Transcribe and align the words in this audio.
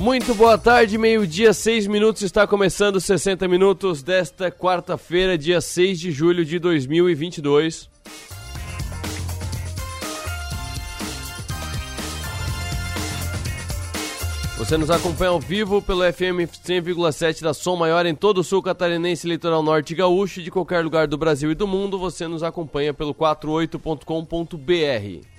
Muito 0.00 0.34
boa 0.34 0.56
tarde, 0.56 0.96
meio-dia, 0.96 1.52
seis 1.52 1.86
minutos, 1.86 2.22
está 2.22 2.46
começando 2.46 2.98
60 2.98 3.46
minutos 3.46 4.02
desta 4.02 4.50
quarta-feira, 4.50 5.36
dia 5.36 5.60
6 5.60 6.00
de 6.00 6.10
julho 6.10 6.42
de 6.42 6.58
2022. 6.58 7.86
Você 14.56 14.78
nos 14.78 14.90
acompanha 14.90 15.32
ao 15.32 15.38
vivo 15.38 15.82
pelo 15.82 16.10
FM 16.10 16.48
100,7 16.48 17.42
da 17.42 17.52
Som 17.52 17.76
Maior 17.76 18.06
em 18.06 18.14
todo 18.14 18.38
o 18.38 18.44
sul 18.44 18.62
catarinense, 18.62 19.28
litoral 19.28 19.62
norte 19.62 19.94
gaúcho 19.94 20.40
e 20.40 20.42
de 20.42 20.50
qualquer 20.50 20.82
lugar 20.82 21.06
do 21.06 21.18
Brasil 21.18 21.50
e 21.50 21.54
do 21.54 21.68
mundo. 21.68 21.98
Você 21.98 22.26
nos 22.26 22.42
acompanha 22.42 22.94
pelo 22.94 23.14
48.com.br. 23.14 25.29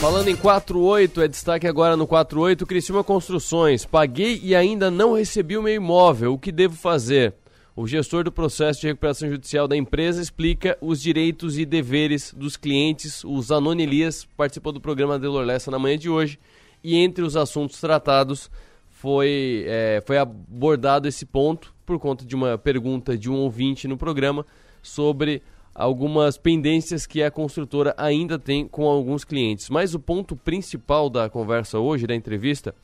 Falando 0.00 0.28
em 0.28 0.36
48, 0.36 1.22
é 1.22 1.26
destaque 1.26 1.66
agora 1.66 1.96
no 1.96 2.06
48, 2.06 2.64
Criciúma 2.64 3.02
Construções. 3.02 3.84
Paguei 3.84 4.40
e 4.44 4.54
ainda 4.54 4.92
não 4.92 5.14
recebi 5.14 5.56
o 5.56 5.62
meu 5.62 5.74
imóvel. 5.74 6.34
O 6.34 6.38
que 6.38 6.52
devo 6.52 6.76
fazer? 6.76 7.34
O 7.74 7.84
gestor 7.84 8.22
do 8.22 8.30
processo 8.30 8.80
de 8.80 8.86
recuperação 8.86 9.28
judicial 9.28 9.66
da 9.66 9.76
empresa 9.76 10.22
explica 10.22 10.78
os 10.80 11.02
direitos 11.02 11.58
e 11.58 11.64
deveres 11.64 12.32
dos 12.32 12.56
clientes. 12.56 13.24
O 13.24 13.42
Zanoni 13.42 13.82
Elias 13.82 14.24
participou 14.36 14.72
do 14.72 14.80
programa 14.80 15.18
de 15.18 15.26
Lorlessa 15.26 15.68
na 15.68 15.80
manhã 15.80 15.98
de 15.98 16.08
hoje 16.08 16.38
e 16.82 16.96
entre 16.96 17.24
os 17.24 17.36
assuntos 17.36 17.80
tratados 17.80 18.48
foi, 18.88 19.64
é, 19.66 20.00
foi 20.06 20.16
abordado 20.16 21.08
esse 21.08 21.26
ponto 21.26 21.74
por 21.84 21.98
conta 21.98 22.24
de 22.24 22.36
uma 22.36 22.56
pergunta 22.56 23.18
de 23.18 23.28
um 23.28 23.34
ouvinte 23.34 23.88
no 23.88 23.96
programa 23.96 24.46
sobre 24.80 25.42
algumas 25.78 26.36
pendências 26.36 27.06
que 27.06 27.22
a 27.22 27.30
construtora 27.30 27.94
ainda 27.96 28.36
tem 28.36 28.66
com 28.66 28.88
alguns 28.88 29.22
clientes. 29.22 29.70
Mas 29.70 29.94
o 29.94 30.00
ponto 30.00 30.34
principal 30.34 31.08
da 31.08 31.30
conversa 31.30 31.78
hoje, 31.78 32.04
da 32.04 32.16
entrevista, 32.16 32.74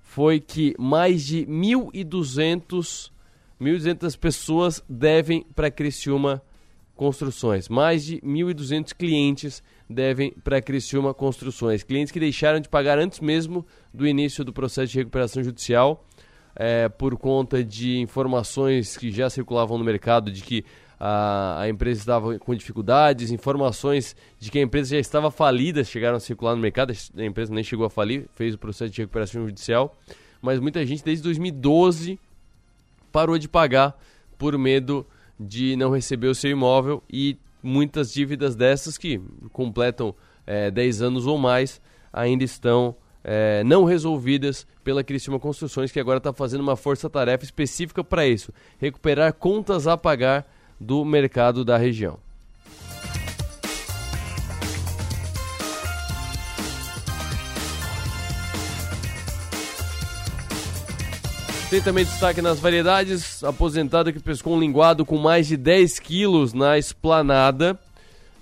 foi 0.00 0.38
que 0.38 0.76
mais 0.78 1.24
de 1.24 1.44
1.200 1.44 3.10
1.200 3.60 4.18
pessoas 4.18 4.82
devem 4.88 5.44
para 5.54 5.70
Criciúma 5.70 6.42
Construções. 6.94 7.68
Mais 7.68 8.04
de 8.04 8.20
1.200 8.20 8.94
clientes 8.94 9.62
devem 9.90 10.32
para 10.44 10.62
Criciúma 10.62 11.12
Construções. 11.12 11.82
Clientes 11.82 12.12
que 12.12 12.20
deixaram 12.20 12.60
de 12.60 12.68
pagar 12.68 12.98
antes 12.98 13.18
mesmo 13.18 13.66
do 13.92 14.06
início 14.06 14.44
do 14.44 14.52
processo 14.52 14.92
de 14.92 14.98
recuperação 14.98 15.42
judicial, 15.42 16.04
é, 16.54 16.88
por 16.88 17.16
conta 17.16 17.64
de 17.64 17.98
informações 17.98 18.96
que 18.96 19.10
já 19.10 19.28
circulavam 19.28 19.78
no 19.78 19.84
mercado 19.84 20.30
de 20.30 20.42
que 20.42 20.64
a, 21.06 21.60
a 21.60 21.68
empresa 21.68 22.00
estava 22.00 22.38
com 22.38 22.54
dificuldades, 22.54 23.30
informações 23.30 24.16
de 24.38 24.50
que 24.50 24.58
a 24.58 24.62
empresa 24.62 24.88
já 24.96 24.98
estava 24.98 25.30
falida 25.30 25.84
chegaram 25.84 26.16
a 26.16 26.20
circular 26.20 26.56
no 26.56 26.62
mercado, 26.62 26.94
a 27.18 27.22
empresa 27.22 27.52
nem 27.52 27.62
chegou 27.62 27.84
a 27.84 27.90
falir, 27.90 28.26
fez 28.34 28.54
o 28.54 28.58
processo 28.58 28.90
de 28.90 29.02
recuperação 29.02 29.44
judicial, 29.44 29.94
mas 30.40 30.58
muita 30.58 30.84
gente 30.86 31.04
desde 31.04 31.22
2012 31.24 32.18
parou 33.12 33.36
de 33.36 33.46
pagar 33.46 34.00
por 34.38 34.56
medo 34.56 35.06
de 35.38 35.76
não 35.76 35.90
receber 35.90 36.28
o 36.28 36.34
seu 36.34 36.50
imóvel 36.50 37.02
e 37.12 37.36
muitas 37.62 38.10
dívidas 38.10 38.56
dessas 38.56 38.96
que 38.96 39.20
completam 39.52 40.14
é, 40.46 40.70
10 40.70 41.02
anos 41.02 41.26
ou 41.26 41.36
mais 41.36 41.82
ainda 42.10 42.44
estão 42.44 42.96
é, 43.22 43.62
não 43.62 43.84
resolvidas 43.84 44.66
pela 44.82 45.04
Cristina 45.04 45.38
Construções, 45.38 45.92
que 45.92 46.00
agora 46.00 46.16
está 46.16 46.32
fazendo 46.32 46.62
uma 46.62 46.76
força-tarefa 46.76 47.44
específica 47.44 48.02
para 48.02 48.26
isso: 48.26 48.50
recuperar 48.78 49.34
contas 49.34 49.86
a 49.86 49.98
pagar 49.98 50.46
do 50.80 51.04
mercado 51.04 51.64
da 51.64 51.76
região. 51.76 52.18
Tem 61.70 61.82
também 61.82 62.04
destaque 62.04 62.40
nas 62.40 62.60
variedades, 62.60 63.42
aposentado 63.42 64.12
que 64.12 64.20
pescou 64.20 64.54
um 64.54 64.60
linguado 64.60 65.04
com 65.04 65.18
mais 65.18 65.48
de 65.48 65.56
10 65.56 65.98
quilos 65.98 66.52
na 66.52 66.78
esplanada. 66.78 67.78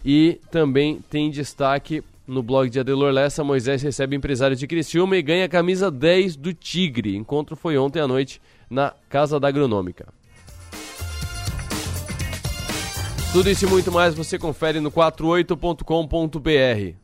E 0.05 0.39
também 0.51 1.01
tem 1.09 1.31
destaque 1.31 2.03
no 2.27 2.43
blog 2.43 2.69
de 2.69 2.81
Adelor 2.81 3.13
Lessa, 3.13 3.43
Moisés 3.43 3.83
recebe 3.83 4.17
empresário 4.17 4.57
de 4.57 4.67
Criciúma 4.67 5.17
e 5.17 5.23
ganha 5.23 5.45
a 5.45 5.49
camisa 5.49 5.91
10 5.91 6.37
do 6.37 6.53
Tigre. 6.53 7.17
Encontro 7.17 7.57
foi 7.57 7.77
ontem 7.79 8.01
à 8.01 8.07
noite 8.07 8.41
na 8.69 8.93
Casa 9.09 9.41
da 9.41 9.49
Agronômica. 9.49 10.07
Tudo 13.33 13.49
isso 13.49 13.65
e 13.65 13.69
muito 13.69 13.91
mais 13.91 14.15
você 14.15 14.39
confere 14.39 14.79
no 14.79 14.91
48.com.br. 14.91 16.97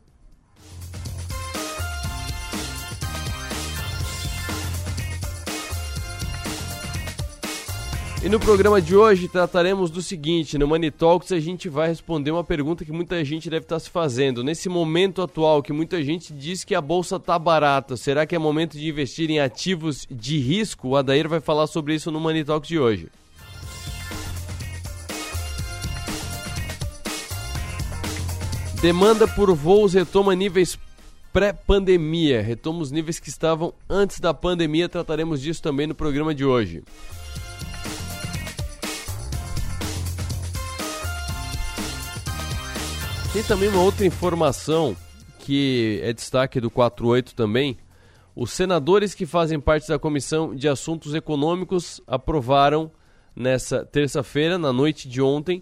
E 8.21 8.29
no 8.29 8.39
programa 8.39 8.79
de 8.79 8.95
hoje 8.95 9.27
trataremos 9.27 9.89
do 9.89 10.03
seguinte: 10.03 10.55
no 10.55 10.67
Money 10.67 10.91
Talks 10.91 11.31
a 11.31 11.39
gente 11.39 11.67
vai 11.67 11.87
responder 11.87 12.29
uma 12.29 12.43
pergunta 12.43 12.85
que 12.85 12.91
muita 12.91 13.25
gente 13.25 13.49
deve 13.49 13.65
estar 13.65 13.79
se 13.79 13.89
fazendo. 13.89 14.43
Nesse 14.43 14.69
momento 14.69 15.23
atual 15.23 15.63
que 15.63 15.73
muita 15.73 16.03
gente 16.03 16.31
diz 16.31 16.63
que 16.63 16.75
a 16.75 16.81
bolsa 16.81 17.15
está 17.15 17.39
barata, 17.39 17.97
será 17.97 18.27
que 18.27 18.35
é 18.35 18.37
momento 18.37 18.77
de 18.77 18.87
investir 18.87 19.31
em 19.31 19.39
ativos 19.39 20.05
de 20.11 20.37
risco? 20.37 20.89
O 20.89 20.95
Adair 20.95 21.27
vai 21.27 21.39
falar 21.39 21.65
sobre 21.65 21.95
isso 21.95 22.11
no 22.11 22.19
Money 22.19 22.43
Talks 22.43 22.67
de 22.67 22.77
hoje. 22.77 23.09
Demanda 28.81 29.27
por 29.27 29.53
voos 29.53 29.93
retoma 29.93 30.33
níveis 30.33 30.79
pré-pandemia. 31.33 32.41
Retoma 32.41 32.81
os 32.81 32.91
níveis 32.91 33.19
que 33.19 33.27
estavam 33.27 33.73
antes 33.89 34.21
da 34.21 34.33
pandemia. 34.33 34.87
Trataremos 34.87 35.41
disso 35.41 35.61
também 35.61 35.85
no 35.85 35.93
programa 35.93 36.33
de 36.33 36.45
hoje. 36.45 36.81
Tem 43.33 43.43
também 43.43 43.67
uma 43.67 43.81
outra 43.81 44.05
informação 44.05 44.95
que 45.39 45.99
é 46.01 46.13
destaque 46.13 46.61
do 46.61 46.71
48 46.71 47.35
também. 47.35 47.77
Os 48.33 48.53
senadores 48.53 49.13
que 49.13 49.25
fazem 49.25 49.59
parte 49.59 49.89
da 49.89 49.99
Comissão 49.99 50.55
de 50.55 50.69
Assuntos 50.69 51.13
Econômicos 51.13 51.99
aprovaram 52.07 52.89
nessa 53.35 53.85
terça-feira, 53.85 54.57
na 54.57 54.71
noite 54.71 55.09
de 55.09 55.21
ontem, 55.21 55.61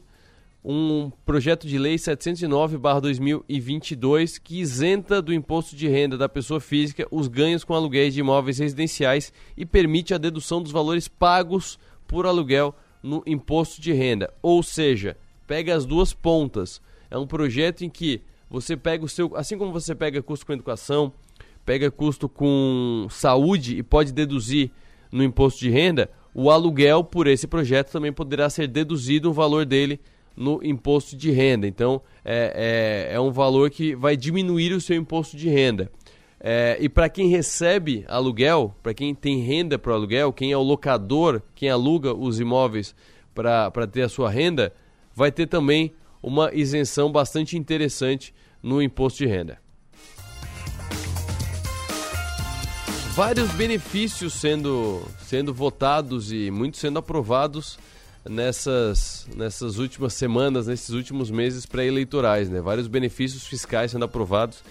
um 0.69 1.09
projeto 1.25 1.65
de 1.65 1.77
lei 1.77 1.95
709/2022 1.95 4.37
que 4.37 4.59
isenta 4.59 5.21
do 5.21 5.33
imposto 5.33 5.77
de 5.77 5.87
renda 5.87 6.17
da 6.17 6.27
pessoa 6.27 6.59
física 6.59 7.07
os 7.09 7.29
ganhos 7.29 7.63
com 7.63 7.73
aluguéis 7.73 8.13
de 8.13 8.19
imóveis 8.19 8.59
residenciais 8.59 9.31
e 9.55 9.65
permite 9.65 10.13
a 10.13 10.17
dedução 10.17 10.61
dos 10.61 10.73
valores 10.73 11.07
pagos 11.07 11.79
por 12.05 12.25
aluguel 12.25 12.75
no 13.01 13.23
imposto 13.25 13.79
de 13.79 13.93
renda. 13.93 14.29
Ou 14.41 14.61
seja, 14.61 15.15
pega 15.47 15.73
as 15.73 15.85
duas 15.85 16.13
pontas. 16.13 16.81
É 17.09 17.17
um 17.17 17.25
projeto 17.25 17.85
em 17.85 17.89
que 17.89 18.21
você 18.49 18.75
pega 18.75 19.05
o 19.05 19.09
seu, 19.09 19.37
assim 19.37 19.57
como 19.57 19.71
você 19.71 19.95
pega 19.95 20.21
custo 20.21 20.45
com 20.45 20.51
educação, 20.51 21.13
pega 21.65 21.89
custo 21.89 22.27
com 22.27 23.07
saúde 23.09 23.77
e 23.77 23.83
pode 23.83 24.11
deduzir 24.11 24.69
no 25.13 25.23
imposto 25.23 25.61
de 25.61 25.69
renda, 25.69 26.11
o 26.33 26.51
aluguel 26.51 27.05
por 27.05 27.25
esse 27.25 27.47
projeto 27.47 27.89
também 27.89 28.11
poderá 28.11 28.49
ser 28.49 28.67
deduzido 28.67 29.29
o 29.29 29.33
valor 29.33 29.65
dele 29.65 30.01
no 30.37 30.63
imposto 30.63 31.17
de 31.17 31.31
renda. 31.31 31.67
Então, 31.67 31.99
é, 32.23 33.07
é, 33.09 33.15
é 33.15 33.19
um 33.19 33.31
valor 33.31 33.71
que 33.71 33.95
vai 33.95 34.15
diminuir 34.15 34.71
o 34.71 34.79
seu 34.79 34.95
imposto 34.95 35.35
de 35.35 35.49
renda. 35.49 35.91
É, 36.39 36.77
e 36.79 36.87
para 36.87 37.09
quem 37.09 37.29
recebe 37.29 38.05
aluguel, 38.07 38.75
para 38.83 38.93
quem 38.93 39.15
tem 39.15 39.39
renda 39.39 39.79
para 39.79 39.93
aluguel, 39.93 40.31
quem 40.31 40.51
é 40.51 40.57
o 40.57 40.61
locador, 40.61 41.41
quem 41.55 41.69
aluga 41.69 42.13
os 42.13 42.39
imóveis 42.39 42.95
para 43.33 43.87
ter 43.87 44.03
a 44.03 44.09
sua 44.09 44.29
renda, 44.29 44.71
vai 45.15 45.31
ter 45.31 45.47
também 45.47 45.93
uma 46.21 46.53
isenção 46.53 47.11
bastante 47.11 47.57
interessante 47.57 48.33
no 48.61 48.81
imposto 48.81 49.19
de 49.19 49.25
renda. 49.25 49.59
Vários 53.15 53.49
benefícios 53.53 54.33
sendo, 54.33 55.01
sendo 55.21 55.51
votados 55.51 56.31
e 56.31 56.51
muitos 56.51 56.79
sendo 56.79 56.99
aprovados 56.99 57.79
nessas, 58.29 59.27
nessas 59.35 59.77
últimas 59.77 60.13
semanas, 60.13 60.67
nesses 60.67 60.89
últimos 60.89 61.31
meses 61.31 61.65
pré-eleitorais, 61.65 62.49
né? 62.49 62.61
Vários 62.61 62.87
benefícios 62.87 63.45
fiscais 63.45 63.91
sendo 63.91 64.05
aprovados. 64.05 64.63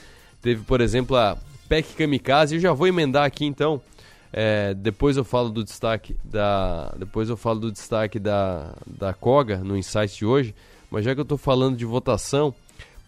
Teve, 0.42 0.62
por 0.62 0.80
exemplo, 0.80 1.16
a 1.16 1.36
PEC 1.68 1.94
Kamikaze. 1.94 2.56
Eu 2.56 2.60
já 2.60 2.72
vou 2.72 2.86
emendar 2.86 3.24
aqui 3.24 3.44
então. 3.44 3.80
É, 4.32 4.74
depois 4.74 5.16
eu 5.16 5.24
falo 5.24 5.48
do 5.48 5.64
destaque 5.64 6.16
da 6.22 6.92
depois 6.98 7.28
eu 7.30 7.36
falo 7.36 7.60
do 7.60 7.72
destaque 7.72 8.18
da, 8.18 8.74
da 8.86 9.14
Coga 9.14 9.58
no 9.58 9.76
insight 9.76 10.14
de 10.14 10.26
hoje, 10.26 10.54
mas 10.90 11.04
já 11.04 11.14
que 11.14 11.20
eu 11.20 11.22
estou 11.22 11.38
falando 11.38 11.76
de 11.76 11.84
votação, 11.84 12.54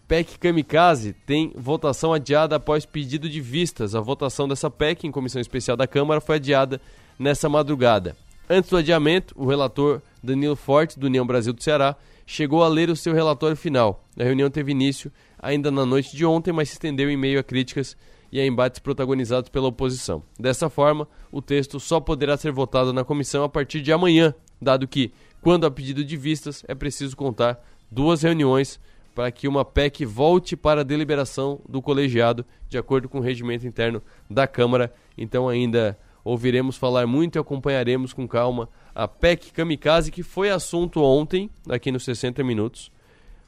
PEC 0.07 0.39
Kamikaze 0.39 1.13
tem 1.13 1.53
votação 1.55 2.15
adiada 2.15 2.57
após 2.57 2.87
pedido 2.87 3.29
de 3.29 3.41
vistas. 3.41 3.95
A 3.95 4.01
votação 4.01 4.49
dessa 4.49 4.71
PEC 4.71 5.07
em 5.07 5.13
comissão 5.13 5.41
especial 5.41 5.77
da 5.77 5.87
Câmara 5.87 6.21
foi 6.21 6.37
adiada 6.37 6.81
nessa 7.19 7.49
madrugada. 7.49 8.17
Antes 8.49 8.71
do 8.71 8.79
adiamento, 8.79 9.35
o 9.37 9.47
relator 9.47 10.01
Danilo 10.29 10.57
Forte, 10.57 10.99
do 10.99 11.07
União 11.07 11.27
Brasil 11.27 11.53
do 11.53 11.63
Ceará, 11.63 11.97
chegou 12.27 12.63
a 12.63 12.69
ler 12.69 12.91
o 12.91 12.97
seu 12.97 13.15
relatório 13.15 13.57
final. 13.57 14.05
A 14.19 14.23
reunião 14.23 14.51
teve 14.51 14.73
início 14.73 15.11
ainda 15.39 15.71
na 15.71 15.87
noite 15.87 16.15
de 16.15 16.25
ontem, 16.25 16.53
mas 16.53 16.69
se 16.69 16.75
estendeu 16.75 17.11
em 17.11 17.17
meio 17.17 17.41
a 17.41 17.43
críticas 17.43 17.97
e 18.31 18.39
a 18.39 18.47
embates 18.47 18.79
protagonizados 18.79 19.49
pela 19.49 19.69
oposição. 19.69 20.23
Dessa 20.39 20.69
forma, 20.69 21.09
o 21.33 21.41
texto 21.41 21.81
só 21.81 21.99
poderá 21.99 22.37
ser 22.37 22.53
votado 22.53 22.93
na 22.93 23.05
comissão 23.05 23.43
a 23.43 23.49
partir 23.49 23.81
de 23.81 23.91
amanhã, 23.91 24.35
dado 24.61 24.87
que, 24.87 25.13
quando 25.41 25.67
há 25.67 25.71
pedido 25.71 26.05
de 26.05 26.17
vistas, 26.17 26.63
é 26.69 26.75
preciso 26.75 27.17
contar 27.17 27.65
duas 27.91 28.23
reuniões 28.23 28.79
para 29.15 29.33
que 29.33 29.49
uma 29.49 29.65
PEC 29.65 30.05
volte 30.05 30.57
para 30.57 30.83
a 30.83 30.85
deliberação 30.85 31.61
do 31.69 31.81
colegiado, 31.81 32.45
de 32.69 32.77
acordo 32.77 33.09
com 33.09 33.19
o 33.19 33.23
regimento 33.23 33.67
interno 33.67 34.03
da 34.31 34.47
Câmara. 34.47 34.93
Então, 35.17 35.49
ainda 35.49 35.99
ouviremos 36.29 36.77
falar 36.77 37.07
muito 37.07 37.37
e 37.37 37.39
acompanharemos 37.39 38.13
com 38.13 38.29
calma 38.29 38.69
a 38.95 39.09
PEC 39.09 39.53
Kamikaze, 39.53 40.11
que 40.11 40.23
foi 40.23 40.51
assunto 40.51 41.03
ontem, 41.03 41.49
aqui 41.69 41.91
nos 41.91 42.05
60 42.05 42.45
Minutos. 42.45 42.91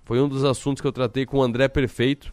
Foi 0.05 0.21
um 0.21 0.29
dos 0.29 0.45
assuntos 0.45 0.81
que 0.81 0.87
eu 0.87 0.93
tratei 0.93 1.27
com 1.27 1.39
o 1.39 1.43
André 1.43 1.69
Perfeito, 1.69 2.33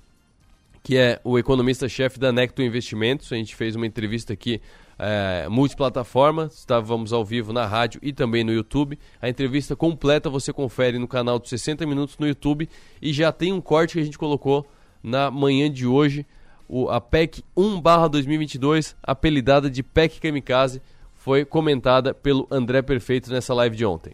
que 0.82 0.96
é 0.96 1.20
o 1.24 1.38
economista-chefe 1.38 2.18
da 2.18 2.32
Necto 2.32 2.62
Investimentos. 2.62 3.32
A 3.34 3.36
gente 3.36 3.56
fez 3.56 3.76
uma 3.76 3.86
entrevista 3.86 4.34
aqui 4.34 4.62
é, 4.98 5.48
multiplataforma, 5.50 6.50
estávamos 6.52 7.12
ao 7.12 7.26
vivo 7.26 7.52
na 7.52 7.66
rádio 7.66 8.00
e 8.02 8.14
também 8.14 8.44
no 8.44 8.54
YouTube. 8.54 8.98
A 9.22 9.28
entrevista 9.28 9.76
completa 9.76 10.30
você 10.30 10.54
confere 10.54 10.98
no 10.98 11.08
canal 11.08 11.40
dos 11.40 11.50
60 11.50 11.86
Minutos 11.86 12.18
no 12.18 12.26
YouTube 12.26 12.70
e 13.02 13.12
já 13.12 13.32
tem 13.32 13.52
um 13.52 13.60
corte 13.60 13.94
que 13.94 14.00
a 14.00 14.06
gente 14.06 14.18
colocou 14.18 14.66
na 15.04 15.30
manhã 15.30 15.70
de 15.70 15.86
hoje, 15.86 16.26
o, 16.68 16.90
a 16.90 17.00
PEC 17.00 17.44
1-2022, 17.56 18.96
apelidada 19.02 19.70
de 19.70 19.82
PEC 19.82 20.20
Kamikaze, 20.20 20.82
foi 21.16 21.44
comentada 21.46 22.14
pelo 22.14 22.48
André 22.50 22.82
Perfeito 22.82 23.32
nessa 23.32 23.54
live 23.54 23.76
de 23.76 23.86
ontem. 23.86 24.14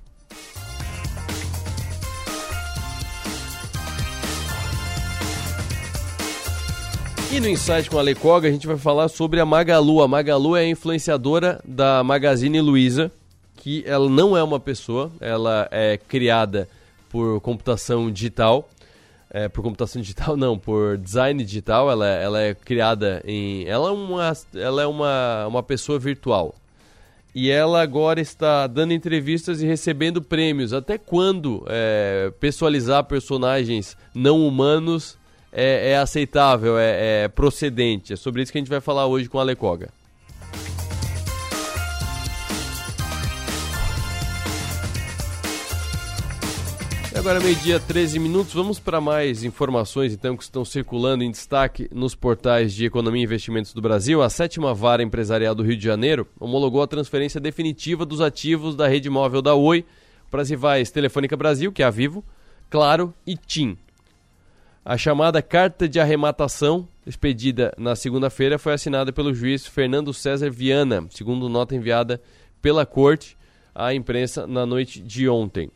E 7.32 7.40
no 7.40 7.50
Insight 7.50 7.90
com 7.90 7.98
a 7.98 8.02
Lecoga 8.04 8.48
a 8.48 8.52
gente 8.52 8.68
vai 8.68 8.78
falar 8.78 9.08
sobre 9.08 9.40
a 9.40 9.46
Magalu. 9.46 10.04
A 10.04 10.08
Magalu 10.08 10.56
é 10.56 10.62
a 10.62 10.68
influenciadora 10.68 11.60
da 11.66 12.04
Magazine 12.04 12.62
Luiza, 12.62 13.12
que 13.56 13.84
ela 13.88 14.08
não 14.08 14.38
é 14.38 14.44
uma 14.44 14.60
pessoa, 14.60 15.12
ela 15.20 15.68
é 15.72 15.98
criada 15.98 16.70
por 17.10 17.42
computação 17.42 18.12
digital. 18.12 18.70
É, 19.34 19.50
por 19.50 19.64
computação 19.64 20.00
digital 20.00 20.38
não, 20.38 20.60
por 20.60 20.96
design 20.96 21.44
digital, 21.44 21.90
ela, 21.90 22.08
ela 22.08 22.40
é 22.40 22.54
criada 22.54 23.22
em. 23.26 23.66
Ela 23.66 23.90
é, 23.90 23.92
uma, 23.92 24.34
ela 24.54 24.82
é 24.84 24.86
uma, 24.86 25.48
uma 25.48 25.64
pessoa 25.64 25.98
virtual. 25.98 26.54
E 27.36 27.50
ela 27.50 27.82
agora 27.82 28.22
está 28.22 28.68
dando 28.68 28.94
entrevistas 28.94 29.60
e 29.60 29.66
recebendo 29.66 30.22
prêmios. 30.22 30.72
Até 30.72 31.00
quando 31.00 31.66
é, 31.68 32.32
pessoalizar 32.40 33.04
personagens 33.06 33.98
não 34.14 34.48
humanos 34.48 35.18
é, 35.52 35.92
é 35.92 35.98
aceitável, 35.98 36.78
é, 36.78 37.24
é, 37.24 37.28
procedente. 37.28 38.14
É 38.14 38.16
sobre 38.16 38.44
isso 38.44 38.52
que 38.52 38.60
a 38.60 38.62
gente 38.62 38.70
vai 38.70 38.82
falar 38.82 39.08
hoje 39.08 39.28
com 39.28 39.40
a 39.40 39.44
Lecoga. 39.44 39.90
Agora, 47.15 47.39
meio-dia, 47.39 47.80
13 47.80 48.18
minutos. 48.18 48.54
Vamos 48.54 48.80
para 48.80 49.00
mais 49.00 49.44
informações 49.44 50.13
então 50.13 50.36
que 50.36 50.44
estão 50.44 50.65
circulando 50.65 51.24
em 51.24 51.31
destaque 51.31 51.88
nos 51.92 52.15
portais 52.15 52.74
de 52.74 52.86
economia 52.86 53.21
e 53.21 53.25
investimentos 53.25 53.74
do 53.74 53.81
Brasil. 53.81 54.21
A 54.21 54.30
sétima 54.30 54.74
vara 54.74 55.04
empresarial 55.04 55.54
do 55.54 55.63
Rio 55.63 55.77
de 55.77 55.83
Janeiro 55.83 56.27
homologou 56.39 56.81
a 56.81 56.88
transferência 56.88 57.39
definitiva 57.39 58.06
dos 58.06 58.21
ativos 58.21 58.75
da 58.75 58.88
rede 58.88 59.10
móvel 59.10 59.42
da 59.42 59.54
Oi 59.54 59.86
para 60.31 60.42
as 60.42 60.50
rivais 60.50 60.92
Telefônica 60.92 61.38
Brasil, 61.38 61.71
que 61.71 61.83
é 61.83 61.86
a 61.86 61.89
Vivo, 61.89 62.24
Claro 62.69 63.13
e 63.25 63.38
TIM. 63.38 63.77
A 64.83 64.98
chamada 64.98 65.42
carta 65.42 65.88
de 65.88 66.00
arrematação, 66.00 66.88
expedida 67.06 67.74
na 67.77 67.95
segunda-feira, 67.95 68.57
foi 68.57 68.74
assinada 68.74 69.13
pelo 69.13 69.33
juiz 69.33 69.68
Fernando 69.68 70.13
César 70.13 70.50
Viana, 70.50 71.06
segundo 71.10 71.48
nota 71.48 71.75
enviada 71.75 72.21
pela 72.62 72.86
corte 72.86 73.38
à 73.74 73.94
imprensa 73.94 74.48
na 74.48 74.65
noite 74.65 75.00
de 75.00 75.30
ontem. 75.30 75.69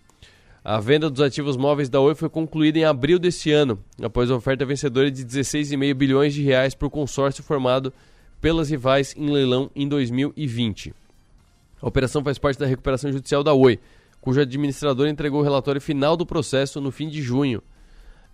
A 0.70 0.82
venda 0.82 1.10
dos 1.10 1.22
ativos 1.22 1.56
móveis 1.56 1.88
da 1.88 2.02
Oi 2.02 2.14
foi 2.14 2.28
concluída 2.28 2.78
em 2.78 2.84
abril 2.84 3.18
desse 3.18 3.54
ano, 3.54 3.80
após 4.04 4.30
a 4.30 4.36
oferta 4.36 4.66
vencedora 4.66 5.10
de 5.10 5.26
16,5 5.26 5.94
bilhões 5.94 6.34
de 6.34 6.44
reais 6.44 6.76
por 6.76 6.90
consórcio 6.90 7.42
formado 7.42 7.94
pelas 8.42 8.70
rivais 8.70 9.16
em 9.16 9.30
leilão 9.30 9.72
em 9.74 9.88
2020. 9.88 10.94
A 11.82 11.88
operação 11.88 12.22
faz 12.22 12.38
parte 12.38 12.60
da 12.60 12.66
recuperação 12.66 13.10
judicial 13.14 13.46
da 13.46 13.54
Oi, 13.54 13.80
cujo 14.20 14.42
administrador 14.42 15.08
entregou 15.08 15.40
o 15.40 15.44
relatório 15.44 15.80
final 15.80 16.18
do 16.18 16.26
processo 16.26 16.82
no 16.82 16.92
fim 16.92 17.08
de 17.08 17.22
junho. 17.22 17.64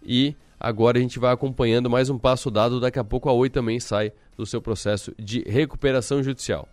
E 0.03 0.36
Agora 0.59 0.97
a 0.97 1.01
gente 1.01 1.19
vai 1.19 1.33
acompanhando 1.33 1.89
mais 1.89 2.09
um 2.09 2.18
passo 2.18 2.50
dado. 2.50 2.79
Daqui 2.79 2.97
a 2.97 3.03
pouco 3.03 3.27
a 3.27 3.33
Oi 3.33 3.50
também 3.50 3.81
sai 3.81 4.13
do 4.38 4.45
seu 4.45 4.62
processo 4.62 5.13
de 5.19 5.41
recuperação 5.41 6.24
judicial. 6.24 6.69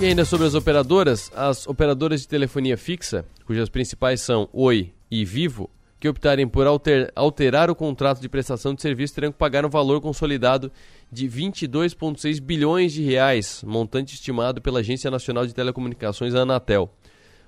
E 0.00 0.06
ainda 0.06 0.24
sobre 0.24 0.46
as 0.46 0.54
operadoras, 0.54 1.30
as 1.36 1.66
operadoras 1.66 2.22
de 2.22 2.28
telefonia 2.28 2.78
fixa, 2.78 3.22
cujas 3.44 3.68
principais 3.68 4.22
são 4.22 4.48
Oi 4.50 4.94
e 5.10 5.26
Vivo, 5.26 5.68
que 6.00 6.08
optarem 6.08 6.48
por 6.48 6.66
alter, 6.66 7.12
alterar 7.14 7.70
o 7.70 7.74
contrato 7.74 8.18
de 8.18 8.26
prestação 8.26 8.72
de 8.72 8.80
serviço 8.80 9.14
terão 9.14 9.30
que 9.30 9.36
pagar 9.36 9.66
um 9.66 9.68
valor 9.68 10.00
consolidado 10.00 10.72
de 11.12 11.28
22,6 11.28 12.40
bilhões 12.40 12.94
de 12.94 13.02
reais, 13.02 13.62
montante 13.66 14.14
estimado 14.14 14.62
pela 14.62 14.80
Agência 14.80 15.10
Nacional 15.10 15.46
de 15.46 15.54
Telecomunicações, 15.54 16.34
a 16.34 16.40
Anatel. 16.40 16.90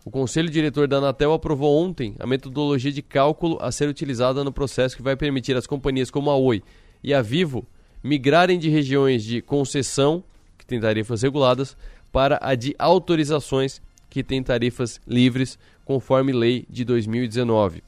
O 0.05 0.11
Conselho 0.11 0.51
Diretor 0.51 0.87
da 0.87 0.99
Anatel 0.99 1.33
aprovou 1.33 1.83
ontem 1.83 2.15
a 2.19 2.27
metodologia 2.27 2.93
de 2.93 3.01
cálculo 3.01 3.57
a 3.63 3.73
ser 3.73 3.89
utilizada 3.89 4.45
no 4.45 4.53
processo 4.53 4.95
que 4.95 5.03
vai 5.03 5.17
permitir 5.17 5.57
às 5.57 5.67
companhias 5.67 6.11
como 6.11 6.29
a 6.29 6.37
Oi 6.37 6.63
e 7.03 7.15
a 7.15 7.23
Vivo 7.23 7.67
migrarem 8.05 8.59
de 8.59 8.69
regiões 8.69 9.25
de 9.25 9.41
concessão, 9.41 10.23
que 10.59 10.67
tem 10.67 10.79
tarifas 10.79 11.23
reguladas, 11.23 11.79
para 12.13 12.39
a 12.43 12.55
de 12.55 12.75
autorizações, 12.79 13.81
que 14.11 14.23
tem 14.23 14.43
tarifas 14.43 15.01
livres, 15.09 15.59
conforme 15.85 16.33
lei 16.33 16.67
de 16.69 16.85
2019. 16.85 17.83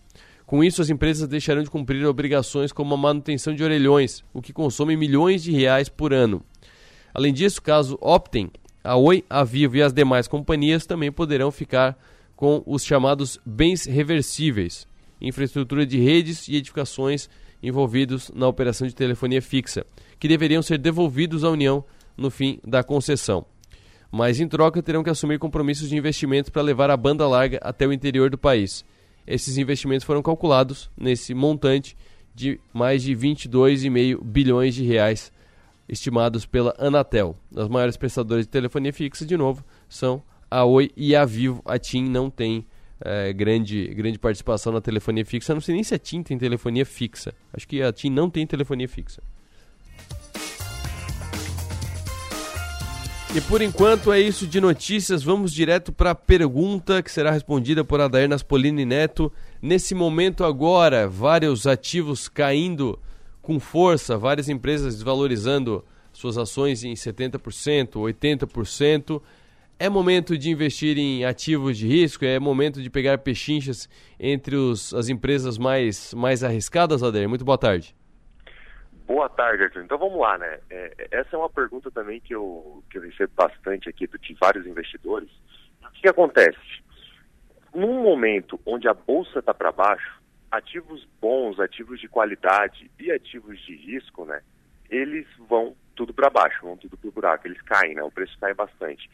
Com 0.47 0.65
isso, 0.65 0.83
as 0.83 0.91
empresas 0.91 1.29
deixarão 1.29 1.63
de 1.63 1.71
cumprir 1.71 2.05
obrigações 2.07 2.73
como 2.73 2.95
a 2.95 2.97
manutenção 2.97 3.55
de 3.55 3.63
orelhões, 3.63 4.25
o 4.33 4.43
que 4.43 4.53
consome 4.53 4.97
milhões 4.97 5.43
de 5.43 5.53
reais 5.53 5.89
por 5.89 6.13
ano. 6.13 6.43
Além 7.13 7.33
disso, 7.33 7.63
caso 7.63 7.99
optem, 8.01 8.51
a 8.83 8.97
Oi, 8.97 9.25
a 9.31 9.45
Vivo 9.45 9.77
e 9.77 9.83
as 9.83 9.93
demais 9.93 10.29
companhias 10.29 10.85
também 10.85 11.11
poderão 11.11 11.51
ficar 11.51 11.99
com 12.37 12.63
os 12.67 12.85
chamados 12.85 13.39
bens 13.47 13.87
reversíveis, 13.87 14.87
infraestrutura 15.21 15.87
de 15.87 15.99
redes 15.99 16.49
e 16.49 16.57
edificações 16.57 17.29
envolvidos 17.63 18.31
na 18.35 18.47
operação 18.47 18.87
de 18.87 18.95
telefonia 18.95 19.41
fixa, 19.41 19.87
que 20.19 20.29
deveriam 20.29 20.61
ser 20.61 20.79
devolvidos 20.79 21.45
à 21.45 21.51
União 21.51 21.85
no 22.17 22.31
fim 22.31 22.61
da 22.63 22.83
concessão. 22.83 23.47
Mas 24.17 24.39
em 24.39 24.47
troca 24.47 24.81
terão 24.81 25.03
que 25.03 25.11
assumir 25.11 25.41
compromissos 25.41 25.89
de 25.89 25.97
investimentos 25.97 26.49
para 26.49 26.63
levar 26.63 26.89
a 26.89 26.97
banda 26.97 27.27
larga 27.27 27.59
até 27.61 27.85
o 27.85 27.93
interior 27.93 28.31
do 28.31 28.39
país. 28.39 28.85
Esses 29.27 29.59
investimentos 29.59 30.07
foram 30.07 30.23
calculados 30.23 30.89
nesse 30.97 31.35
montante 31.35 31.97
de 32.33 32.61
mais 32.73 33.03
de 33.03 33.13
22,5 33.13 34.23
bilhões 34.23 34.77
de 34.77 34.85
reais 34.85 35.33
estimados 35.89 36.47
pela 36.47 36.73
Anatel. 36.79 37.37
As 37.57 37.67
maiores 37.67 37.97
prestadoras 37.97 38.45
de 38.45 38.53
telefonia 38.53 38.93
fixa, 38.93 39.27
de 39.27 39.37
novo, 39.37 39.65
são 39.89 40.23
a 40.49 40.65
Oi 40.65 40.93
e 40.97 41.17
a 41.17 41.25
Vivo. 41.25 41.61
A 41.65 41.77
TIM 41.77 42.09
não 42.09 42.31
tem 42.31 42.65
é, 43.01 43.33
grande, 43.33 43.89
grande 43.97 44.17
participação 44.17 44.73
na 44.73 44.81
telefonia 44.81 45.27
fixa. 45.27 45.53
não 45.53 45.61
sei 45.61 45.75
nem 45.75 45.83
se 45.83 45.93
a 45.93 45.99
TIM 45.99 46.23
tem 46.23 46.39
telefonia 46.39 46.87
fixa. 46.87 47.35
Acho 47.53 47.67
que 47.67 47.83
a 47.83 47.93
TIM 47.93 48.11
não 48.11 48.31
tem 48.31 48.47
telefonia 48.47 48.89
fixa. 48.89 49.21
E 53.35 53.41
por 53.41 53.61
enquanto 53.61 54.13
é 54.13 54.21
isso 54.21 54.47
de 54.47 54.61
notícias. 54.61 55.25
Vamos 55.25 55.53
direto 55.53 55.93
para 55.93 56.13
a 56.13 56.15
pergunta 56.15 57.03
que 57.03 57.11
será 57.11 57.33
respondida 57.33 57.83
por 57.83 58.01
Adair 58.01 58.29
Naspolini 58.29 58.85
Neto. 58.85 59.33
Nesse 59.61 59.93
momento 59.93 60.45
agora, 60.45 61.09
vários 61.09 61.67
ativos 61.67 62.29
caindo 62.29 62.97
com 63.43 63.59
força, 63.59 64.17
várias 64.17 64.49
empresas 64.49 64.95
desvalorizando 64.95 65.85
suas 66.13 66.39
ações 66.39 66.85
em 66.85 66.95
70%, 66.95 67.95
80%. 67.95 69.21
É 69.81 69.89
momento 69.89 70.39
de 70.39 70.49
investir 70.49 70.97
em 70.97 71.25
ativos 71.25 71.77
de 71.77 71.89
risco? 71.89 72.25
É 72.25 72.39
momento 72.39 72.81
de 72.81 72.89
pegar 72.89 73.19
pechinchas 73.19 73.89
entre 74.21 74.55
os, 74.55 74.95
as 74.95 75.09
empresas 75.09 75.59
mais, 75.59 76.15
mais 76.15 76.45
arriscadas, 76.45 77.03
Adair? 77.03 77.29
Muito 77.29 77.45
boa 77.45 77.59
tarde. 77.59 77.97
Boa 79.07 79.29
tarde, 79.29 79.65
Arthur. 79.65 79.85
Então 79.85 79.99
vamos 79.99 80.19
lá, 80.19 80.39
né? 80.39 80.59
É, 80.71 81.09
essa 81.11 81.37
é 81.37 81.39
uma 81.39 81.51
pergunta 81.51 81.91
também 81.91 82.21
que 82.21 82.35
eu, 82.35 82.83
que 82.91 82.97
eu 82.97 83.03
recebo 83.03 83.33
bastante 83.37 83.89
aqui 83.89 84.07
de 84.07 84.35
vários 84.35 84.67
investidores. 84.67 85.29
O 85.83 85.91
que, 85.93 86.03
que 86.03 86.09
acontece? 86.09 86.83
Num 87.75 88.03
momento 88.03 88.59
onde 88.65 88.89
a 88.89 88.95
bolsa 88.95 89.41
está 89.41 89.53
para 89.53 89.71
baixo, 89.73 90.23
ativos 90.51 91.07
bons, 91.21 91.61
ativos 91.61 92.01
de 92.01 92.09
qualidade 92.09 92.91
e 92.99 93.11
ativos 93.11 93.61
de 93.61 93.77
risco, 93.77 94.25
né, 94.25 94.41
eles 94.89 95.27
vão 95.49 95.77
tudo 95.95 96.15
para 96.15 96.31
baixo, 96.31 96.63
vão 96.63 96.77
tudo 96.77 96.97
para 96.97 97.09
o 97.09 97.13
buraco, 97.13 97.47
eles 97.47 97.61
caem, 97.63 97.95
né, 97.95 98.03
o 98.03 98.11
preço 98.11 98.39
cai 98.39 98.55
bastante. 98.55 99.11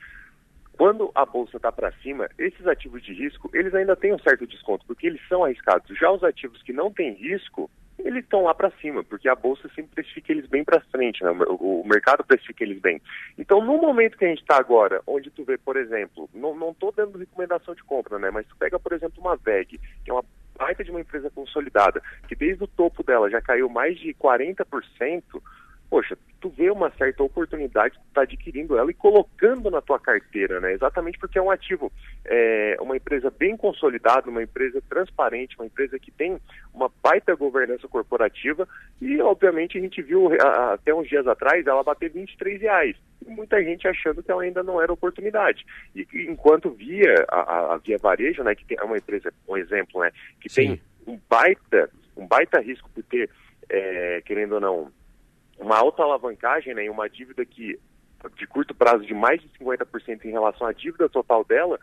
Quando 0.72 1.10
a 1.14 1.26
bolsa 1.26 1.56
está 1.56 1.72
para 1.72 1.92
cima, 2.02 2.28
esses 2.38 2.66
ativos 2.66 3.02
de 3.02 3.12
risco, 3.12 3.50
eles 3.52 3.74
ainda 3.74 3.96
têm 3.96 4.14
um 4.14 4.18
certo 4.18 4.46
desconto, 4.46 4.84
porque 4.86 5.06
eles 5.06 5.20
são 5.28 5.44
arriscados. 5.44 5.98
Já 5.98 6.10
os 6.10 6.22
ativos 6.22 6.62
que 6.62 6.72
não 6.72 6.92
têm 6.92 7.12
risco, 7.14 7.70
eles 8.04 8.24
estão 8.24 8.42
lá 8.42 8.54
para 8.54 8.70
cima, 8.80 9.04
porque 9.04 9.28
a 9.28 9.34
bolsa 9.34 9.68
sempre 9.74 9.94
precifica 9.94 10.32
eles 10.32 10.46
bem 10.46 10.64
para 10.64 10.80
frente, 10.80 11.22
né? 11.22 11.30
o, 11.30 11.80
o, 11.80 11.86
mercado 11.86 12.24
precifica 12.24 12.64
eles 12.64 12.80
bem. 12.80 13.00
Então, 13.38 13.64
no 13.64 13.78
momento 13.78 14.16
que 14.16 14.24
a 14.24 14.28
gente 14.28 14.42
está 14.42 14.58
agora, 14.58 15.02
onde 15.06 15.30
tu 15.30 15.44
vê, 15.44 15.56
por 15.58 15.76
exemplo, 15.76 16.28
não 16.34 16.70
estou 16.70 16.92
dando 16.92 17.18
recomendação 17.18 17.74
de 17.74 17.82
compra, 17.84 18.18
né? 18.18 18.30
Mas 18.30 18.46
tu 18.46 18.56
pega, 18.56 18.78
por 18.78 18.92
exemplo, 18.92 19.20
uma 19.20 19.36
VEG, 19.36 19.78
que 20.04 20.10
é 20.10 20.12
uma 20.12 20.24
baita 20.56 20.84
de 20.84 20.90
uma 20.90 21.00
empresa 21.00 21.30
consolidada, 21.30 22.02
que 22.28 22.34
desde 22.34 22.62
o 22.62 22.68
topo 22.68 23.02
dela 23.02 23.30
já 23.30 23.40
caiu 23.40 23.68
mais 23.68 23.98
de 23.98 24.12
40%, 24.14 24.64
poxa, 25.90 26.16
tu 26.40 26.48
vê 26.48 26.70
uma 26.70 26.88
certa 26.92 27.22
oportunidade 27.24 27.94
de 27.94 28.00
estar 28.00 28.20
tá 28.20 28.22
adquirindo 28.22 28.78
ela 28.78 28.90
e 28.92 28.94
colocando 28.94 29.68
na 29.70 29.82
tua 29.82 29.98
carteira, 29.98 30.60
né? 30.60 30.72
Exatamente 30.72 31.18
porque 31.18 31.36
é 31.36 31.42
um 31.42 31.50
ativo, 31.50 31.90
é 32.24 32.76
uma 32.80 32.96
empresa 32.96 33.28
bem 33.28 33.56
consolidada, 33.56 34.30
uma 34.30 34.42
empresa 34.42 34.80
transparente, 34.88 35.56
uma 35.58 35.66
empresa 35.66 35.98
que 35.98 36.12
tem 36.12 36.40
uma 36.72 36.88
baita 37.02 37.34
governança 37.34 37.88
corporativa 37.88 38.68
e, 39.02 39.20
obviamente, 39.20 39.76
a 39.76 39.80
gente 39.80 40.00
viu 40.00 40.30
a, 40.40 40.74
até 40.74 40.94
uns 40.94 41.08
dias 41.08 41.26
atrás 41.26 41.66
ela 41.66 41.82
bater 41.82 42.08
23 42.08 42.62
reais. 42.62 42.96
E 43.26 43.28
muita 43.28 43.62
gente 43.62 43.88
achando 43.88 44.22
que 44.22 44.30
ela 44.30 44.42
ainda 44.42 44.62
não 44.62 44.80
era 44.80 44.92
oportunidade. 44.92 45.66
E 45.94 46.06
enquanto 46.28 46.70
via 46.70 47.26
a, 47.28 47.74
a 47.74 47.76
Via 47.78 47.98
Varejo, 47.98 48.44
né, 48.44 48.54
que 48.54 48.64
tem, 48.64 48.78
é 48.80 48.84
uma 48.84 48.96
empresa, 48.96 49.32
um 49.48 49.56
exemplo, 49.56 50.00
né, 50.00 50.12
que 50.40 50.48
Sim. 50.48 50.76
tem 50.76 50.80
um 51.06 51.20
baita, 51.28 51.90
um 52.16 52.26
baita 52.26 52.60
risco 52.60 52.88
por 52.94 53.02
ter, 53.02 53.28
é, 53.68 54.22
querendo 54.24 54.52
ou 54.52 54.60
não, 54.60 54.99
uma 55.60 55.76
alta 55.76 56.02
alavancagem 56.02 56.74
né, 56.74 56.84
em 56.84 56.90
uma 56.90 57.08
dívida 57.08 57.44
que 57.44 57.78
de 58.36 58.46
curto 58.46 58.74
prazo 58.74 59.04
de 59.04 59.14
mais 59.14 59.40
de 59.40 59.48
50% 59.58 60.24
em 60.24 60.30
relação 60.30 60.66
à 60.66 60.72
dívida 60.72 61.08
total 61.08 61.42
dela, 61.44 61.78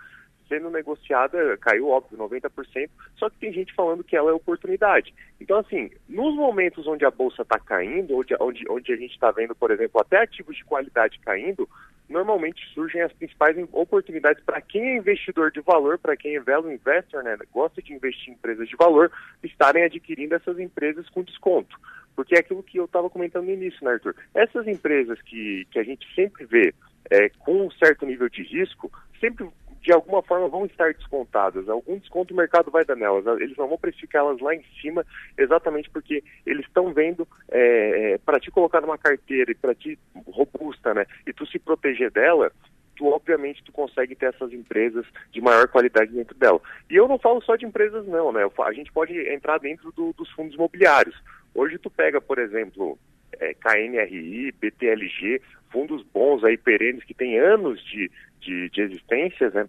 sendo 0.48 0.70
negociada, 0.70 1.58
caiu, 1.58 1.90
óbvio, 1.90 2.18
90%, 2.18 2.90
só 3.18 3.30
que 3.30 3.38
tem 3.38 3.52
gente 3.52 3.74
falando 3.74 4.04
que 4.04 4.16
ela 4.16 4.30
é 4.30 4.34
oportunidade. 4.34 5.14
Então, 5.42 5.58
assim, 5.58 5.92
nos 6.08 6.36
momentos 6.36 6.88
onde 6.88 7.06
a 7.06 7.12
bolsa 7.12 7.42
está 7.42 7.60
caindo, 7.60 8.16
onde, 8.16 8.36
onde, 8.40 8.66
onde 8.70 8.94
a 8.94 8.96
gente 8.96 9.12
está 9.12 9.32
vendo, 9.32 9.56
por 9.56 9.72
exemplo, 9.72 10.00
até 10.00 10.22
ativos 10.22 10.56
de 10.56 10.64
qualidade 10.64 11.20
caindo, 11.20 11.68
normalmente 12.08 12.66
surgem 12.74 13.02
as 13.02 13.12
principais 13.12 13.58
oportunidades 13.74 14.42
para 14.44 14.62
quem 14.62 14.82
é 14.82 14.98
investidor 14.98 15.52
de 15.52 15.60
valor, 15.60 15.98
para 15.98 16.16
quem 16.16 16.36
é 16.36 16.40
value 16.40 16.72
investor, 16.72 17.24
né, 17.24 17.38
gosta 17.52 17.82
de 17.82 17.94
investir 17.94 18.30
em 18.30 18.34
empresas 18.34 18.70
de 18.70 18.76
valor, 18.78 19.12
estarem 19.44 19.84
adquirindo 19.84 20.36
essas 20.36 20.58
empresas 20.60 21.10
com 21.10 21.24
desconto. 21.24 21.78
Porque 22.18 22.34
é 22.36 22.40
aquilo 22.40 22.64
que 22.64 22.80
eu 22.80 22.86
estava 22.86 23.12
comentando 23.12 23.46
no 23.46 23.52
início, 23.52 23.86
né, 23.86 23.92
Arthur? 23.92 24.16
Essas 24.34 24.68
empresas 24.68 25.22
que, 25.22 25.68
que 25.70 25.78
a 25.78 25.84
gente 25.84 26.04
sempre 26.16 26.46
vê 26.46 26.74
é, 27.12 27.30
com 27.30 27.68
um 27.68 27.70
certo 27.70 28.08
nível 28.08 28.28
de 28.28 28.42
risco, 28.42 28.92
sempre 29.20 29.48
de 29.84 29.94
alguma 29.94 30.24
forma 30.24 30.48
vão 30.50 30.66
estar 30.66 30.92
descontadas. 30.96 31.70
Algum 31.70 32.00
desconto 32.00 32.34
o 32.34 32.38
mercado 32.38 32.72
vai 32.72 32.84
dar 32.84 32.96
nelas. 32.96 33.24
Eles 33.40 33.56
não 33.56 33.68
vão 33.68 33.78
precificar 33.78 34.24
elas 34.24 34.42
lá 34.42 34.56
em 34.56 34.64
cima, 34.82 35.06
exatamente 35.38 35.92
porque 35.92 36.24
eles 36.44 36.66
estão 36.66 36.92
vendo 36.92 37.28
é, 37.50 38.14
é 38.14 38.18
para 38.18 38.40
te 38.40 38.50
colocar 38.50 38.82
numa 38.82 38.98
carteira 38.98 39.52
e 39.52 39.56
para 39.56 39.76
te 39.76 40.00
robusta, 40.26 40.96
né? 40.96 41.06
E 41.28 41.32
tu 41.32 41.46
se 41.46 41.60
proteger 41.60 42.10
dela, 42.10 42.52
tu 42.96 43.06
obviamente 43.06 43.64
tu 43.64 43.72
consegue 43.72 44.16
ter 44.16 44.34
essas 44.34 44.52
empresas 44.52 45.06
de 45.32 45.40
maior 45.40 45.68
qualidade 45.68 46.12
dentro 46.12 46.36
dela. 46.36 46.60
E 46.90 46.96
eu 46.96 47.08
não 47.08 47.20
falo 47.20 47.42
só 47.44 47.56
de 47.56 47.66
empresas 47.66 48.08
não, 48.08 48.32
né? 48.32 48.42
A 48.66 48.74
gente 48.74 48.92
pode 48.92 49.14
entrar 49.32 49.60
dentro 49.60 49.92
do, 49.92 50.14
dos 50.14 50.30
fundos 50.32 50.56
imobiliários. 50.56 51.16
Hoje 51.58 51.80
tu 51.80 51.90
pega, 51.90 52.22
por 52.22 52.38
exemplo, 52.38 53.00
é, 53.40 53.52
KNRI, 53.56 54.52
BTLG, 54.52 55.42
fundos 55.72 56.04
bons 56.14 56.44
aí, 56.44 56.56
perenes, 56.56 57.04
que 57.04 57.16
têm 57.16 57.40
anos 57.40 57.84
de, 57.84 58.12
de, 58.40 58.70
de 58.70 58.82
existência, 58.82 59.50
né? 59.50 59.68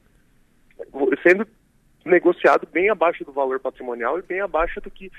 Sendo 1.23 1.49
negociado 2.05 2.69
bem 2.71 2.91
abaixo 2.91 3.25
do 3.25 3.33
valor 3.33 3.59
patrimonial 3.59 4.19
e 4.19 4.23
bem 4.23 4.43
abaixo 4.43 4.83
do 4.83 4.91
que 4.91 5.11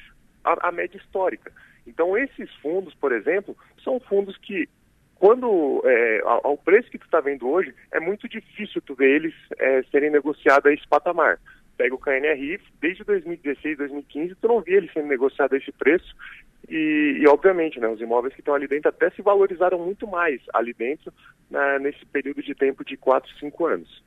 a, 0.44 0.70
a 0.70 0.72
média 0.72 0.98
histórica. 0.98 1.52
Então 1.88 2.16
esses 2.16 2.54
fundos, 2.58 2.94
por 2.94 3.12
exemplo, 3.12 3.58
são 3.84 4.00
fundos 4.00 4.38
que 4.38 4.70
quando 5.16 5.82
é, 5.84 6.22
ao 6.24 6.56
preço 6.56 6.92
que 6.92 7.00
tu 7.00 7.06
está 7.06 7.20
vendo 7.20 7.50
hoje, 7.50 7.74
é 7.92 8.00
muito 8.00 8.30
difícil 8.30 8.80
tu 8.84 8.94
ver 8.94 9.10
eles 9.10 9.34
é, 9.58 9.82
serem 9.92 10.12
negociados 10.12 10.68
a 10.68 10.74
esse 10.74 10.88
patamar. 10.88 11.40
Pega 11.76 11.96
o 11.96 11.98
KNRI, 11.98 12.60
desde 12.80 13.04
2016, 13.04 13.78
2015, 13.78 14.36
tu 14.36 14.48
não 14.48 14.62
via 14.62 14.78
ele 14.78 14.90
sendo 14.94 15.08
negociado 15.08 15.54
a 15.54 15.58
esse 15.58 15.72
preço 15.72 16.16
e, 16.70 17.20
e 17.22 17.28
obviamente, 17.28 17.80
né, 17.80 17.88
os 17.88 18.00
imóveis 18.00 18.34
que 18.34 18.42
estão 18.42 18.54
ali 18.54 18.68
dentro 18.68 18.90
até 18.90 19.10
se 19.12 19.22
valorizaram 19.22 19.80
muito 19.80 20.08
mais 20.08 20.42
ali 20.54 20.74
dentro 20.74 21.12
né, 21.50 21.80
nesse 21.80 22.06
período 22.06 22.44
de 22.44 22.54
tempo 22.54 22.86
de 22.86 22.96
4, 22.96 23.30
5 23.40 23.66
anos. 23.66 24.04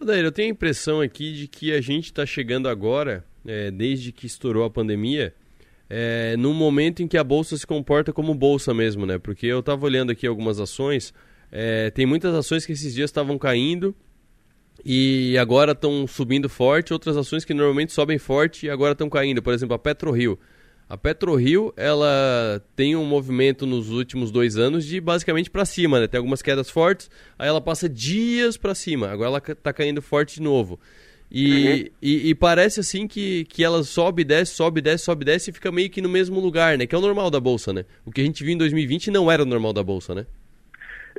Daí, 0.00 0.22
eu 0.22 0.32
tenho 0.32 0.48
a 0.48 0.52
impressão 0.52 1.00
aqui 1.00 1.32
de 1.32 1.48
que 1.48 1.72
a 1.72 1.80
gente 1.80 2.04
está 2.04 2.24
chegando 2.24 2.68
agora, 2.68 3.24
é, 3.46 3.70
desde 3.70 4.12
que 4.12 4.26
estourou 4.26 4.64
a 4.64 4.70
pandemia, 4.70 5.34
é, 5.90 6.36
num 6.36 6.54
momento 6.54 7.02
em 7.02 7.08
que 7.08 7.18
a 7.18 7.24
bolsa 7.24 7.56
se 7.56 7.66
comporta 7.66 8.12
como 8.12 8.34
bolsa 8.34 8.72
mesmo, 8.72 9.04
né? 9.04 9.18
Porque 9.18 9.46
eu 9.46 9.60
estava 9.60 9.84
olhando 9.84 10.12
aqui 10.12 10.26
algumas 10.26 10.60
ações, 10.60 11.12
é, 11.50 11.90
tem 11.90 12.06
muitas 12.06 12.34
ações 12.34 12.64
que 12.64 12.72
esses 12.72 12.94
dias 12.94 13.10
estavam 13.10 13.38
caindo 13.38 13.94
e 14.84 15.36
agora 15.38 15.72
estão 15.72 16.06
subindo 16.06 16.48
forte, 16.48 16.92
outras 16.92 17.16
ações 17.16 17.44
que 17.44 17.52
normalmente 17.52 17.92
sobem 17.92 18.18
forte 18.18 18.66
e 18.66 18.70
agora 18.70 18.92
estão 18.92 19.08
caindo. 19.08 19.42
Por 19.42 19.52
exemplo, 19.52 19.74
a 19.74 19.78
PetroRio. 19.78 20.38
A 20.88 20.96
PetroRio, 20.96 21.72
ela 21.76 22.64
tem 22.74 22.96
um 22.96 23.04
movimento 23.04 23.66
nos 23.66 23.90
últimos 23.90 24.30
dois 24.30 24.56
anos 24.56 24.86
de 24.86 25.00
basicamente 25.00 25.50
para 25.50 25.66
cima, 25.66 26.00
né? 26.00 26.06
Tem 26.06 26.16
algumas 26.16 26.40
quedas 26.40 26.70
fortes, 26.70 27.10
aí 27.38 27.46
ela 27.46 27.60
passa 27.60 27.86
dias 27.88 28.56
para 28.56 28.74
cima, 28.74 29.10
agora 29.10 29.28
ela 29.28 29.38
está 29.38 29.70
caindo 29.70 30.00
forte 30.00 30.36
de 30.36 30.42
novo. 30.42 30.80
E, 31.30 31.50
uhum. 31.52 31.90
e, 32.00 32.30
e, 32.30 32.34
parece 32.34 32.80
assim 32.80 33.06
que, 33.06 33.44
que 33.44 33.62
ela 33.62 33.82
sobe, 33.84 34.24
desce, 34.24 34.54
sobe, 34.54 34.80
desce, 34.80 35.04
sobe, 35.04 35.26
desce 35.26 35.50
e 35.50 35.52
fica 35.52 35.70
meio 35.70 35.90
que 35.90 36.00
no 36.00 36.08
mesmo 36.08 36.40
lugar, 36.40 36.78
né? 36.78 36.86
Que 36.86 36.94
é 36.94 36.98
o 36.98 37.02
normal 37.02 37.30
da 37.30 37.38
Bolsa, 37.38 37.70
né? 37.70 37.84
O 38.06 38.10
que 38.10 38.22
a 38.22 38.24
gente 38.24 38.42
viu 38.42 38.54
em 38.54 38.58
2020 38.58 39.10
não 39.10 39.30
era 39.30 39.42
o 39.42 39.46
normal 39.46 39.74
da 39.74 39.82
Bolsa, 39.82 40.14
né? 40.14 40.26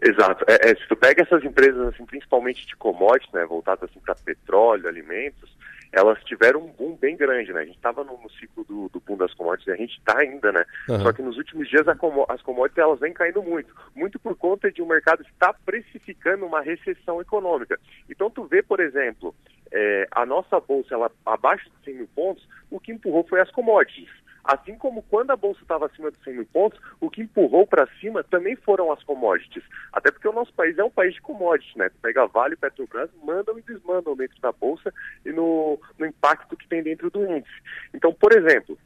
Exato. 0.01 0.43
É, 0.47 0.71
é, 0.71 0.75
se 0.75 0.88
tu 0.88 0.95
pega 0.95 1.21
essas 1.21 1.43
empresas, 1.43 1.93
assim, 1.93 2.05
principalmente 2.05 2.65
de 2.65 2.75
commodities, 2.75 3.31
né? 3.31 3.45
Voltadas 3.45 3.88
assim, 3.88 3.99
para 3.99 4.15
petróleo, 4.15 4.88
alimentos, 4.88 5.55
elas 5.91 6.24
tiveram 6.24 6.62
um 6.62 6.72
boom 6.72 6.96
bem 6.96 7.17
grande, 7.17 7.51
né? 7.51 7.62
A 7.62 7.65
gente 7.65 7.75
estava 7.75 8.03
no, 8.03 8.17
no, 8.22 8.29
ciclo 8.31 8.63
do, 8.63 8.89
do 8.89 9.00
boom 9.00 9.17
das 9.17 9.34
commodities 9.34 9.67
e 9.67 9.72
a 9.72 9.75
gente 9.75 9.98
está 9.98 10.19
ainda, 10.19 10.51
né? 10.51 10.63
Uhum. 10.88 11.00
Só 11.00 11.12
que 11.13 11.22
nos 11.22 11.38
últimos 11.38 11.67
dias 11.67 11.88
as 11.88 12.41
commodities 12.41 12.77
elas 12.77 13.00
vêm 13.00 13.13
caindo 13.13 13.41
muito, 13.41 13.74
muito 13.96 14.19
por 14.19 14.36
conta 14.36 14.72
de 14.72 14.81
um 14.81 14.88
mercado 14.88 15.24
que 15.24 15.31
está 15.31 15.53
precificando 15.65 16.46
uma 16.46 16.62
recessão 16.62 17.19
econômica. 17.19 17.79
Então 18.10 18.29
tu 18.29 18.43
vê, 18.43 18.62
por 18.62 18.79
exemplo, 18.79 19.34
é, 19.72 20.08
a 20.12 20.25
nossa 20.25 20.60
bolsa 20.60 20.93
ela 20.93 21.12
abaixo 21.25 21.69
de 21.69 21.86
100 21.86 21.96
mil 21.96 22.10
pontos, 22.15 22.48
o 22.69 22.79
que 22.79 22.91
empurrou 22.91 23.25
foi 23.27 23.41
as 23.41 23.50
commodities. 23.51 24.10
Assim 24.43 24.75
como 24.77 25.01
quando 25.03 25.31
a 25.31 25.36
bolsa 25.36 25.62
estava 25.62 25.86
acima 25.86 26.12
de 26.12 26.17
100 26.24 26.34
mil 26.34 26.46
pontos, 26.46 26.79
o 27.00 27.10
que 27.10 27.22
empurrou 27.22 27.67
para 27.67 27.88
cima 28.00 28.24
também 28.24 28.55
foram 28.55 28.91
as 28.91 29.03
commodities. 29.03 29.63
Até 29.91 30.12
porque 30.12 30.27
o 30.27 30.34
nosso 30.34 30.53
país 30.53 30.77
é 30.77 30.84
um 30.84 30.89
país 30.89 31.13
de 31.13 31.22
commodities, 31.22 31.75
né? 31.75 31.89
Pega 32.01 32.27
Vale 32.27 32.55
Petrobras, 32.55 33.10
mandam 33.24 33.58
e 33.58 33.62
desmandam 33.62 34.15
dentro 34.15 34.39
da 34.41 34.51
bolsa 34.51 34.93
e 35.25 35.31
no, 35.31 35.79
no 35.98 36.05
impacto 36.05 36.58
que 36.58 36.67
tem 36.67 36.81
dentro 36.81 37.10
do 37.10 37.25
índice. 37.25 37.62
Então, 37.93 38.13
por 38.13 38.34
exemplo, 38.34 38.77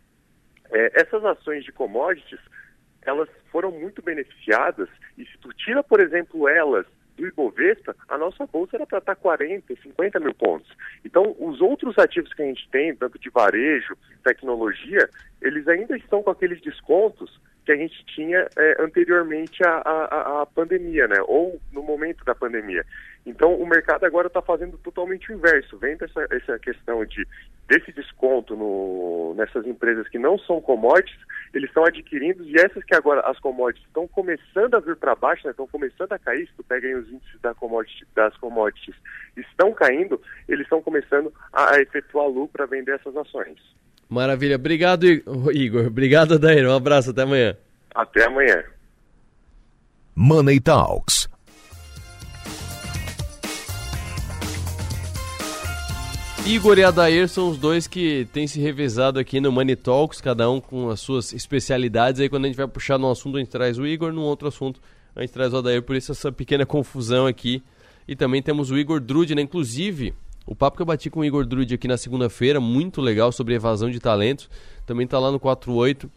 é, 0.71 1.01
essas 1.01 1.23
ações 1.23 1.63
de 1.63 1.71
commodities, 1.71 2.39
elas 3.01 3.29
foram 3.51 3.71
muito 3.71 4.01
beneficiadas 4.01 4.89
e 5.17 5.25
se 5.25 5.37
tu 5.37 5.49
tira, 5.53 5.83
por 5.83 5.99
exemplo, 5.99 6.47
elas 6.47 6.85
do 7.15 7.27
Ibovespa, 7.27 7.95
a 8.07 8.17
nossa 8.17 8.45
bolsa 8.45 8.77
era 8.77 8.85
para 8.85 8.99
estar 8.99 9.15
40, 9.15 9.75
50 9.81 10.19
mil 10.19 10.33
pontos. 10.33 10.69
Então, 11.05 11.35
os 11.39 11.61
outros 11.61 11.97
ativos 11.97 12.33
que 12.33 12.41
a 12.41 12.45
gente 12.45 12.67
tem, 12.69 12.95
tanto 12.95 13.19
de 13.19 13.29
varejo, 13.29 13.95
tecnologia, 14.23 15.09
eles 15.41 15.67
ainda 15.67 15.95
estão 15.97 16.23
com 16.23 16.31
aqueles 16.31 16.61
descontos 16.61 17.39
que 17.65 17.71
a 17.71 17.75
gente 17.75 18.05
tinha 18.05 18.47
é, 18.57 18.83
anteriormente 18.83 19.63
à, 19.63 19.77
à, 19.77 20.41
à, 20.41 20.45
pandemia, 20.45 21.07
né? 21.07 21.17
Ou 21.27 21.59
no 21.71 21.81
momento 21.81 22.23
da 22.25 22.35
pandemia. 22.35 22.85
Então, 23.25 23.55
o 23.55 23.65
mercado 23.65 24.05
agora 24.05 24.27
está 24.27 24.41
fazendo 24.41 24.77
totalmente 24.77 25.31
o 25.31 25.35
inverso. 25.35 25.77
Vendo 25.77 26.03
essa, 26.03 26.27
essa 26.29 26.59
questão 26.59 27.05
de 27.05 27.25
desse 27.67 27.93
desconto 27.93 28.55
no, 28.55 29.33
nessas 29.35 29.65
empresas 29.65 30.07
que 30.09 30.19
não 30.19 30.37
são 30.39 30.59
commodities, 30.59 31.17
eles 31.53 31.69
estão 31.69 31.85
adquirindo 31.85 32.43
e 32.43 32.55
essas 32.57 32.83
que 32.83 32.93
agora 32.93 33.21
as 33.21 33.39
commodities 33.39 33.87
estão 33.87 34.05
começando 34.07 34.75
a 34.75 34.79
vir 34.81 34.97
para 34.97 35.15
baixo, 35.15 35.45
né? 35.45 35.51
Estão 35.51 35.67
começando 35.67 36.11
a 36.11 36.19
cair. 36.19 36.45
Se 36.47 36.53
tu 36.57 36.63
pega 36.63 36.85
aí 36.85 36.95
os 36.95 37.07
índices 37.09 37.39
da 37.41 37.53
commodity, 37.53 38.05
das 38.13 38.35
commodities 38.37 38.95
estão 39.37 39.71
caindo, 39.71 40.21
eles 40.49 40.65
estão 40.65 40.81
começando 40.81 41.33
a, 41.53 41.75
a 41.75 41.81
efetuar 41.81 42.27
lucro 42.27 42.49
para 42.51 42.65
vender 42.65 42.95
essas 42.95 43.15
ações. 43.15 43.57
Maravilha. 44.09 44.57
Obrigado, 44.57 45.05
Igor. 45.05 45.87
Obrigado, 45.87 46.37
Daíra. 46.37 46.69
Um 46.69 46.75
abraço. 46.75 47.11
Até 47.11 47.21
amanhã. 47.21 47.55
Até 47.95 48.25
amanhã. 48.25 48.63
Money 50.15 50.59
Talks 50.59 51.32
Igor 56.45 56.77
e 56.77 56.83
Adair 56.83 57.29
são 57.29 57.49
os 57.49 57.57
dois 57.57 57.87
que 57.87 58.27
têm 58.33 58.47
se 58.47 58.59
revezado 58.59 59.17
aqui 59.17 59.39
no 59.39 59.49
Money 59.49 59.77
Talks, 59.77 60.19
cada 60.19 60.49
um 60.49 60.59
com 60.59 60.89
as 60.89 60.99
suas 60.99 61.31
especialidades. 61.31 62.19
Aí 62.19 62.27
quando 62.27 62.43
a 62.43 62.47
gente 62.47 62.57
vai 62.57 62.67
puxar 62.67 62.97
num 62.97 63.09
assunto, 63.09 63.37
a 63.37 63.39
gente 63.39 63.49
traz 63.49 63.79
o 63.79 63.87
Igor, 63.87 64.11
num 64.11 64.23
outro 64.23 64.49
assunto, 64.49 64.81
a 65.15 65.21
gente 65.21 65.31
traz 65.31 65.53
o 65.53 65.57
Adair, 65.57 65.81
por 65.81 65.95
isso 65.95 66.11
essa 66.11 66.33
pequena 66.33 66.65
confusão 66.65 67.25
aqui. 67.25 67.63
E 68.05 68.13
também 68.13 68.41
temos 68.41 68.71
o 68.71 68.77
Igor 68.77 68.99
Drude, 68.99 69.33
né? 69.33 69.41
Inclusive, 69.41 70.13
o 70.45 70.53
papo 70.53 70.75
que 70.75 70.81
eu 70.81 70.85
bati 70.85 71.09
com 71.09 71.21
o 71.21 71.25
Igor 71.25 71.45
Drude 71.45 71.75
aqui 71.75 71.87
na 71.87 71.95
segunda-feira, 71.95 72.59
muito 72.59 72.99
legal, 72.99 73.31
sobre 73.31 73.55
evasão 73.55 73.89
de 73.89 74.01
talentos, 74.01 74.49
também 74.85 75.07
tá 75.07 75.17
lá 75.17 75.31
no 75.31 75.39
48. 75.39 76.11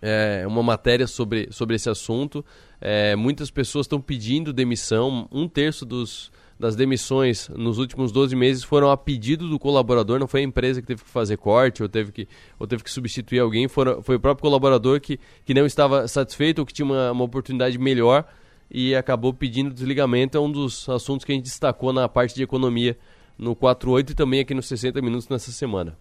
É 0.00 0.46
uma 0.46 0.62
matéria 0.62 1.06
sobre, 1.06 1.48
sobre 1.50 1.76
esse 1.76 1.90
assunto. 1.90 2.42
É, 2.80 3.14
muitas 3.14 3.50
pessoas 3.50 3.84
estão 3.84 4.00
pedindo 4.00 4.54
demissão, 4.54 5.28
um 5.30 5.46
terço 5.46 5.84
dos 5.84 6.32
das 6.60 6.76
demissões 6.76 7.48
nos 7.48 7.78
últimos 7.78 8.12
12 8.12 8.36
meses 8.36 8.62
foram 8.62 8.90
a 8.90 8.96
pedido 8.96 9.48
do 9.48 9.58
colaborador, 9.58 10.20
não 10.20 10.28
foi 10.28 10.40
a 10.40 10.44
empresa 10.44 10.82
que 10.82 10.86
teve 10.86 11.02
que 11.02 11.08
fazer 11.08 11.38
corte 11.38 11.82
ou 11.82 11.88
teve 11.88 12.12
que, 12.12 12.28
ou 12.58 12.66
teve 12.66 12.84
que 12.84 12.90
substituir 12.90 13.38
alguém, 13.38 13.66
foram, 13.66 14.02
foi 14.02 14.16
o 14.16 14.20
próprio 14.20 14.42
colaborador 14.42 15.00
que, 15.00 15.18
que 15.42 15.54
não 15.54 15.64
estava 15.64 16.06
satisfeito 16.06 16.58
ou 16.58 16.66
que 16.66 16.74
tinha 16.74 16.84
uma, 16.84 17.12
uma 17.12 17.24
oportunidade 17.24 17.78
melhor 17.78 18.26
e 18.70 18.94
acabou 18.94 19.32
pedindo 19.32 19.72
desligamento. 19.72 20.36
É 20.36 20.40
um 20.40 20.52
dos 20.52 20.86
assuntos 20.86 21.24
que 21.24 21.32
a 21.32 21.34
gente 21.34 21.44
destacou 21.44 21.94
na 21.94 22.06
parte 22.10 22.34
de 22.34 22.42
economia 22.42 22.96
no 23.38 23.56
48 23.56 24.12
e 24.12 24.14
também 24.14 24.40
aqui 24.40 24.52
nos 24.52 24.66
60 24.66 25.00
Minutos 25.00 25.30
nessa 25.30 25.50
semana. 25.50 25.96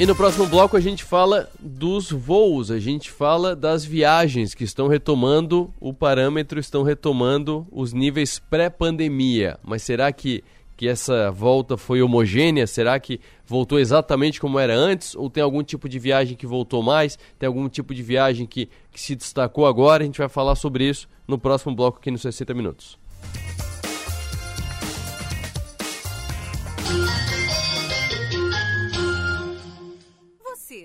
E 0.00 0.06
no 0.06 0.16
próximo 0.16 0.46
bloco 0.46 0.78
a 0.78 0.80
gente 0.80 1.04
fala 1.04 1.50
dos 1.60 2.10
voos, 2.10 2.70
a 2.70 2.78
gente 2.78 3.10
fala 3.10 3.54
das 3.54 3.84
viagens 3.84 4.54
que 4.54 4.64
estão 4.64 4.88
retomando 4.88 5.70
o 5.78 5.92
parâmetro, 5.92 6.58
estão 6.58 6.82
retomando 6.82 7.66
os 7.70 7.92
níveis 7.92 8.38
pré-pandemia. 8.38 9.58
Mas 9.62 9.82
será 9.82 10.10
que, 10.10 10.42
que 10.74 10.88
essa 10.88 11.30
volta 11.30 11.76
foi 11.76 12.00
homogênea? 12.00 12.66
Será 12.66 12.98
que 12.98 13.20
voltou 13.44 13.78
exatamente 13.78 14.40
como 14.40 14.58
era 14.58 14.74
antes? 14.74 15.14
Ou 15.14 15.28
tem 15.28 15.42
algum 15.42 15.62
tipo 15.62 15.86
de 15.86 15.98
viagem 15.98 16.34
que 16.34 16.46
voltou 16.46 16.82
mais? 16.82 17.18
Tem 17.38 17.46
algum 17.46 17.68
tipo 17.68 17.94
de 17.94 18.02
viagem 18.02 18.46
que, 18.46 18.70
que 18.90 18.98
se 19.02 19.14
destacou 19.14 19.66
agora? 19.66 20.02
A 20.02 20.06
gente 20.06 20.16
vai 20.16 20.30
falar 20.30 20.54
sobre 20.54 20.88
isso 20.88 21.06
no 21.28 21.36
próximo 21.36 21.76
bloco 21.76 21.98
aqui 21.98 22.10
nos 22.10 22.22
60 22.22 22.54
Minutos. 22.54 22.98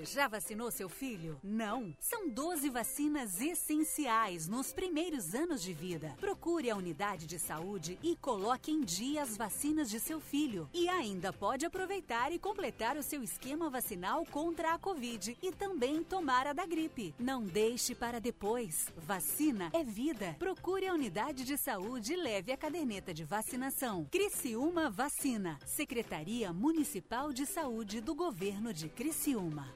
Já 0.05 0.27
vacinou 0.27 0.71
seu 0.71 0.87
filho? 0.87 1.39
Não. 1.43 1.93
São 1.99 2.29
12 2.29 2.69
vacinas 2.69 3.41
essenciais 3.41 4.47
nos 4.47 4.71
primeiros 4.71 5.33
anos 5.33 5.61
de 5.61 5.73
vida. 5.73 6.15
Procure 6.19 6.69
a 6.69 6.75
unidade 6.75 7.25
de 7.25 7.39
saúde 7.39 7.97
e 8.01 8.15
coloque 8.15 8.71
em 8.71 8.81
dia 8.81 9.23
as 9.23 9.35
vacinas 9.35 9.89
de 9.89 9.99
seu 9.99 10.19
filho. 10.19 10.69
E 10.73 10.87
ainda 10.87 11.33
pode 11.33 11.65
aproveitar 11.65 12.31
e 12.31 12.39
completar 12.39 12.97
o 12.97 13.03
seu 13.03 13.23
esquema 13.23 13.69
vacinal 13.69 14.25
contra 14.25 14.73
a 14.73 14.79
Covid 14.79 15.37
e 15.41 15.51
também 15.51 16.03
tomar 16.03 16.47
a 16.47 16.53
da 16.53 16.65
gripe. 16.65 17.13
Não 17.19 17.43
deixe 17.43 17.95
para 17.95 18.19
depois. 18.19 18.87
Vacina 18.97 19.69
é 19.73 19.83
vida. 19.83 20.35
Procure 20.39 20.87
a 20.87 20.93
unidade 20.93 21.43
de 21.43 21.57
saúde 21.57 22.13
e 22.13 22.15
leve 22.15 22.51
a 22.51 22.57
caderneta 22.57 23.13
de 23.13 23.23
vacinação. 23.23 24.07
Criciúma 24.11 24.89
Vacina. 24.89 25.57
Secretaria 25.65 26.53
Municipal 26.53 27.33
de 27.33 27.45
Saúde 27.45 28.01
do 28.01 28.13
Governo 28.13 28.73
de 28.73 28.89
Criciúma. 28.89 29.75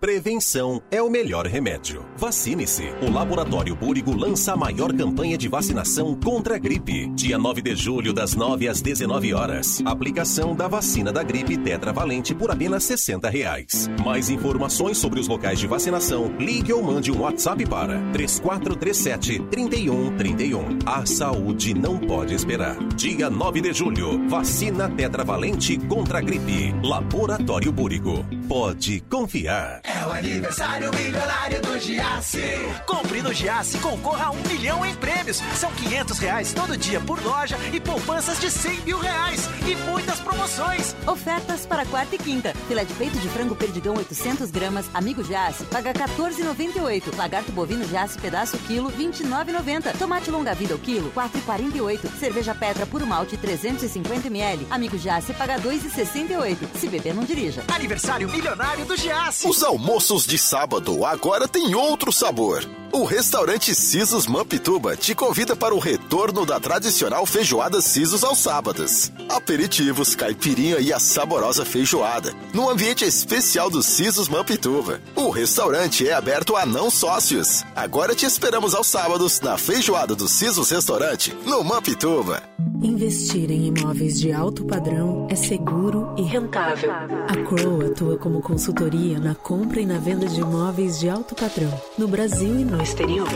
Prevenção 0.00 0.80
é 0.90 1.02
o 1.02 1.10
melhor 1.10 1.46
remédio. 1.46 2.06
Vacine-se. 2.16 2.84
O 3.02 3.12
Laboratório 3.12 3.76
Búrigo 3.76 4.16
lança 4.16 4.54
a 4.54 4.56
maior 4.56 4.94
campanha 4.94 5.36
de 5.36 5.46
vacinação 5.46 6.14
contra 6.14 6.56
a 6.56 6.58
gripe. 6.58 7.10
Dia 7.10 7.36
9 7.36 7.60
de 7.60 7.76
julho, 7.76 8.10
das 8.14 8.34
9 8.34 8.66
às 8.66 8.80
19 8.80 9.34
horas. 9.34 9.82
Aplicação 9.84 10.56
da 10.56 10.66
vacina 10.68 11.12
da 11.12 11.22
gripe 11.22 11.58
tetravalente 11.58 12.34
por 12.34 12.50
apenas 12.50 12.84
60 12.84 13.28
reais. 13.28 13.90
Mais 14.02 14.30
informações 14.30 14.96
sobre 14.96 15.20
os 15.20 15.28
locais 15.28 15.58
de 15.58 15.66
vacinação, 15.66 16.34
ligue 16.38 16.72
ou 16.72 16.82
mande 16.82 17.12
um 17.12 17.20
WhatsApp 17.20 17.66
para 17.66 18.00
3437 18.14 19.38
3131. 19.50 20.78
A 20.86 21.04
saúde 21.04 21.74
não 21.74 21.98
pode 21.98 22.32
esperar. 22.32 22.74
Dia 22.94 23.28
9 23.28 23.60
de 23.60 23.74
julho, 23.74 24.26
vacina 24.30 24.88
tetravalente 24.88 25.76
contra 25.88 26.20
a 26.20 26.22
gripe. 26.22 26.74
Laboratório 26.82 27.70
Búrigo. 27.70 28.24
Pode 28.48 29.00
confiar. 29.02 29.89
É 29.90 30.06
o 30.06 30.12
aniversário 30.12 30.90
milionário 30.94 31.60
do 31.62 31.76
Giasse. 31.78 32.42
Compre 32.86 33.22
no 33.22 33.32
Giasse 33.32 33.76
e 33.76 33.80
concorra 33.80 34.26
a 34.26 34.30
um 34.30 34.40
milhão 34.42 34.86
em 34.86 34.94
prêmios. 34.94 35.42
São 35.56 35.72
500 35.72 36.18
reais 36.18 36.52
todo 36.52 36.76
dia 36.76 37.00
por 37.00 37.20
loja 37.20 37.58
e 37.72 37.80
poupanças 37.80 38.38
de 38.38 38.50
100 38.50 38.82
mil 38.82 38.98
reais. 39.00 39.48
E 39.66 39.74
muitas 39.90 40.20
promoções. 40.20 40.94
Ofertas 41.06 41.66
para 41.66 41.84
quarta 41.86 42.14
e 42.14 42.18
quinta. 42.18 42.54
Filé 42.68 42.84
de 42.84 42.94
peito 42.94 43.18
de 43.18 43.28
frango 43.30 43.56
perdigão 43.56 43.96
800 43.96 44.50
gramas. 44.52 44.86
Amigo 44.94 45.24
Giasse, 45.24 45.64
paga 45.64 45.92
14,98. 45.92 47.16
Lagarto 47.16 47.50
bovino 47.50 47.84
Giasse 47.84 48.16
pedaço 48.18 48.56
quilo 48.58 48.92
29,90. 48.92 49.98
Tomate 49.98 50.30
longa 50.30 50.54
vida 50.54 50.76
o 50.76 50.78
quilo 50.78 51.10
4,48. 51.10 52.18
Cerveja 52.18 52.54
Petra 52.54 52.86
puro 52.86 53.06
malte 53.06 53.36
350 53.36 54.28
ml. 54.28 54.66
Amigo 54.70 54.96
Giasse, 54.96 55.32
paga 55.32 55.58
2,68. 55.58 56.78
Se 56.78 56.86
beber, 56.86 57.12
não 57.12 57.24
dirija. 57.24 57.64
Aniversário 57.74 58.28
milionário 58.28 58.84
do 58.84 58.96
Giasse. 58.96 59.48
Os 59.48 59.62
almoços 59.80 60.26
de 60.26 60.36
sábado 60.36 61.06
agora 61.06 61.48
têm 61.48 61.74
outro 61.74 62.12
sabor. 62.12 62.79
O 62.92 63.04
restaurante 63.04 63.72
Sisos 63.72 64.26
Mampituba 64.26 64.96
te 64.96 65.14
convida 65.14 65.54
para 65.54 65.72
o 65.72 65.78
retorno 65.78 66.44
da 66.44 66.58
tradicional 66.58 67.24
feijoada 67.24 67.80
Sisos 67.80 68.24
aos 68.24 68.38
sábados. 68.38 69.12
Aperitivos, 69.28 70.16
caipirinha 70.16 70.80
e 70.80 70.92
a 70.92 70.98
saborosa 70.98 71.64
feijoada, 71.64 72.34
no 72.52 72.68
ambiente 72.68 73.04
especial 73.04 73.70
do 73.70 73.80
Sisos 73.80 74.28
Mampituba. 74.28 75.00
O 75.14 75.30
restaurante 75.30 76.08
é 76.08 76.12
aberto 76.12 76.56
a 76.56 76.66
não 76.66 76.90
sócios. 76.90 77.64
Agora 77.76 78.12
te 78.12 78.26
esperamos 78.26 78.74
aos 78.74 78.88
sábados 78.88 79.40
na 79.40 79.56
feijoada 79.56 80.16
do 80.16 80.26
Sisos 80.26 80.70
Restaurante, 80.70 81.32
no 81.46 81.62
Mampituba. 81.62 82.42
Investir 82.82 83.50
em 83.50 83.66
imóveis 83.66 84.18
de 84.18 84.32
alto 84.32 84.64
padrão 84.64 85.28
é 85.30 85.36
seguro 85.36 86.14
e 86.16 86.22
rentável. 86.22 86.90
A 86.90 87.36
Crow 87.44 87.86
atua 87.86 88.16
como 88.16 88.40
consultoria 88.40 89.20
na 89.20 89.34
compra 89.34 89.80
e 89.80 89.86
na 89.86 89.98
venda 89.98 90.26
de 90.26 90.40
imóveis 90.40 90.98
de 90.98 91.08
alto 91.08 91.34
padrão, 91.34 91.72
no 91.98 92.08
Brasil 92.08 92.58
e 92.58 92.64
no 92.64 92.79
exterior. 92.82 93.28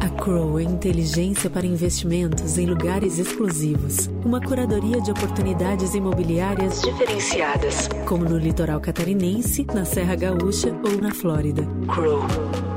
A 0.00 0.08
Crow 0.08 0.58
é 0.58 0.62
inteligência 0.62 1.48
para 1.48 1.66
investimentos 1.66 2.58
em 2.58 2.66
lugares 2.66 3.18
exclusivos. 3.18 4.08
Uma 4.24 4.40
curadoria 4.40 5.00
de 5.00 5.10
oportunidades 5.10 5.94
imobiliárias 5.94 6.82
diferenciadas, 6.82 7.88
como 8.06 8.24
no 8.24 8.38
litoral 8.38 8.80
catarinense, 8.80 9.66
na 9.74 9.84
Serra 9.84 10.16
Gaúcha 10.16 10.74
ou 10.84 11.00
na 11.00 11.12
Flórida. 11.12 11.66
Crow. 11.86 12.20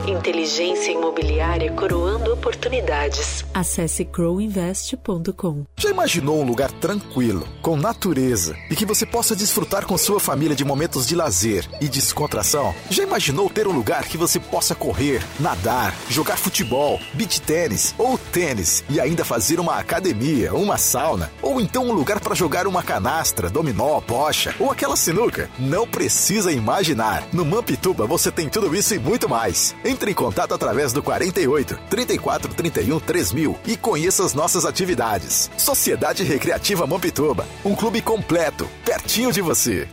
Inteligência 0.08 0.92
imobiliária 0.92 1.72
coroando 1.72 2.34
oportunidades. 2.34 3.46
Acesse 3.54 4.04
crowinvest.com. 4.04 5.63
Já 5.78 5.92
imaginou 5.92 6.42
um 6.42 6.44
lugar 6.44 6.70
tranquilo, 6.74 7.48
com 7.62 7.78
natureza 7.78 8.54
e 8.70 8.76
que 8.76 8.86
você 8.86 9.06
possa 9.06 9.34
desfrutar 9.34 9.86
com 9.86 9.98
sua 9.98 10.20
família 10.20 10.58
de 10.58 10.66
momentos 10.66 11.08
de 11.08 11.16
lazer 11.16 11.66
e 11.80 11.88
descontração? 11.88 12.76
Já 12.89 13.04
imaginou 13.04 13.50
ter 13.50 13.66
um 13.66 13.72
lugar 13.72 14.04
que 14.04 14.18
você 14.18 14.42
possa 14.42 14.76
correr, 14.76 15.24
nadar, 15.39 15.96
jogar 16.10 16.38
futebol? 16.38 17.00
beach 17.13 17.42
tênis 17.42 17.96
ou 17.98 18.18
tênis 18.18 18.84
e 18.89 19.00
ainda 19.00 19.24
fazer 19.24 19.58
uma 19.58 19.78
academia, 19.78 20.54
uma 20.54 20.78
sauna 20.78 21.32
ou 21.42 21.62
então 21.62 21.88
um 21.88 21.94
lugar 21.94 22.20
para 22.20 22.36
jogar 22.36 22.68
uma 22.68 22.84
canastra, 22.84 23.50
dominó, 23.50 24.02
bocha 24.02 24.54
ou 24.60 24.70
aquela 24.70 24.98
sinuca. 24.98 25.50
Não 25.58 25.88
precisa 25.88 26.52
imaginar. 26.52 27.24
No 27.32 27.46
Mampituba 27.46 28.06
você 28.06 28.30
tem 28.30 28.50
tudo 28.50 28.76
isso 28.76 28.94
e 28.94 29.00
muito 29.00 29.30
mais. 29.30 29.74
Entre 29.93 30.10
em 30.10 30.13
contato 30.15 30.56
através 30.56 30.91
do 30.91 31.03
48 31.03 31.77
34 31.88 32.51
31 32.56 32.99
3000 32.99 33.60
e 33.67 33.77
conheça 33.77 34.25
as 34.25 34.34
nossas 34.34 34.65
atividades. 34.65 35.51
Sociedade 35.56 36.23
Recreativa 36.23 36.88
Mampituba, 36.88 37.45
um 37.63 37.75
clube 37.75 38.01
completo, 38.01 38.67
pertinho 38.84 39.32
de 39.32 39.39
você. 39.39 39.88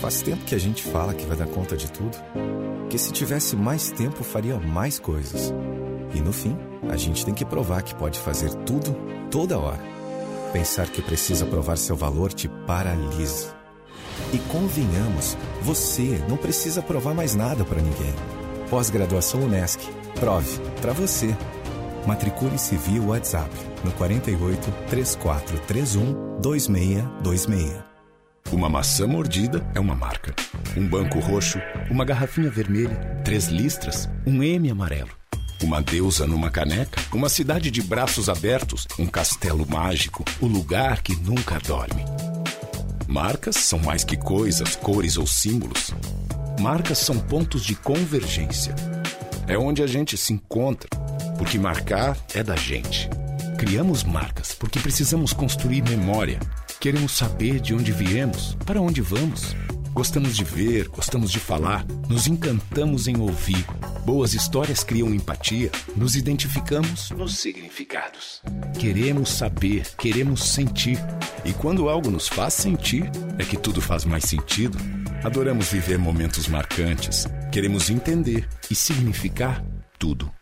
Faz 0.00 0.20
tempo 0.22 0.44
que 0.44 0.56
a 0.56 0.58
gente 0.58 0.82
fala 0.82 1.14
que 1.14 1.24
vai 1.24 1.36
dar 1.36 1.46
conta 1.46 1.76
de 1.76 1.92
tudo, 1.92 2.18
que 2.88 2.98
se 2.98 3.12
tivesse 3.12 3.54
mais 3.54 3.92
tempo 3.92 4.24
faria 4.24 4.58
mais 4.58 4.98
coisas. 4.98 5.54
E 6.12 6.20
no 6.20 6.32
fim, 6.32 6.58
a 6.88 6.96
gente 6.96 7.24
tem 7.24 7.32
que 7.32 7.44
provar 7.44 7.82
que 7.82 7.94
pode 7.94 8.18
fazer 8.18 8.52
tudo, 8.64 8.96
toda 9.30 9.60
hora. 9.60 9.80
Pensar 10.52 10.88
que 10.88 11.00
precisa 11.00 11.46
provar 11.46 11.78
seu 11.78 11.94
valor 11.94 12.32
te 12.32 12.48
paralisa. 12.66 13.54
E 14.34 14.38
convenhamos, 14.50 15.36
você 15.62 16.20
não 16.28 16.36
precisa 16.36 16.82
provar 16.82 17.14
mais 17.14 17.36
nada 17.36 17.64
para 17.64 17.80
ninguém. 17.80 18.39
Pós-graduação 18.70 19.42
Unesc. 19.42 19.80
Prove 20.20 20.60
para 20.80 20.92
você. 20.92 21.36
Matricule-se 22.06 22.76
via 22.76 23.02
WhatsApp 23.02 23.50
no 23.84 23.90
48 23.92 24.72
3431 24.88 26.40
2626. 26.40 27.82
Uma 28.52 28.68
maçã 28.68 29.08
mordida 29.08 29.68
é 29.74 29.80
uma 29.80 29.96
marca. 29.96 30.34
Um 30.76 30.86
banco 30.86 31.18
roxo, 31.18 31.58
uma 31.90 32.04
garrafinha 32.04 32.48
vermelha, 32.48 32.94
três 33.24 33.48
listras, 33.48 34.08
um 34.24 34.40
M 34.40 34.70
amarelo. 34.70 35.10
Uma 35.62 35.82
deusa 35.82 36.26
numa 36.26 36.48
caneca, 36.48 37.02
uma 37.12 37.28
cidade 37.28 37.72
de 37.72 37.82
braços 37.82 38.28
abertos, 38.28 38.86
um 38.98 39.06
castelo 39.06 39.66
mágico, 39.68 40.24
o 40.40 40.46
lugar 40.46 41.02
que 41.02 41.16
nunca 41.16 41.58
dorme. 41.58 42.04
Marcas 43.06 43.56
são 43.56 43.80
mais 43.80 44.04
que 44.04 44.16
coisas, 44.16 44.76
cores 44.76 45.16
ou 45.16 45.26
símbolos. 45.26 45.92
Marcas 46.60 46.98
são 46.98 47.18
pontos 47.18 47.64
de 47.64 47.74
convergência. 47.74 48.74
É 49.48 49.58
onde 49.58 49.82
a 49.82 49.86
gente 49.86 50.16
se 50.16 50.32
encontra, 50.32 50.88
porque 51.38 51.58
marcar 51.58 52.16
é 52.34 52.42
da 52.42 52.54
gente. 52.54 53.08
Criamos 53.58 54.04
marcas 54.04 54.54
porque 54.54 54.78
precisamos 54.78 55.32
construir 55.32 55.82
memória 55.82 56.38
Queremos 56.80 57.12
saber 57.12 57.60
de 57.60 57.74
onde 57.74 57.92
viemos, 57.92 58.56
para 58.64 58.80
onde 58.80 59.02
vamos. 59.02 59.54
Gostamos 59.92 60.34
de 60.34 60.42
ver, 60.44 60.88
gostamos 60.88 61.30
de 61.30 61.38
falar, 61.38 61.84
nos 62.08 62.26
encantamos 62.26 63.06
em 63.06 63.18
ouvir. 63.18 63.66
Boas 64.06 64.32
histórias 64.32 64.82
criam 64.82 65.12
empatia, 65.12 65.70
nos 65.94 66.16
identificamos 66.16 67.10
nos 67.10 67.36
significados. 67.36 68.40
Queremos 68.78 69.28
saber, 69.28 69.94
queremos 69.98 70.42
sentir. 70.42 70.98
E 71.44 71.52
quando 71.52 71.90
algo 71.90 72.10
nos 72.10 72.28
faz 72.28 72.54
sentir, 72.54 73.10
é 73.38 73.44
que 73.44 73.58
tudo 73.58 73.82
faz 73.82 74.06
mais 74.06 74.24
sentido. 74.24 74.78
Adoramos 75.22 75.70
viver 75.70 75.98
momentos 75.98 76.48
marcantes. 76.48 77.26
Queremos 77.52 77.90
entender 77.90 78.48
e 78.70 78.74
significar 78.74 79.62
tudo. 79.98 80.32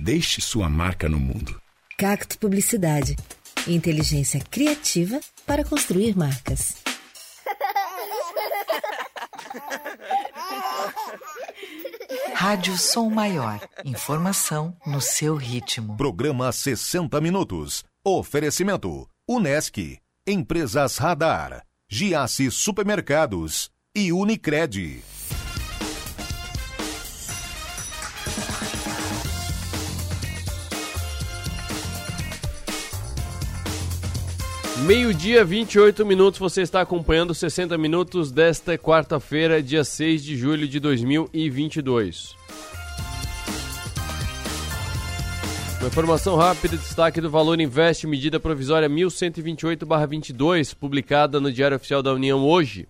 Deixe 0.00 0.40
sua 0.40 0.68
marca 0.68 1.08
no 1.08 1.20
mundo. 1.20 1.62
Cacto 1.96 2.36
Publicidade. 2.36 3.14
Inteligência 3.68 4.40
criativa 4.40 5.20
para 5.46 5.64
construir 5.64 6.16
marcas. 6.16 6.78
Rádio 12.34 12.76
Som 12.76 13.10
Maior. 13.10 13.60
Informação 13.84 14.76
no 14.84 15.00
seu 15.00 15.36
ritmo. 15.36 15.96
Programa 15.96 16.50
60 16.50 17.20
Minutos. 17.20 17.84
Oferecimento: 18.04 19.08
Unesc, 19.28 20.00
Empresas 20.26 20.98
Radar, 20.98 21.62
Giasse 21.88 22.50
Supermercados 22.50 23.70
e 23.96 24.12
Unicred. 24.12 25.02
Meio-dia, 34.84 35.42
28 35.42 36.04
minutos, 36.04 36.38
você 36.38 36.60
está 36.60 36.82
acompanhando 36.82 37.34
60 37.34 37.78
minutos 37.78 38.30
desta 38.30 38.76
quarta-feira, 38.76 39.62
dia 39.62 39.82
6 39.82 40.22
de 40.22 40.36
julho 40.36 40.68
de 40.68 40.78
2022. 40.78 42.36
Uma 45.80 45.88
informação 45.88 46.36
rápida, 46.36 46.76
destaque 46.76 47.18
do 47.22 47.30
Valor 47.30 47.58
Investe, 47.62 48.06
medida 48.06 48.38
provisória 48.38 48.90
1128-22, 48.90 50.74
publicada 50.74 51.40
no 51.40 51.50
Diário 51.50 51.78
Oficial 51.78 52.02
da 52.02 52.12
União 52.12 52.44
hoje, 52.44 52.86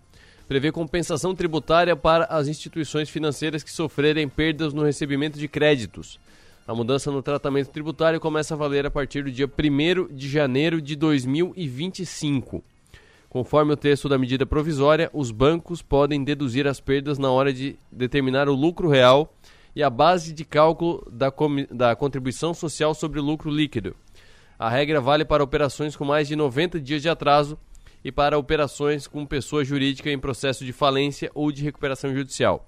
prevê 0.48 0.70
compensação 0.70 1.34
tributária 1.34 1.96
para 1.96 2.24
as 2.24 2.48
instituições 2.48 3.08
financeiras 3.08 3.62
que 3.62 3.70
sofrerem 3.70 4.28
perdas 4.28 4.72
no 4.72 4.82
recebimento 4.82 5.38
de 5.38 5.48
créditos. 5.48 6.18
A 6.66 6.74
mudança 6.74 7.10
no 7.10 7.22
tratamento 7.22 7.70
tributário 7.70 8.18
começa 8.18 8.54
a 8.54 8.56
valer 8.56 8.86
a 8.86 8.90
partir 8.90 9.22
do 9.22 9.30
dia 9.30 9.46
1 9.46 10.14
de 10.14 10.28
janeiro 10.28 10.80
de 10.80 10.96
2025. 10.96 12.62
Conforme 13.28 13.72
o 13.72 13.76
texto 13.76 14.08
da 14.08 14.18
medida 14.18 14.46
provisória, 14.46 15.10
os 15.12 15.30
bancos 15.30 15.82
podem 15.82 16.24
deduzir 16.24 16.66
as 16.66 16.80
perdas 16.80 17.18
na 17.18 17.30
hora 17.30 17.52
de 17.52 17.76
determinar 17.92 18.48
o 18.48 18.54
lucro 18.54 18.88
real 18.88 19.32
e 19.74 19.82
a 19.82 19.90
base 19.90 20.32
de 20.32 20.44
cálculo 20.44 21.06
da, 21.10 21.32
da 21.70 21.94
contribuição 21.94 22.54
social 22.54 22.94
sobre 22.94 23.20
o 23.20 23.22
lucro 23.22 23.50
líquido. 23.50 23.94
A 24.58 24.70
regra 24.70 25.00
vale 25.00 25.24
para 25.24 25.44
operações 25.44 25.94
com 25.94 26.04
mais 26.04 26.26
de 26.26 26.34
90 26.34 26.80
dias 26.80 27.02
de 27.02 27.08
atraso 27.08 27.58
e 28.06 28.12
para 28.12 28.38
operações 28.38 29.08
com 29.08 29.26
pessoa 29.26 29.64
jurídica 29.64 30.08
em 30.08 30.16
processo 30.16 30.64
de 30.64 30.72
falência 30.72 31.28
ou 31.34 31.50
de 31.50 31.64
recuperação 31.64 32.14
judicial. 32.14 32.64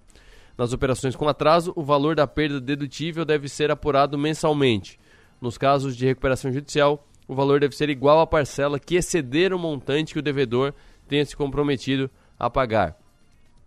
Nas 0.58 0.72
operações 0.72 1.14
com 1.14 1.28
atraso, 1.28 1.72
o 1.76 1.84
valor 1.84 2.16
da 2.16 2.26
perda 2.26 2.60
dedutível 2.60 3.24
deve 3.24 3.48
ser 3.48 3.70
apurado 3.70 4.18
mensalmente. 4.18 4.98
Nos 5.40 5.56
casos 5.56 5.96
de 5.96 6.04
recuperação 6.04 6.52
judicial, 6.52 7.06
o 7.28 7.36
valor 7.36 7.60
deve 7.60 7.76
ser 7.76 7.88
igual 7.88 8.18
à 8.18 8.26
parcela 8.26 8.80
que 8.80 8.96
exceder 8.96 9.52
o 9.52 9.58
montante 9.60 10.12
que 10.12 10.18
o 10.18 10.22
devedor 10.22 10.74
tenha 11.06 11.24
se 11.24 11.36
comprometido 11.36 12.10
a 12.36 12.50
pagar. 12.50 12.98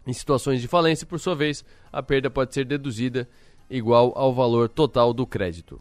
Em 0.06 0.12
situações 0.12 0.60
de 0.60 0.68
falência, 0.68 1.08
por 1.08 1.22
sua 1.22 1.36
vez, 1.36 1.64
a 1.90 2.04
perda 2.04 2.30
pode 2.30 2.54
ser 2.54 2.66
deduzida 2.66 3.30
igual 3.70 4.12
ao 4.14 4.34
valor 4.34 4.68
total 4.68 5.14
do 5.14 5.26
crédito. 5.26 5.80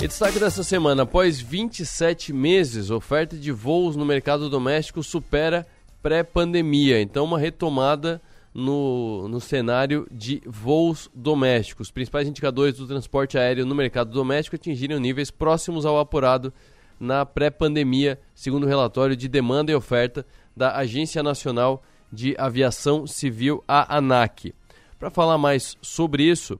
E 0.00 0.06
destaque 0.06 0.38
dessa 0.38 0.62
semana: 0.62 1.02
após 1.02 1.40
27 1.40 2.32
meses, 2.32 2.88
oferta 2.88 3.36
de 3.36 3.50
voos 3.50 3.96
no 3.96 4.04
mercado 4.04 4.48
doméstico 4.48 5.02
supera 5.02 5.66
pré-pandemia. 6.00 7.00
Então, 7.00 7.24
uma 7.24 7.38
retomada 7.38 8.22
no, 8.54 9.26
no 9.26 9.40
cenário 9.40 10.06
de 10.08 10.40
voos 10.46 11.10
domésticos. 11.12 11.88
Os 11.88 11.92
principais 11.92 12.28
indicadores 12.28 12.76
do 12.76 12.86
transporte 12.86 13.36
aéreo 13.36 13.66
no 13.66 13.74
mercado 13.74 14.12
doméstico 14.12 14.54
atingiram 14.54 15.00
níveis 15.00 15.32
próximos 15.32 15.84
ao 15.84 15.98
apurado 15.98 16.52
na 17.00 17.26
pré-pandemia, 17.26 18.20
segundo 18.36 18.64
o 18.64 18.68
relatório 18.68 19.16
de 19.16 19.28
demanda 19.28 19.72
e 19.72 19.74
oferta 19.74 20.24
da 20.56 20.76
Agência 20.76 21.24
Nacional 21.24 21.82
de 22.12 22.36
Aviação 22.38 23.04
Civil, 23.04 23.64
a 23.66 23.96
ANAC. 23.96 24.54
Para 24.96 25.10
falar 25.10 25.38
mais 25.38 25.76
sobre 25.80 26.22
isso, 26.22 26.58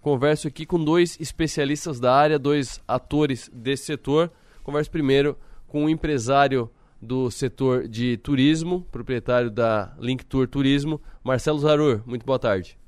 Converso 0.00 0.48
aqui 0.48 0.64
com 0.64 0.82
dois 0.82 1.18
especialistas 1.20 1.98
da 1.98 2.14
área, 2.14 2.38
dois 2.38 2.82
atores 2.86 3.50
desse 3.52 3.84
setor. 3.84 4.30
Converso 4.62 4.90
primeiro 4.90 5.36
com 5.66 5.84
um 5.84 5.88
empresário 5.88 6.70
do 7.00 7.30
setor 7.30 7.86
de 7.86 8.16
turismo, 8.16 8.82
proprietário 8.90 9.50
da 9.50 9.94
Link 9.98 10.24
Tour 10.24 10.48
Turismo, 10.48 11.00
Marcelo 11.22 11.58
Zarur. 11.58 12.02
Muito 12.06 12.24
boa 12.24 12.38
tarde. 12.38 12.78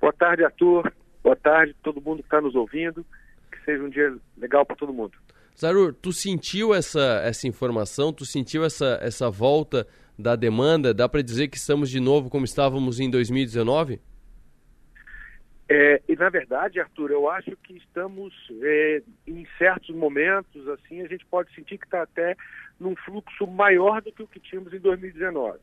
Boa 0.00 0.12
tarde, 0.12 0.44
Arthur. 0.44 0.92
Boa 1.22 1.36
tarde 1.36 1.74
todo 1.82 2.00
mundo 2.00 2.18
que 2.18 2.26
está 2.26 2.40
nos 2.40 2.54
ouvindo. 2.54 3.04
Que 3.50 3.64
seja 3.64 3.82
um 3.82 3.88
dia 3.88 4.14
legal 4.36 4.64
para 4.66 4.76
todo 4.76 4.92
mundo. 4.92 5.12
Zarur, 5.58 5.94
tu 5.94 6.12
sentiu 6.12 6.74
essa, 6.74 7.20
essa 7.22 7.46
informação? 7.46 8.12
Tu 8.12 8.26
sentiu 8.26 8.64
essa, 8.64 8.98
essa 9.00 9.30
volta 9.30 9.86
da 10.18 10.36
demanda? 10.36 10.92
Dá 10.92 11.08
para 11.08 11.22
dizer 11.22 11.48
que 11.48 11.56
estamos 11.56 11.88
de 11.88 12.00
novo 12.00 12.28
como 12.28 12.44
estávamos 12.44 12.98
em 12.98 13.08
2019? 13.08 14.00
É, 15.68 16.02
e 16.08 16.14
na 16.14 16.28
verdade, 16.28 16.78
Arthur, 16.78 17.10
eu 17.10 17.28
acho 17.28 17.56
que 17.56 17.76
estamos 17.76 18.34
é, 18.62 19.02
em 19.26 19.46
certos 19.56 19.94
momentos, 19.94 20.68
assim, 20.68 21.00
a 21.00 21.08
gente 21.08 21.24
pode 21.26 21.54
sentir 21.54 21.78
que 21.78 21.86
está 21.86 22.02
até 22.02 22.36
num 22.78 22.94
fluxo 22.96 23.46
maior 23.46 24.02
do 24.02 24.12
que 24.12 24.22
o 24.22 24.26
que 24.26 24.40
tínhamos 24.40 24.74
em 24.74 24.78
2019. 24.78 25.58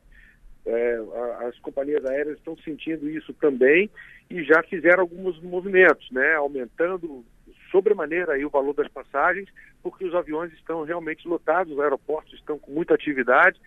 É, 0.64 0.98
as 1.46 1.58
companhias 1.58 2.04
aéreas 2.04 2.38
estão 2.38 2.56
sentindo 2.58 3.08
isso 3.08 3.32
também 3.34 3.90
e 4.30 4.44
já 4.44 4.62
fizeram 4.62 5.00
alguns 5.02 5.40
movimentos, 5.40 6.08
né, 6.10 6.34
aumentando 6.34 7.24
sobremaneira 7.70 8.34
aí 8.34 8.44
o 8.44 8.50
valor 8.50 8.74
das 8.74 8.88
passagens, 8.88 9.48
porque 9.82 10.04
os 10.04 10.14
aviões 10.14 10.52
estão 10.52 10.84
realmente 10.84 11.26
lotados, 11.26 11.72
os 11.72 11.80
aeroportos 11.80 12.34
estão 12.34 12.58
com 12.58 12.70
muita 12.70 12.94
atividade. 12.94 13.58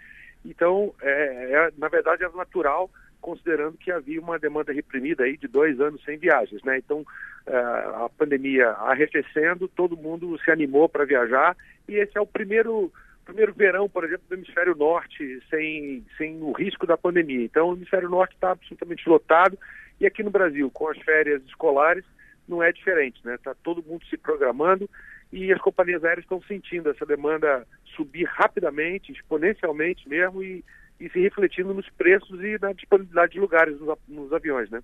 Então, 0.46 0.94
é, 1.02 1.52
é, 1.52 1.72
na 1.78 1.90
verdade, 1.90 2.24
é 2.24 2.30
natural, 2.30 2.90
considerando 3.26 3.76
que 3.76 3.92
havia 3.92 4.22
uma 4.22 4.38
demanda 4.38 4.72
reprimida 4.72 5.24
aí 5.24 5.36
de 5.36 5.48
dois 5.48 5.82
anos 5.82 6.04
sem 6.04 6.16
viagens, 6.16 6.62
né? 6.62 6.78
Então, 6.78 7.04
é, 7.48 7.56
a 7.56 8.08
pandemia 8.16 8.70
arrefecendo, 8.70 9.68
todo 9.68 9.98
mundo 9.98 10.38
se 10.46 10.52
animou 10.52 10.88
para 10.88 11.06
viajar 11.06 11.58
e 11.90 11.96
esse 11.96 12.16
é 12.16 12.22
o 12.22 12.28
primeiro 12.28 12.94
primeiro 13.26 13.52
verão, 13.52 13.90
por 13.90 14.04
exemplo, 14.04 14.26
do 14.30 14.36
hemisfério 14.36 14.76
norte 14.76 15.42
sem, 15.50 16.06
sem 16.16 16.40
o 16.44 16.52
risco 16.52 16.86
da 16.86 16.96
pandemia. 16.96 17.44
Então, 17.44 17.70
o 17.70 17.74
hemisfério 17.74 18.08
norte 18.08 18.36
está 18.36 18.52
absolutamente 18.52 19.10
lotado 19.10 19.58
e 20.00 20.06
aqui 20.06 20.22
no 20.22 20.30
Brasil, 20.30 20.70
com 20.70 20.88
as 20.88 21.00
férias 21.00 21.42
escolares, 21.46 22.06
não 22.48 22.62
é 22.62 22.72
diferente, 22.72 23.20
né? 23.26 23.34
Está 23.34 23.56
todo 23.56 23.82
mundo 23.82 24.06
se 24.06 24.18
programando 24.18 24.88
e 25.34 25.52
as 25.52 25.60
companhias 25.60 26.04
aéreas 26.04 26.26
estão 26.26 26.40
sentindo 26.44 26.92
essa 26.92 27.08
demanda 27.08 27.66
subir 27.96 28.26
rapidamente, 28.26 29.12
exponencialmente 29.12 30.08
mesmo 30.08 30.44
e, 30.44 30.64
e 31.00 31.10
se 31.10 31.20
refletindo 31.20 31.74
nos 31.74 31.90
preços 31.92 32.42
e 32.42 32.58
na 32.62 32.74
disponibilidade 32.74 33.34
de 33.34 33.40
lugares 33.40 33.80
nos, 33.80 33.98
nos 34.08 34.32
aviões, 34.34 34.70
né? 34.70 34.82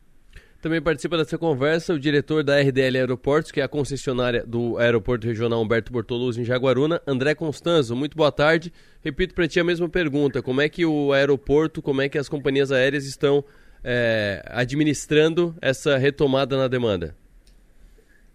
Também 0.62 0.80
participa 0.80 1.18
dessa 1.18 1.40
conversa 1.40 1.92
o 1.92 2.00
diretor 2.00 2.44
da 2.44 2.62
RDL 2.62 2.98
Aeroportos, 2.98 3.52
que 3.52 3.60
é 3.60 3.64
a 3.64 3.68
concessionária 3.68 4.46
do 4.46 4.78
Aeroporto 4.78 5.26
Regional 5.26 5.60
Humberto 5.60 5.92
Bortoluzzi 5.92 6.42
em 6.42 6.46
Jaguaruna, 6.46 7.02
André 7.08 7.34
Constanzo. 7.34 7.96
Muito 7.96 8.16
boa 8.16 8.32
tarde. 8.32 8.72
Repito 9.04 9.34
para 9.34 9.48
ti 9.48 9.60
a 9.60 9.64
mesma 9.64 9.90
pergunta: 9.90 10.40
como 10.40 10.62
é 10.62 10.70
que 10.70 10.86
o 10.86 11.14
aeroporto, 11.14 11.82
como 11.82 12.04
é 12.04 12.08
que 12.08 12.18
as 12.18 12.30
companhias 12.30 12.72
aéreas 12.72 13.08
estão 13.08 13.44
é, 13.84 14.44
administrando 14.50 15.56
essa 15.60 15.98
retomada 15.98 16.56
na 16.56 16.68
demanda? 16.68 17.16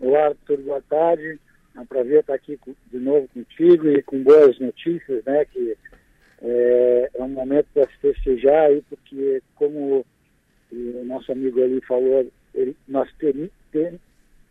Olá, 0.01 0.27
Arthur, 0.27 0.59
boa 0.63 0.83
tarde. 0.83 1.39
É 1.77 1.81
um 1.81 1.87
prazer 1.87 2.21
estar 2.21 2.35
aqui 2.35 2.59
de 2.91 2.99
novo 2.99 3.29
contigo 3.29 3.89
e 3.89 4.03
com 4.03 4.21
boas 4.25 4.59
notícias, 4.59 5.25
né? 5.25 5.45
Que 5.45 5.77
é, 6.43 7.11
é 7.15 7.23
um 7.23 7.29
momento 7.29 7.67
para 7.73 7.89
se 7.89 7.97
festejar 7.99 8.67
aí, 8.67 8.83
porque 8.89 9.43
como 9.55 10.05
o 10.73 11.05
nosso 11.05 11.33
amigo 11.33 11.63
ali 11.63 11.81
falou, 11.83 12.27
ele, 12.55 12.77
nós 12.89 13.11
ter, 13.19 13.51
ter, 13.71 13.95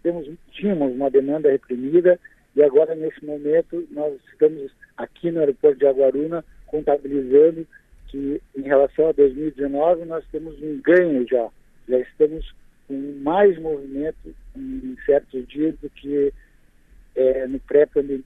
temos, 0.02 0.30
tínhamos 0.52 0.94
uma 0.94 1.10
demanda 1.10 1.52
reprimida 1.52 2.20
e 2.56 2.64
agora 2.64 2.96
nesse 2.96 3.24
momento 3.26 3.88
nós 3.92 4.14
estamos 4.32 4.72
aqui 4.98 5.32
no 5.32 5.40
aeroporto 5.40 5.78
de 5.78 5.88
Aguaruna 5.88 6.44
contabilizando 6.68 7.68
que 8.08 8.42
em 8.56 8.62
relação 8.62 9.10
a 9.10 9.12
2019 9.12 10.06
nós 10.06 10.24
temos 10.32 10.62
um 10.62 10.80
ganho 10.82 11.28
já, 11.28 11.50
já 11.88 12.00
estamos 12.00 12.54
com 12.88 12.94
mais 13.24 13.60
movimento 13.60 14.34
em 14.56 14.96
certos 15.06 15.48
dias 15.48 15.76
do 15.82 15.90
que 15.90 16.32
é, 17.16 17.48
no 17.48 17.60
pré-pandemia. 17.60 18.24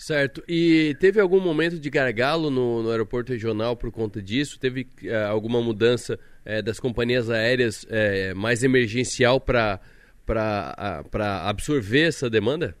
Certo. 0.00 0.42
E 0.48 0.96
teve 0.98 1.20
algum 1.20 1.38
momento 1.38 1.78
de 1.78 1.90
gargalo 1.90 2.48
no, 2.48 2.82
no 2.82 2.90
aeroporto 2.90 3.32
regional 3.32 3.76
por 3.76 3.92
conta 3.92 4.22
disso? 4.22 4.58
Teve 4.58 4.88
uh, 5.02 5.28
alguma 5.28 5.60
mudança 5.60 6.18
uh, 6.46 6.62
das 6.62 6.80
companhias 6.80 7.28
aéreas 7.28 7.84
uh, 7.84 8.34
mais 8.34 8.64
emergencial 8.64 9.38
para 9.38 9.78
absorver 11.44 12.08
essa 12.08 12.30
demanda? 12.30 12.74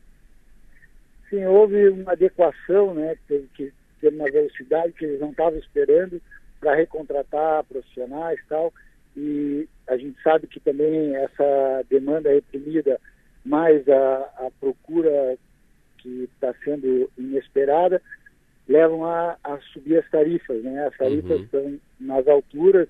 Sim, 1.28 1.44
houve 1.44 1.90
uma 1.90 2.12
adequação, 2.12 2.94
né? 2.94 3.14
Teve 3.28 3.46
que 3.54 3.70
ter 4.00 4.08
uma 4.14 4.30
velocidade 4.30 4.94
que 4.94 5.04
eles 5.04 5.20
não 5.20 5.32
estavam 5.32 5.58
esperando 5.58 6.22
para 6.58 6.74
recontratar 6.74 7.64
profissionais 7.64 8.40
e 8.40 8.48
tal. 8.48 8.72
E 9.14 9.68
a 9.86 9.96
gente 9.98 10.16
sabe 10.22 10.46
que 10.46 10.58
também 10.58 11.14
essa 11.16 11.84
demanda 11.90 12.30
reprimida, 12.32 12.98
mais 13.44 13.86
a, 13.90 14.16
a 14.38 14.50
procura 14.58 15.36
que 16.00 16.28
está 16.34 16.54
sendo 16.64 17.10
inesperada, 17.16 18.00
levam 18.68 19.04
a, 19.04 19.36
a, 19.42 19.58
subir 19.72 19.98
as 19.98 20.10
tarifas. 20.10 20.62
Né? 20.62 20.86
As 20.86 20.96
tarifas 20.96 21.38
uhum. 21.38 21.44
estão 21.44 21.80
nas 21.98 22.26
alturas. 22.28 22.88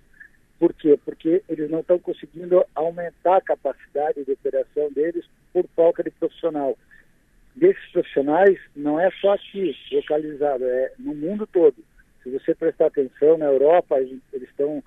Por 0.58 0.74
quê? 0.74 0.98
Porque 1.04 1.42
eles 1.48 1.70
não 1.70 1.80
estão 1.80 1.98
conseguindo 1.98 2.64
aumentar 2.74 3.36
a 3.36 3.40
capacidade 3.40 4.24
de 4.24 4.32
operação 4.32 4.90
deles 4.92 5.24
por 5.52 5.66
falta 5.74 6.02
de 6.02 6.10
profissional. 6.10 6.76
Desses 7.56 7.84
profissionais, 7.92 8.58
não 8.76 9.00
é 9.00 9.10
só 9.20 9.32
aqui 9.32 9.74
localizado, 9.90 10.64
é 10.64 10.92
no 10.98 11.14
mundo 11.14 11.46
todo. 11.46 11.76
Se 12.22 12.30
você 12.30 12.54
prestar 12.54 12.86
atenção, 12.86 13.38
na 13.38 13.46
Europa, 13.46 13.98
eles 13.98 14.20
estão 14.32 14.82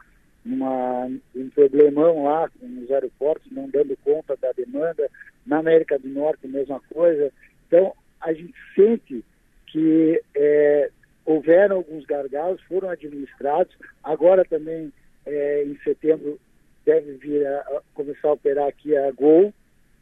numa, 0.45 1.09
um 1.35 1.49
problemão 1.49 2.23
lá 2.23 2.49
nos 2.61 2.91
aeroportos, 2.91 3.51
não 3.51 3.69
dando 3.69 3.97
conta 4.03 4.37
da 4.37 4.51
demanda. 4.51 5.09
Na 5.45 5.57
América 5.57 5.99
do 5.99 6.07
Norte, 6.07 6.47
mesma 6.47 6.79
coisa. 6.93 7.31
Então, 7.67 7.93
a 8.23 8.33
gente 8.33 8.53
sente 8.75 9.23
que 9.67 10.21
é, 10.35 10.89
houveram 11.25 11.77
alguns 11.77 12.05
gargalos, 12.05 12.61
foram 12.63 12.89
administrados. 12.89 13.75
Agora 14.03 14.45
também, 14.45 14.91
é, 15.25 15.63
em 15.63 15.77
setembro, 15.83 16.39
deve 16.85 17.13
vir 17.13 17.45
a, 17.45 17.59
a 17.59 17.81
começar 17.93 18.29
a 18.29 18.33
operar 18.33 18.67
aqui 18.67 18.95
a 18.95 19.11
Gol, 19.11 19.53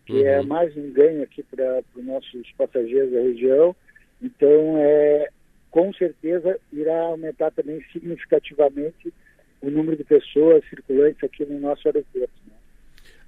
que 0.05 0.23
é 0.25 0.37
uhum. 0.37 0.43
é 0.43 0.45
mais 0.45 0.77
um 0.77 0.91
ganho 0.91 1.23
aqui 1.23 1.43
para 1.43 1.83
os 1.95 2.03
nossos 2.03 2.51
passageiros 2.53 3.11
da 3.11 3.21
região. 3.21 3.75
Então, 4.21 4.77
é, 4.77 5.29
com 5.69 5.93
certeza, 5.93 6.59
irá 6.71 6.99
aumentar 7.01 7.51
também 7.51 7.83
significativamente 7.91 9.13
o 9.61 9.69
número 9.69 9.95
de 9.95 10.03
pessoas 10.03 10.67
circulantes 10.69 11.23
aqui 11.23 11.45
no 11.45 11.59
nosso 11.59 11.87
aeroporto. 11.87 12.40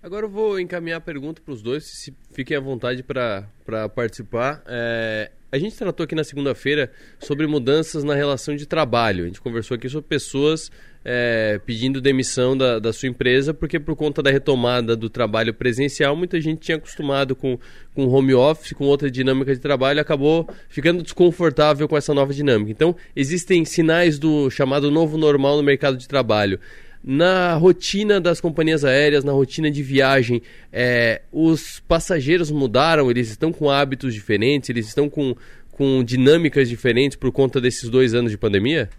Agora 0.03 0.25
eu 0.25 0.29
vou 0.29 0.59
encaminhar 0.59 0.97
a 0.97 1.01
pergunta 1.01 1.41
para 1.41 1.53
os 1.53 1.61
dois, 1.61 1.85
se 1.85 2.13
fiquem 2.33 2.57
à 2.57 2.59
vontade 2.59 3.01
para 3.01 3.87
participar. 3.95 4.61
É, 4.67 5.31
a 5.49 5.57
gente 5.57 5.77
tratou 5.77 6.03
aqui 6.03 6.13
na 6.13 6.25
segunda-feira 6.25 6.91
sobre 7.19 7.47
mudanças 7.47 8.03
na 8.03 8.13
relação 8.13 8.53
de 8.53 8.65
trabalho. 8.65 9.23
A 9.23 9.27
gente 9.27 9.39
conversou 9.39 9.75
aqui 9.75 9.87
sobre 9.87 10.09
pessoas 10.09 10.69
é, 11.05 11.57
pedindo 11.65 12.01
demissão 12.01 12.57
da, 12.57 12.79
da 12.79 12.91
sua 12.91 13.07
empresa, 13.07 13.53
porque 13.53 13.79
por 13.79 13.95
conta 13.95 14.21
da 14.21 14.29
retomada 14.29 14.93
do 14.93 15.09
trabalho 15.09 15.53
presencial, 15.53 16.17
muita 16.17 16.41
gente 16.41 16.59
tinha 16.59 16.75
acostumado 16.75 17.33
com, 17.33 17.57
com 17.95 18.05
home 18.05 18.33
office, 18.33 18.73
com 18.73 18.83
outra 18.83 19.09
dinâmica 19.09 19.53
de 19.53 19.61
trabalho, 19.61 20.01
acabou 20.01 20.49
ficando 20.67 21.01
desconfortável 21.01 21.87
com 21.87 21.95
essa 21.95 22.13
nova 22.13 22.33
dinâmica. 22.33 22.71
Então, 22.71 22.93
existem 23.15 23.63
sinais 23.63 24.19
do 24.19 24.49
chamado 24.49 24.91
novo 24.91 25.17
normal 25.17 25.55
no 25.55 25.63
mercado 25.63 25.95
de 25.95 26.09
trabalho 26.09 26.59
na 27.03 27.55
rotina 27.55 28.21
das 28.21 28.39
companhias 28.39 28.85
aéreas, 28.85 29.23
na 29.23 29.33
rotina 29.33 29.69
de 29.69 29.83
viagem, 29.83 30.41
é, 30.71 31.21
os 31.31 31.81
passageiros 31.81 32.49
mudaram? 32.49 33.11
Eles 33.11 33.29
estão 33.29 33.51
com 33.51 33.69
hábitos 33.69 34.13
diferentes? 34.13 34.69
Eles 34.69 34.87
estão 34.87 35.09
com, 35.09 35.35
com 35.71 36.03
dinâmicas 36.03 36.69
diferentes 36.69 37.17
por 37.17 37.31
conta 37.31 37.59
desses 37.59 37.89
dois 37.89 38.13
anos 38.13 38.31
de 38.31 38.37
pandemia? 38.37 38.89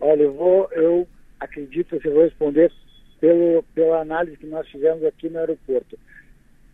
Olha, 0.00 0.22
eu 0.22 0.32
vou, 0.32 0.68
eu 0.72 1.08
acredito 1.40 1.98
que 1.98 2.06
eu 2.06 2.12
vou 2.12 2.22
responder 2.22 2.70
pelo, 3.20 3.64
pela 3.74 4.00
análise 4.00 4.36
que 4.36 4.46
nós 4.46 4.68
fizemos 4.68 5.04
aqui 5.04 5.28
no 5.28 5.38
aeroporto. 5.38 5.98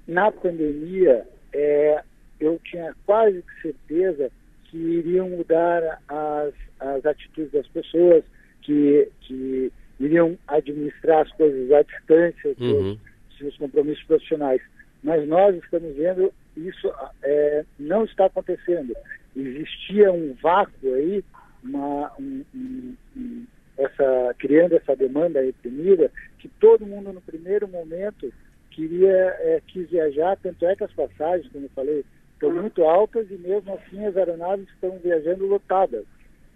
Na 0.06 0.30
pandemia, 0.30 1.24
é, 1.52 2.02
eu 2.38 2.61
tinha 2.64 2.94
quase 3.06 3.42
certeza 3.62 4.30
que 4.64 4.76
iriam 4.76 5.30
mudar 5.30 6.00
as, 6.09 6.52
as 6.78 7.06
atitudes 7.06 7.52
das 7.52 7.66
pessoas, 7.68 8.24
que, 8.62 9.09
que 9.20 9.72
iriam 10.00 10.36
administrar 10.48 11.22
as 11.26 11.32
coisas 11.32 11.70
à 11.70 11.82
distância, 11.82 12.54
uhum. 12.58 12.98
seus 13.38 13.56
compromissos 13.58 14.02
profissionais. 14.04 14.60
Mas 15.02 15.26
nós 15.28 15.54
estamos 15.56 15.94
vendo 15.96 16.32
isso 16.56 16.92
é, 17.22 17.64
não 17.78 18.04
está 18.04 18.26
acontecendo. 18.26 18.94
Existia 19.36 20.12
um 20.12 20.34
vácuo 20.42 20.94
aí, 20.94 21.24
uma, 21.62 22.12
um, 22.18 22.44
um, 22.54 22.96
um, 23.16 23.46
essa, 23.78 24.34
criando 24.38 24.74
essa 24.74 24.96
demanda 24.96 25.40
reprimida, 25.40 26.10
que 26.38 26.48
todo 26.48 26.86
mundo 26.86 27.12
no 27.12 27.20
primeiro 27.20 27.68
momento 27.68 28.32
queria, 28.70 29.08
é, 29.10 29.62
quis 29.66 29.88
viajar, 29.90 30.36
tanto 30.42 30.66
é 30.66 30.74
que 30.74 30.84
as 30.84 30.92
passagens, 30.92 31.50
como 31.52 31.66
eu 31.66 31.70
falei, 31.70 32.04
estão 32.32 32.52
muito 32.52 32.82
altas 32.84 33.30
e 33.30 33.34
mesmo 33.34 33.74
assim 33.74 34.04
as 34.04 34.16
aeronaves 34.16 34.68
estão 34.68 34.98
viajando 34.98 35.46
lotadas. 35.46 36.04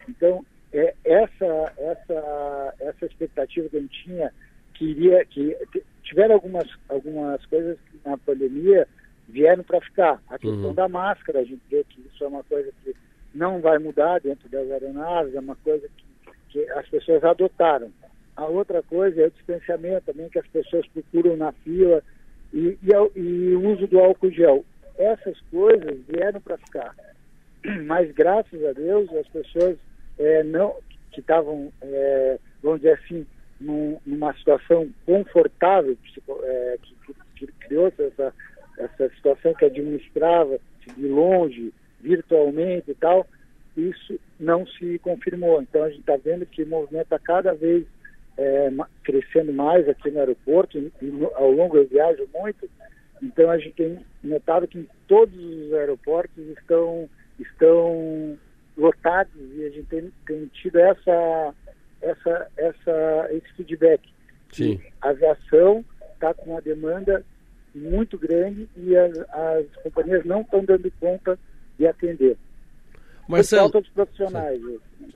Então, 0.08 0.44
é, 0.74 0.92
essa, 1.04 1.72
essa, 1.78 2.74
essa 2.80 3.06
expectativa 3.06 3.68
que 3.68 3.76
a 3.76 3.80
gente 3.80 4.04
tinha, 4.04 4.32
queria 4.74 5.24
que 5.24 5.56
tiveram 6.02 6.34
algumas, 6.34 6.68
algumas 6.88 7.46
coisas 7.46 7.78
que 7.90 8.00
na 8.04 8.18
pandemia 8.18 8.86
vieram 9.28 9.62
para 9.62 9.80
ficar. 9.80 10.20
A 10.28 10.36
questão 10.36 10.68
uhum. 10.68 10.74
da 10.74 10.88
máscara, 10.88 11.38
a 11.38 11.44
gente 11.44 11.62
vê 11.70 11.84
que 11.84 12.00
isso 12.00 12.24
é 12.24 12.26
uma 12.26 12.42
coisa 12.42 12.72
que 12.82 12.94
não 13.32 13.60
vai 13.60 13.78
mudar 13.78 14.20
dentro 14.20 14.48
das 14.48 14.68
aeronaves, 14.68 15.34
é 15.34 15.40
uma 15.40 15.56
coisa 15.56 15.88
que, 15.96 16.32
que 16.50 16.70
as 16.72 16.88
pessoas 16.88 17.22
adotaram. 17.22 17.90
A 18.36 18.46
outra 18.46 18.82
coisa 18.82 19.22
é 19.22 19.26
o 19.26 19.30
distanciamento 19.30 20.06
também, 20.06 20.28
que 20.28 20.40
as 20.40 20.46
pessoas 20.48 20.84
procuram 20.88 21.36
na 21.36 21.52
fila 21.52 22.02
e, 22.52 22.76
e, 22.82 23.18
e 23.20 23.54
o 23.54 23.70
uso 23.70 23.86
do 23.86 24.00
álcool 24.00 24.30
gel. 24.30 24.64
Essas 24.98 25.40
coisas 25.52 26.00
vieram 26.08 26.40
para 26.40 26.58
ficar. 26.58 26.94
Mas 27.86 28.10
graças 28.12 28.64
a 28.64 28.72
Deus 28.72 29.08
as 29.14 29.28
pessoas 29.28 29.78
é, 30.18 30.42
não, 30.42 30.76
que 31.12 31.20
estavam, 31.20 31.72
é, 31.82 32.38
vamos 32.62 32.80
dizer 32.80 32.94
assim, 32.94 33.26
num, 33.60 33.98
numa 34.04 34.34
situação 34.34 34.88
confortável, 35.06 35.96
é, 36.42 36.78
que, 36.82 37.14
que 37.36 37.46
criou 37.66 37.92
essa, 37.98 38.32
essa 38.78 39.08
situação 39.10 39.54
que 39.54 39.64
administrava 39.64 40.58
de 40.96 41.06
longe, 41.06 41.72
virtualmente 42.00 42.90
e 42.90 42.94
tal, 42.94 43.26
isso 43.76 44.18
não 44.38 44.66
se 44.66 44.98
confirmou. 44.98 45.62
Então 45.62 45.82
a 45.82 45.88
gente 45.88 46.00
está 46.00 46.16
vendo 46.16 46.46
que 46.46 46.62
o 46.62 46.68
movimento 46.68 47.04
está 47.04 47.18
cada 47.18 47.54
vez 47.54 47.86
é, 48.36 48.70
crescendo 49.02 49.52
mais 49.52 49.88
aqui 49.88 50.10
no 50.10 50.20
aeroporto 50.20 50.78
e, 50.78 50.92
ao 51.34 51.50
longo 51.50 51.76
eu 51.76 51.86
viajo 51.86 52.28
muito, 52.34 52.68
então 53.22 53.50
a 53.50 53.58
gente 53.58 53.74
tem 53.74 53.98
notado 54.22 54.66
que 54.66 54.88
todos 55.06 55.34
os 55.34 55.72
aeroportos 55.72 56.44
estão 56.58 57.08
estão 57.38 58.38
lotados 58.76 59.32
e 59.54 59.64
a 59.64 59.70
gente 59.70 59.86
tem, 59.86 60.12
tem 60.26 60.46
tido 60.46 60.78
essa 60.78 61.54
essa 62.02 62.50
essa 62.56 63.28
esse 63.30 63.52
feedback. 63.56 64.00
Sim. 64.52 64.80
A 65.00 65.10
aviação 65.10 65.84
está 66.12 66.34
com 66.34 66.50
uma 66.50 66.60
demanda 66.60 67.24
muito 67.74 68.16
grande 68.18 68.68
e 68.76 68.96
as, 68.96 69.18
as 69.30 69.66
companhias 69.82 70.24
não 70.24 70.42
estão 70.42 70.64
dando 70.64 70.90
conta 71.00 71.38
de 71.78 71.86
atender. 71.86 72.36
Marcelo, 73.28 73.70
Por 73.70 73.72
falta 73.72 73.88
de 73.88 73.94
profissionais. 73.94 74.60
Sim. 74.60 75.12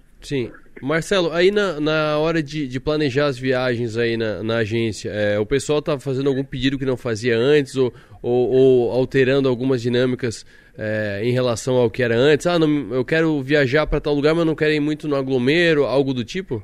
Marcelo, 0.81 1.33
aí 1.33 1.50
na, 1.50 1.81
na 1.81 2.18
hora 2.18 2.42
de, 2.42 2.68
de 2.68 2.81
planejar 2.81 3.26
as 3.26 3.38
viagens 3.38 3.96
aí 3.96 4.16
na, 4.16 4.42
na 4.42 4.59
agência, 4.59 5.11
é, 5.11 5.38
o 5.38 5.46
pessoal 5.46 5.81
está 5.81 5.98
fazendo 5.98 6.28
algum 6.28 6.44
pedido 6.44 6.78
que 6.78 6.85
não 6.85 6.96
fazia 6.96 7.37
antes 7.37 7.76
ou, 7.76 7.92
ou, 8.22 8.50
ou 8.50 8.90
alterando 8.92 9.48
algumas 9.48 9.83
dinâmicas 9.83 10.46
é, 10.76 11.20
em 11.24 11.33
relação 11.33 11.74
ao 11.76 11.90
que 11.90 12.02
era 12.02 12.16
antes? 12.16 12.46
Ah, 12.46 12.59
não, 12.59 12.94
eu 12.94 13.04
quero 13.04 13.42
viajar 13.42 13.87
para 13.87 14.00
tal 14.00 14.14
lugar, 14.14 14.35
mas 14.35 14.46
não 14.46 14.54
quero 14.54 14.72
ir 14.72 14.81
muito 14.81 15.09
no 15.09 15.16
aglomero, 15.16 15.85
algo 15.85 16.14
do 16.14 16.24
tipo? 16.24 16.62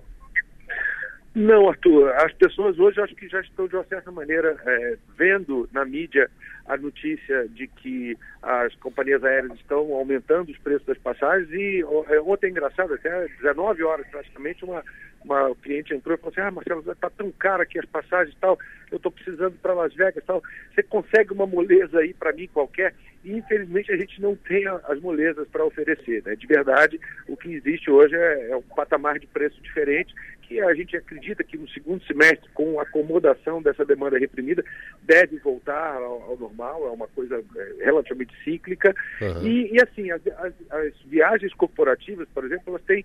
Não, 1.34 1.68
Arthur. 1.68 2.10
As 2.14 2.32
pessoas 2.34 2.78
hoje 2.78 3.00
acho 3.00 3.14
que 3.16 3.28
já 3.28 3.40
estão, 3.40 3.66
de 3.66 3.74
uma 3.74 3.84
certa 3.84 4.12
maneira, 4.12 4.56
é, 4.64 4.96
vendo 5.18 5.68
na 5.72 5.84
mídia 5.84 6.30
a 6.66 6.76
notícia 6.76 7.48
de 7.48 7.66
que 7.66 8.16
as 8.44 8.74
companhias 8.76 9.24
aéreas 9.24 9.54
estão 9.54 9.94
aumentando 9.94 10.50
os 10.50 10.58
preços 10.58 10.86
das 10.86 10.98
passagens 10.98 11.50
e 11.50 11.82
é, 12.08 12.20
ontem 12.20 12.48
é 12.48 12.50
engraçado, 12.50 12.92
até 12.92 13.26
19 13.40 13.82
horas 13.82 14.06
praticamente, 14.08 14.64
uma, 14.64 14.84
uma 15.24 15.54
cliente 15.56 15.94
entrou 15.94 16.14
e 16.14 16.18
falou 16.18 16.32
assim, 16.32 16.40
ah 16.42 16.50
Marcelo, 16.50 16.92
está 16.92 17.08
tão 17.08 17.32
caro 17.32 17.62
aqui 17.62 17.78
as 17.78 17.86
passagens 17.86 18.36
e 18.36 18.38
tal, 18.38 18.58
eu 18.90 18.98
estou 18.98 19.10
precisando 19.10 19.56
para 19.62 19.72
Las 19.72 19.94
Vegas 19.94 20.22
e 20.22 20.26
tal, 20.26 20.42
você 20.74 20.82
consegue 20.82 21.32
uma 21.32 21.46
moleza 21.46 21.98
aí 22.00 22.12
para 22.12 22.32
mim 22.32 22.46
qualquer? 22.52 22.94
E 23.24 23.32
infelizmente 23.32 23.90
a 23.90 23.96
gente 23.96 24.20
não 24.20 24.36
tem 24.36 24.66
as 24.68 25.00
molezas 25.00 25.48
para 25.48 25.64
oferecer, 25.64 26.22
né? 26.26 26.36
De 26.36 26.46
verdade, 26.46 27.00
o 27.26 27.34
que 27.38 27.54
existe 27.54 27.90
hoje 27.90 28.14
é, 28.14 28.50
é 28.50 28.56
um 28.56 28.62
patamar 28.62 29.18
de 29.18 29.26
preço 29.26 29.58
diferente 29.62 30.14
que 30.46 30.60
a 30.60 30.74
gente 30.74 30.96
acredita 30.96 31.42
que 31.42 31.56
no 31.56 31.68
segundo 31.68 32.04
semestre, 32.04 32.48
com 32.52 32.78
a 32.78 32.82
acomodação 32.82 33.62
dessa 33.62 33.84
demanda 33.84 34.18
reprimida, 34.18 34.64
deve 35.02 35.38
voltar 35.38 35.96
ao, 35.96 36.22
ao 36.22 36.36
normal, 36.36 36.86
é 36.86 36.90
uma 36.90 37.08
coisa 37.08 37.42
é, 37.56 37.84
relativamente 37.84 38.33
cíclica. 38.42 38.94
Uhum. 39.20 39.46
E, 39.46 39.74
e, 39.74 39.82
assim, 39.82 40.10
as, 40.10 40.26
as, 40.26 40.52
as, 40.70 40.92
viagens 41.06 41.52
corporativas, 41.54 42.28
por 42.34 42.44
exemplo, 42.44 42.64
elas 42.68 42.82
têm, 42.82 43.04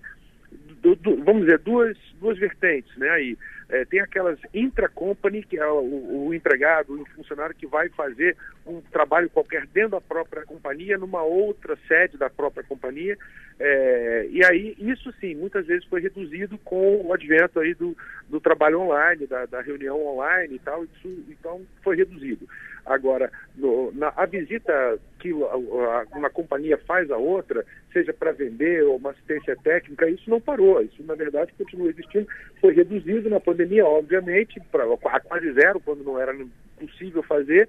do, 0.82 0.94
do, 0.96 1.22
vamos 1.22 1.42
dizer, 1.42 1.58
duas, 1.58 1.96
duas 2.20 2.38
vertentes, 2.38 2.94
né, 2.96 3.08
aí. 3.10 3.38
É, 3.72 3.84
tem 3.84 4.00
aquelas 4.00 4.36
intra-company, 4.52 5.44
que 5.44 5.56
é 5.56 5.66
o, 5.66 6.26
o, 6.26 6.34
empregado, 6.34 7.00
o 7.00 7.06
funcionário 7.14 7.54
que 7.54 7.68
vai 7.68 7.88
fazer 7.90 8.36
um 8.66 8.80
trabalho 8.80 9.30
qualquer 9.30 9.64
dentro 9.68 9.90
da 9.90 10.00
própria 10.00 10.44
companhia, 10.44 10.98
numa 10.98 11.22
outra 11.22 11.78
sede 11.86 12.18
da 12.18 12.28
própria 12.28 12.64
companhia. 12.64 13.16
É, 13.60 14.26
e 14.28 14.44
aí, 14.44 14.74
isso 14.78 15.12
sim, 15.20 15.36
muitas 15.36 15.66
vezes 15.66 15.84
foi 15.84 16.00
reduzido 16.00 16.58
com 16.58 17.06
o 17.06 17.12
advento 17.12 17.60
aí 17.60 17.72
do, 17.74 17.96
do 18.28 18.40
trabalho 18.40 18.80
online, 18.80 19.26
da, 19.26 19.46
da 19.46 19.60
reunião 19.60 20.04
online 20.04 20.56
e 20.56 20.58
tal, 20.58 20.82
isso, 20.84 21.24
então 21.28 21.60
foi 21.82 21.94
reduzido. 21.94 22.48
Agora, 22.90 23.30
no, 23.54 23.92
na, 23.92 24.12
a 24.16 24.26
visita 24.26 24.98
que 25.20 25.30
a, 25.30 25.54
a, 25.54 26.18
uma 26.18 26.28
companhia 26.28 26.76
faz 26.76 27.08
a 27.08 27.16
outra, 27.16 27.64
seja 27.92 28.12
para 28.12 28.32
vender 28.32 28.82
ou 28.82 28.96
uma 28.96 29.10
assistência 29.10 29.56
técnica, 29.62 30.10
isso 30.10 30.28
não 30.28 30.40
parou. 30.40 30.82
Isso, 30.82 31.00
na 31.04 31.14
verdade, 31.14 31.54
continua 31.56 31.88
existindo. 31.88 32.26
Foi 32.60 32.74
reduzido 32.74 33.30
na 33.30 33.38
pandemia, 33.38 33.86
obviamente, 33.86 34.60
para 34.72 34.84
quase 35.20 35.52
zero, 35.52 35.78
quando 35.78 36.02
não 36.02 36.20
era 36.20 36.36
possível 36.80 37.22
fazer, 37.22 37.68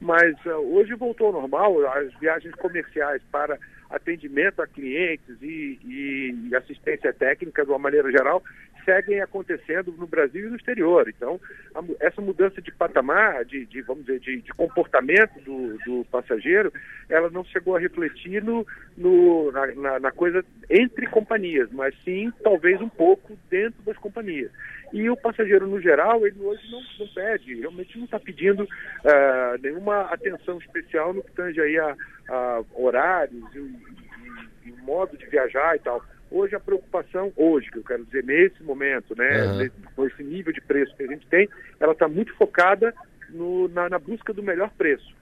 mas 0.00 0.36
uh, 0.46 0.50
hoje 0.72 0.94
voltou 0.94 1.26
ao 1.26 1.32
normal. 1.32 1.84
As 1.88 2.14
viagens 2.20 2.54
comerciais 2.54 3.20
para 3.32 3.58
atendimento 3.90 4.62
a 4.62 4.68
clientes 4.68 5.36
e, 5.42 5.80
e 5.84 6.54
assistência 6.54 7.12
técnica, 7.12 7.64
de 7.64 7.70
uma 7.70 7.78
maneira 7.80 8.08
geral, 8.12 8.40
seguem 8.84 9.20
acontecendo 9.20 9.92
no 9.96 10.06
Brasil 10.06 10.46
e 10.46 10.50
no 10.50 10.56
exterior. 10.56 11.08
Então, 11.08 11.40
a, 11.74 11.82
essa 12.00 12.20
mudança 12.20 12.60
de 12.60 12.72
patamar, 12.72 13.44
de, 13.44 13.66
de 13.66 13.82
vamos 13.82 14.04
dizer, 14.04 14.20
de, 14.20 14.40
de 14.42 14.52
comportamento 14.52 15.40
do, 15.44 15.78
do, 15.78 16.04
passageiro, 16.10 16.72
ela 17.08 17.30
não 17.30 17.44
chegou 17.44 17.76
a 17.76 17.80
refletir 17.80 18.42
no, 18.42 18.66
no 18.96 19.50
na, 19.52 19.66
na, 19.74 20.00
na, 20.00 20.12
coisa 20.12 20.44
entre 20.68 21.06
companhias, 21.06 21.68
mas 21.72 21.94
sim, 22.04 22.32
talvez, 22.42 22.80
um 22.80 22.88
pouco 22.88 23.36
dentro 23.48 23.82
das 23.82 23.96
companhias. 23.96 24.50
E 24.92 25.08
o 25.08 25.16
passageiro, 25.16 25.66
no 25.66 25.80
geral, 25.80 26.26
ele 26.26 26.40
hoje 26.40 26.62
não, 26.70 26.80
não 26.98 27.12
pede, 27.14 27.60
realmente 27.60 27.96
não 27.96 28.04
está 28.04 28.18
pedindo 28.18 28.64
uh, 28.64 29.58
nenhuma 29.62 30.02
atenção 30.02 30.58
especial 30.58 31.14
no 31.14 31.22
que 31.22 31.32
tange 31.32 31.60
aí 31.60 31.78
a, 31.78 31.96
a 32.28 32.62
horários 32.74 33.44
e, 33.54 34.68
e, 34.68 34.72
modo 34.82 35.16
de 35.16 35.26
viajar 35.26 35.76
e 35.76 35.78
tal. 35.78 36.04
Hoje 36.30 36.54
a 36.54 36.60
preocupação, 36.60 37.32
hoje, 37.36 37.70
que 37.70 37.78
eu 37.78 37.84
quero 37.84 38.04
dizer, 38.04 38.24
nesse 38.24 38.62
momento, 38.62 39.16
né, 39.16 39.46
uhum. 39.46 39.70
com 39.96 40.06
esse 40.06 40.22
nível 40.22 40.52
de 40.52 40.60
preço 40.60 40.94
que 40.96 41.02
a 41.02 41.06
gente 41.06 41.26
tem, 41.26 41.48
ela 41.80 41.92
está 41.92 42.06
muito 42.06 42.32
focada 42.36 42.94
no, 43.30 43.68
na, 43.68 43.88
na, 43.88 43.98
busca 43.98 44.32
do 44.32 44.42
melhor 44.42 44.70
preço. 44.78 45.12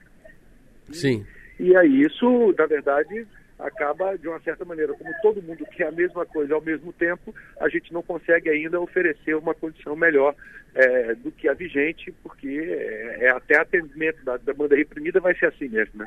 Sim. 0.91 1.25
E, 1.59 1.69
e 1.69 1.75
aí 1.75 2.01
isso, 2.01 2.53
na 2.57 2.65
verdade, 2.65 3.25
acaba, 3.59 4.17
de 4.17 4.27
uma 4.27 4.39
certa 4.39 4.63
maneira, 4.63 4.93
como 4.93 5.09
todo 5.21 5.41
mundo 5.41 5.65
quer 5.65 5.87
a 5.87 5.91
mesma 5.91 6.25
coisa 6.25 6.55
ao 6.55 6.61
mesmo 6.61 6.93
tempo, 6.93 7.35
a 7.59 7.67
gente 7.67 7.91
não 7.91 8.01
consegue 8.01 8.49
ainda 8.49 8.79
oferecer 8.79 9.35
uma 9.35 9.53
condição 9.53 9.95
melhor 9.95 10.33
é, 10.73 11.15
do 11.15 11.31
que 11.31 11.47
a 11.47 11.53
vigente, 11.53 12.13
porque 12.23 12.47
é, 12.47 13.25
é 13.25 13.29
até 13.31 13.59
atendimento 13.59 14.23
da 14.23 14.37
demanda 14.37 14.75
reprimida 14.75 15.19
vai 15.19 15.35
ser 15.35 15.47
assim 15.47 15.67
mesmo, 15.67 15.99
né? 15.99 16.05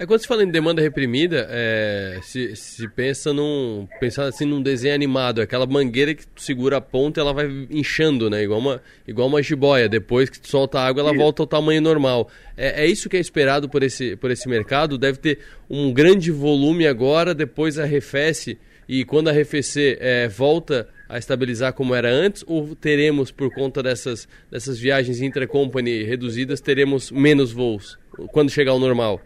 É 0.00 0.06
quando 0.06 0.20
se 0.20 0.28
fala 0.28 0.44
em 0.44 0.50
demanda 0.50 0.80
reprimida, 0.80 1.48
é, 1.50 2.20
se, 2.22 2.54
se 2.54 2.88
pensa 2.88 3.32
num 3.32 3.88
pensar 3.98 4.26
assim 4.26 4.46
num 4.46 4.62
desenho 4.62 4.94
animado, 4.94 5.40
aquela 5.40 5.66
mangueira 5.66 6.14
que 6.14 6.24
tu 6.24 6.40
segura 6.40 6.76
a 6.76 6.80
ponta, 6.80 7.20
ela 7.20 7.32
vai 7.32 7.46
inchando, 7.68 8.30
né? 8.30 8.44
Igual 8.44 8.60
uma 8.60 8.82
igual 9.08 9.26
uma 9.26 9.42
jiboia. 9.42 9.88
Depois 9.88 10.30
que 10.30 10.38
tu 10.38 10.46
solta 10.46 10.78
a 10.78 10.86
água, 10.86 11.02
ela 11.02 11.10
isso. 11.10 11.18
volta 11.18 11.42
ao 11.42 11.48
tamanho 11.48 11.82
normal. 11.82 12.30
É, 12.58 12.82
é 12.82 12.86
isso 12.86 13.08
que 13.08 13.16
é 13.16 13.20
esperado 13.20 13.68
por 13.68 13.84
esse 13.84 14.16
por 14.16 14.30
esse 14.30 14.48
mercado. 14.48 14.98
Deve 14.98 15.18
ter 15.18 15.38
um 15.70 15.92
grande 15.92 16.32
volume 16.32 16.86
agora, 16.86 17.32
depois 17.32 17.78
arrefece 17.78 18.58
e 18.88 19.04
quando 19.04 19.28
arrefecer 19.28 19.98
é, 20.00 20.26
volta 20.26 20.88
a 21.08 21.18
estabilizar 21.18 21.72
como 21.72 21.94
era 21.94 22.08
antes 22.08 22.44
ou 22.46 22.74
teremos, 22.74 23.30
por 23.30 23.52
conta 23.52 23.82
dessas, 23.82 24.26
dessas 24.50 24.78
viagens 24.78 25.20
intra-company 25.20 26.02
reduzidas, 26.04 26.60
teremos 26.60 27.10
menos 27.10 27.52
voos 27.52 27.98
quando 28.32 28.50
chegar 28.50 28.72
ao 28.72 28.78
normal? 28.78 29.20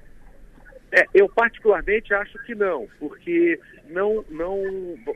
É, 0.92 1.06
eu 1.14 1.28
particularmente 1.28 2.12
acho 2.12 2.38
que 2.44 2.54
não, 2.54 2.86
porque 2.98 3.58
não, 3.88 4.24
não, 4.28 4.60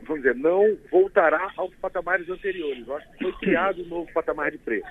vamos 0.03 0.23
dizer, 0.23 0.35
não 0.35 0.75
voltará 0.89 1.51
aos 1.55 1.73
patamares 1.75 2.27
anteriores. 2.29 2.87
Eu 2.87 2.95
acho 2.95 3.11
que 3.11 3.23
foi 3.23 3.33
criado 3.33 3.83
um 3.83 3.87
novo 3.87 4.11
patamar 4.11 4.49
de 4.51 4.57
preço. 4.57 4.87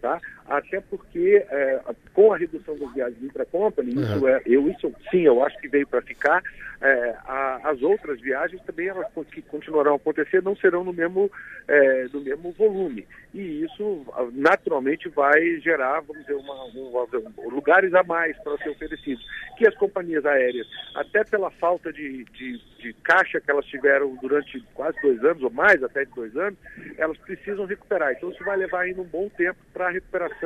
Tá? 0.00 0.20
Até 0.48 0.80
porque 0.80 1.44
é, 1.50 1.80
com 2.14 2.32
a 2.32 2.38
redução 2.38 2.76
das 2.78 2.92
viagens 2.94 3.22
intra-company, 3.22 3.94
uhum. 3.94 4.02
isso 4.02 4.28
é, 4.28 4.42
eu 4.46 4.68
isso 4.68 4.92
sim, 5.10 5.20
eu 5.20 5.44
acho 5.44 5.58
que 5.58 5.68
veio 5.68 5.86
para 5.86 6.00
ficar. 6.00 6.42
É, 6.80 7.16
a, 7.26 7.70
as 7.70 7.82
outras 7.82 8.20
viagens 8.20 8.62
também 8.62 8.86
elas 8.86 9.08
que 9.32 9.42
continuarão 9.42 9.94
a 9.94 9.96
acontecer 9.96 10.40
não 10.40 10.54
serão 10.54 10.84
no 10.84 10.92
mesmo 10.92 11.28
é, 11.66 12.06
no 12.12 12.20
mesmo 12.20 12.52
volume 12.52 13.04
e 13.34 13.64
isso 13.64 14.06
naturalmente 14.32 15.08
vai 15.08 15.58
gerar 15.58 15.98
vamos 16.02 16.24
dizer 16.24 16.36
uma, 16.36 16.66
um, 16.66 17.50
lugares 17.50 17.92
a 17.94 18.04
mais 18.04 18.38
para 18.44 18.56
ser 18.58 18.68
oferecidos 18.68 19.26
que 19.56 19.66
as 19.66 19.74
companhias 19.74 20.24
aéreas 20.24 20.68
até 20.94 21.24
pela 21.24 21.50
falta 21.50 21.92
de, 21.92 22.24
de, 22.26 22.58
de 22.78 22.92
caixa 23.02 23.40
que 23.40 23.50
elas 23.50 23.66
tiveram 23.66 24.14
durante 24.22 24.60
quase 24.72 25.02
dois 25.02 25.24
anos 25.24 25.42
ou 25.42 25.50
mais 25.50 25.82
até 25.82 26.04
de 26.04 26.14
dois 26.14 26.36
anos 26.36 26.60
elas 26.96 27.18
precisam 27.18 27.66
recuperar 27.66 28.12
então 28.12 28.30
isso 28.30 28.44
vai 28.44 28.56
levar 28.56 28.82
ainda 28.82 29.02
um 29.02 29.08
bom 29.08 29.28
tempo 29.30 29.58
para 29.72 29.88
a 29.88 29.90
recuperação 29.90 30.37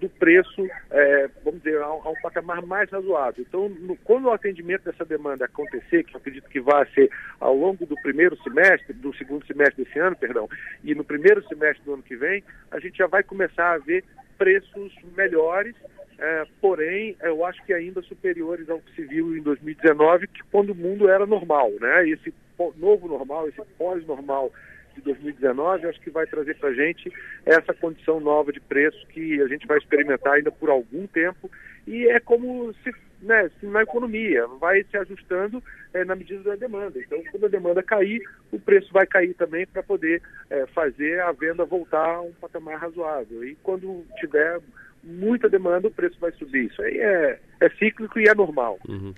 do 0.00 0.08
preço, 0.08 0.66
é, 0.90 1.28
vamos 1.44 1.62
dizer, 1.62 1.80
a, 1.80 1.86
a, 1.86 2.10
um 2.10 2.20
patamar 2.22 2.62
mais 2.62 2.90
razoável. 2.90 3.44
Então, 3.46 3.68
no, 3.68 3.96
quando 3.98 4.26
o 4.26 4.32
atendimento 4.32 4.84
dessa 4.84 5.04
demanda 5.04 5.44
acontecer, 5.44 6.04
que 6.04 6.14
eu 6.14 6.18
acredito 6.18 6.48
que 6.48 6.60
vai 6.60 6.86
ser 6.92 7.10
ao 7.40 7.56
longo 7.56 7.86
do 7.86 7.94
primeiro 7.96 8.36
semestre, 8.42 8.92
do 8.92 9.14
segundo 9.16 9.46
semestre 9.46 9.84
desse 9.84 9.98
ano, 9.98 10.16
perdão, 10.16 10.48
e 10.82 10.94
no 10.94 11.04
primeiro 11.04 11.46
semestre 11.48 11.84
do 11.84 11.94
ano 11.94 12.02
que 12.02 12.16
vem, 12.16 12.42
a 12.70 12.78
gente 12.78 12.98
já 12.98 13.06
vai 13.06 13.22
começar 13.22 13.74
a 13.74 13.78
ver 13.78 14.04
preços 14.36 14.92
melhores, 15.16 15.74
é, 16.18 16.44
porém, 16.60 17.16
eu 17.22 17.44
acho 17.44 17.64
que 17.64 17.72
ainda 17.72 18.02
superiores 18.02 18.68
ao 18.68 18.80
que 18.80 18.94
se 18.94 19.02
viu 19.02 19.36
em 19.36 19.42
2019, 19.42 20.26
que 20.28 20.42
quando 20.50 20.70
o 20.70 20.74
mundo 20.74 21.08
era 21.08 21.26
normal, 21.26 21.70
né? 21.80 22.08
Esse 22.08 22.32
novo 22.76 23.08
normal, 23.08 23.48
esse 23.48 23.60
pós-normal 23.76 24.52
de 24.94 25.02
2019, 25.02 25.86
acho 25.86 26.00
que 26.00 26.10
vai 26.10 26.26
trazer 26.26 26.56
para 26.56 26.70
a 26.70 26.74
gente 26.74 27.12
essa 27.44 27.74
condição 27.74 28.20
nova 28.20 28.52
de 28.52 28.60
preço 28.60 29.06
que 29.08 29.40
a 29.40 29.48
gente 29.48 29.66
vai 29.66 29.78
experimentar 29.78 30.34
ainda 30.34 30.50
por 30.50 30.70
algum 30.70 31.06
tempo. 31.06 31.50
E 31.86 32.08
é 32.08 32.18
como 32.18 32.72
se, 32.82 32.92
né, 33.20 33.50
se 33.60 33.66
na 33.66 33.82
economia, 33.82 34.46
vai 34.58 34.84
se 34.84 34.96
ajustando 34.96 35.62
é, 35.92 36.04
na 36.04 36.16
medida 36.16 36.42
da 36.42 36.56
demanda. 36.56 36.98
Então, 36.98 37.22
quando 37.30 37.46
a 37.46 37.48
demanda 37.48 37.82
cair, 37.82 38.22
o 38.50 38.58
preço 38.58 38.92
vai 38.92 39.06
cair 39.06 39.34
também 39.34 39.66
para 39.66 39.82
poder 39.82 40.22
é, 40.50 40.66
fazer 40.66 41.20
a 41.20 41.32
venda 41.32 41.64
voltar 41.64 42.16
a 42.16 42.22
um 42.22 42.32
patamar 42.32 42.78
razoável. 42.78 43.44
E 43.44 43.54
quando 43.62 44.04
tiver 44.18 44.60
muita 45.02 45.48
demanda, 45.48 45.88
o 45.88 45.90
preço 45.90 46.18
vai 46.18 46.32
subir. 46.32 46.66
Isso 46.66 46.82
aí 46.82 46.98
é, 46.98 47.38
é 47.60 47.68
cíclico 47.70 48.18
e 48.18 48.28
é 48.28 48.34
normal. 48.34 48.78
Uhum. 48.88 49.14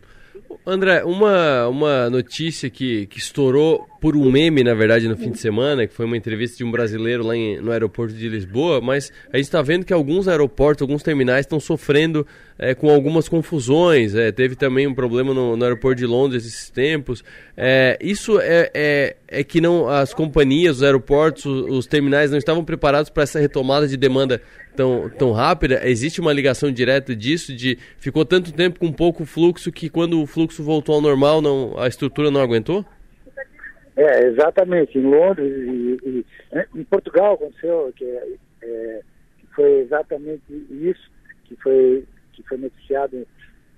André, 0.66 1.04
uma, 1.04 1.68
uma 1.68 2.10
notícia 2.10 2.68
que, 2.68 3.06
que 3.06 3.18
estourou 3.18 3.86
por 4.00 4.16
um 4.16 4.30
meme, 4.30 4.64
na 4.64 4.74
verdade, 4.74 5.08
no 5.08 5.16
fim 5.16 5.30
de 5.30 5.38
semana, 5.38 5.86
que 5.86 5.94
foi 5.94 6.06
uma 6.06 6.16
entrevista 6.16 6.56
de 6.56 6.64
um 6.64 6.70
brasileiro 6.70 7.24
lá 7.24 7.36
em, 7.36 7.60
no 7.60 7.70
aeroporto 7.70 8.14
de 8.14 8.28
Lisboa, 8.28 8.80
mas 8.80 9.12
a 9.32 9.36
gente 9.36 9.46
está 9.46 9.62
vendo 9.62 9.84
que 9.84 9.92
alguns 9.92 10.26
aeroportos, 10.26 10.82
alguns 10.82 11.02
terminais 11.02 11.46
estão 11.46 11.60
sofrendo 11.60 12.26
é, 12.58 12.74
com 12.74 12.90
algumas 12.90 13.28
confusões. 13.28 14.14
É, 14.14 14.32
teve 14.32 14.56
também 14.56 14.86
um 14.86 14.94
problema 14.94 15.32
no, 15.32 15.56
no, 15.56 15.64
aeroporto 15.64 15.98
de 15.98 16.06
Londres 16.06 16.46
esses 16.46 16.70
tempos. 16.70 17.24
É, 17.56 17.98
isso 18.00 18.40
é, 18.40 18.70
é, 18.74 19.16
é, 19.28 19.44
que 19.44 19.60
não 19.60 19.88
as 19.88 20.12
companhias, 20.12 20.76
os 20.76 20.82
aeroportos, 20.82 21.44
os, 21.44 21.70
os 21.70 21.86
terminais 21.86 22.30
não 22.30 22.38
estavam 22.38 22.64
preparados 22.64 23.10
para 23.10 23.22
essa 23.22 23.38
retomada 23.38 23.86
de 23.86 23.96
demanda 23.96 24.40
tão, 24.76 25.08
tão 25.10 25.32
rápida? 25.32 25.80
Existe 25.88 26.20
uma 26.20 26.32
ligação 26.32 26.70
direta 26.70 27.16
disso, 27.16 27.54
de 27.54 27.78
ficou 27.98 28.24
tanto 28.24 28.52
tempo 28.52 28.78
com 28.78 28.92
pouco 28.92 29.24
fluxo 29.24 29.72
que 29.72 29.88
quando 29.88 30.20
o 30.20 30.26
fluxo 30.26 30.62
voltou 30.62 30.94
ao 30.94 31.00
normal, 31.00 31.40
não, 31.40 31.78
a 31.78 31.88
estrutura 31.88 32.30
não 32.30 32.40
aguentou? 32.40 32.84
É, 33.96 34.26
exatamente. 34.26 34.98
Em 34.98 35.02
Londres 35.02 35.50
e, 35.50 35.98
e 36.04 36.24
em 36.74 36.84
Portugal 36.84 37.34
aconteceu 37.34 37.92
que, 37.96 38.04
é, 38.04 39.00
que, 39.40 39.46
foi 39.54 39.80
exatamente 39.80 40.42
isso 40.70 41.10
que 41.44 41.56
foi, 41.56 42.04
que 42.42 42.48
foi 42.48 42.58
noticiado 42.58 43.26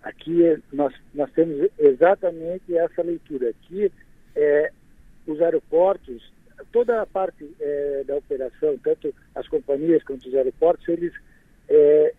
aqui. 0.03 0.61
Nós, 0.73 0.95
nós 1.15 1.31
temos 1.33 1.71
exatamente 1.79 2.77
essa 2.77 3.03
leitura. 3.03 3.51
Aqui, 3.51 3.91
é, 4.35 4.73
os 5.27 5.41
aeroportos 5.41 6.23
toda 6.73 7.01
a 7.03 7.07
parte 7.07 7.51
é, 7.61 8.05
da 8.07 8.17
operação, 8.17 8.77
tanto 8.79 9.15
as 9.35 9.47
companhias 9.49 10.03
quanto 10.03 10.29
os 10.29 10.35
aeroportos, 10.35 10.87
eles, 10.89 11.13
é, 11.69 12.15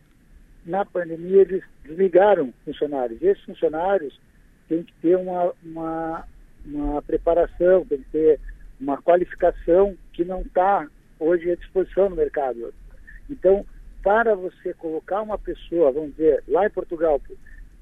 na 0.66 0.86
pandemia, 0.86 1.42
eles 1.42 1.64
desligaram 1.84 2.54
funcionários. 2.66 3.22
E 3.22 3.28
esses 3.28 3.44
funcionários 3.44 4.20
têm 4.68 4.84
que 4.84 4.94
ter 5.02 5.18
uma, 5.18 5.54
uma, 5.64 6.28
uma 6.66 7.02
preparação, 7.02 7.86
tem 7.86 8.00
que 8.00 8.10
ter 8.12 8.40
uma 8.80 9.02
qualificação 9.02 9.98
que 10.14 10.24
não 10.24 10.42
está 10.42 10.88
hoje 11.20 11.52
à 11.52 11.56
disposição 11.56 12.10
no 12.10 12.16
mercado. 12.16 12.74
Então, 13.30 13.66
para 14.04 14.36
você 14.36 14.74
colocar 14.74 15.22
uma 15.22 15.38
pessoa, 15.38 15.92
vamos 15.92 16.12
dizer, 16.12 16.44
lá 16.48 16.66
em 16.66 16.70
Portugal, 16.70 17.22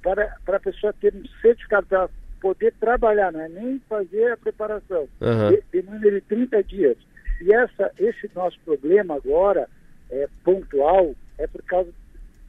para, 0.01 0.35
para 0.45 0.57
a 0.57 0.59
pessoa 0.59 0.93
ter 0.93 1.13
um 1.13 1.23
certificado 1.41 1.87
para 1.87 2.09
poder 2.39 2.73
trabalhar, 2.79 3.31
não 3.31 3.41
é 3.41 3.49
nem 3.49 3.79
fazer 3.87 4.31
a 4.31 4.37
preparação. 4.37 5.07
Uhum. 5.21 5.59
Demanda 5.71 6.11
de 6.11 6.21
30 6.21 6.63
dias. 6.63 6.97
E 7.41 7.53
essa, 7.53 7.91
esse 7.99 8.29
nosso 8.35 8.59
problema 8.65 9.15
agora, 9.15 9.67
é, 10.09 10.27
pontual, 10.43 11.13
é 11.37 11.47
por 11.47 11.61
causa 11.63 11.91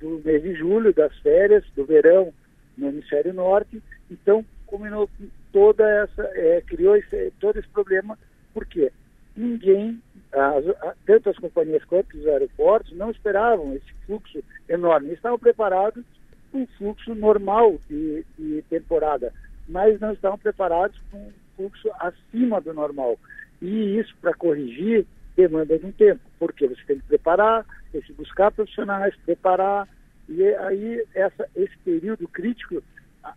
do 0.00 0.20
mês 0.24 0.42
de 0.42 0.54
julho, 0.54 0.92
das 0.94 1.16
férias, 1.18 1.64
do 1.74 1.84
verão 1.84 2.32
no 2.76 2.88
hemisfério 2.88 3.34
norte. 3.34 3.82
Então, 4.10 4.44
combinou 4.66 5.10
toda 5.52 5.84
essa, 5.88 6.22
é, 6.34 6.62
criou 6.66 6.96
esse, 6.96 7.32
todo 7.40 7.58
esse 7.58 7.68
problema, 7.68 8.18
porque 8.54 8.92
ninguém, 9.38 10.00
as, 10.32 10.64
tanto 11.06 11.30
as 11.30 11.38
companhias 11.38 11.84
quanto 11.84 12.16
os 12.16 12.26
aeroportos, 12.26 12.96
não 12.96 13.10
esperavam 13.10 13.74
esse 13.74 13.92
fluxo 14.06 14.42
enorme. 14.68 15.12
Estavam 15.12 15.38
preparados 15.38 16.04
para 16.50 16.60
um 16.60 16.66
fluxo 16.78 17.14
normal 17.14 17.78
de, 17.88 18.24
de 18.38 18.62
temporada 18.68 19.32
mas 19.68 20.00
não 20.00 20.12
estavam 20.12 20.38
preparados 20.38 20.98
com 21.10 21.18
um 21.18 21.32
fluxo 21.54 21.90
acima 22.00 22.60
do 22.60 22.72
normal. 22.72 23.18
E 23.60 23.98
isso, 23.98 24.14
para 24.20 24.32
corrigir, 24.34 25.06
demanda 25.36 25.78
de 25.78 25.86
um 25.86 25.92
tempo, 25.92 26.20
porque 26.38 26.66
você 26.66 26.82
tem 26.86 26.98
que 26.98 27.06
preparar, 27.06 27.66
tem 27.92 28.00
que 28.00 28.12
buscar 28.14 28.50
profissionais, 28.50 29.14
preparar, 29.24 29.86
e 30.28 30.42
aí 30.42 31.04
essa, 31.14 31.48
esse 31.54 31.76
período 31.84 32.26
crítico, 32.28 32.82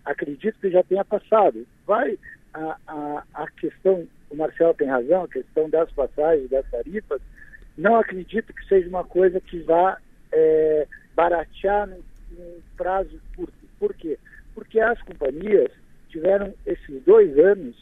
acredito 0.05 0.57
que 0.59 0.69
já 0.69 0.83
tenha 0.83 1.03
passado. 1.03 1.67
Vai 1.85 2.17
a, 2.53 2.77
a, 2.87 3.23
a 3.33 3.51
questão, 3.51 4.07
o 4.31 4.35
Marcelo 4.35 4.73
tem 4.73 4.87
razão, 4.87 5.23
a 5.23 5.27
questão 5.27 5.69
das 5.69 5.91
passagens, 5.91 6.49
das 6.49 6.65
tarifas, 6.71 7.21
não 7.77 7.97
acredito 7.97 8.53
que 8.53 8.65
seja 8.67 8.87
uma 8.87 9.03
coisa 9.03 9.39
que 9.41 9.59
vá 9.59 9.97
é, 10.31 10.87
baratear 11.15 11.87
num, 11.87 12.01
num 12.31 12.61
prazo 12.77 13.19
curto. 13.35 13.53
Por 13.77 13.93
quê? 13.93 14.17
Porque 14.55 14.79
as 14.79 15.01
companhias 15.01 15.71
tiveram 16.09 16.53
esses 16.65 17.03
dois 17.03 17.37
anos 17.37 17.75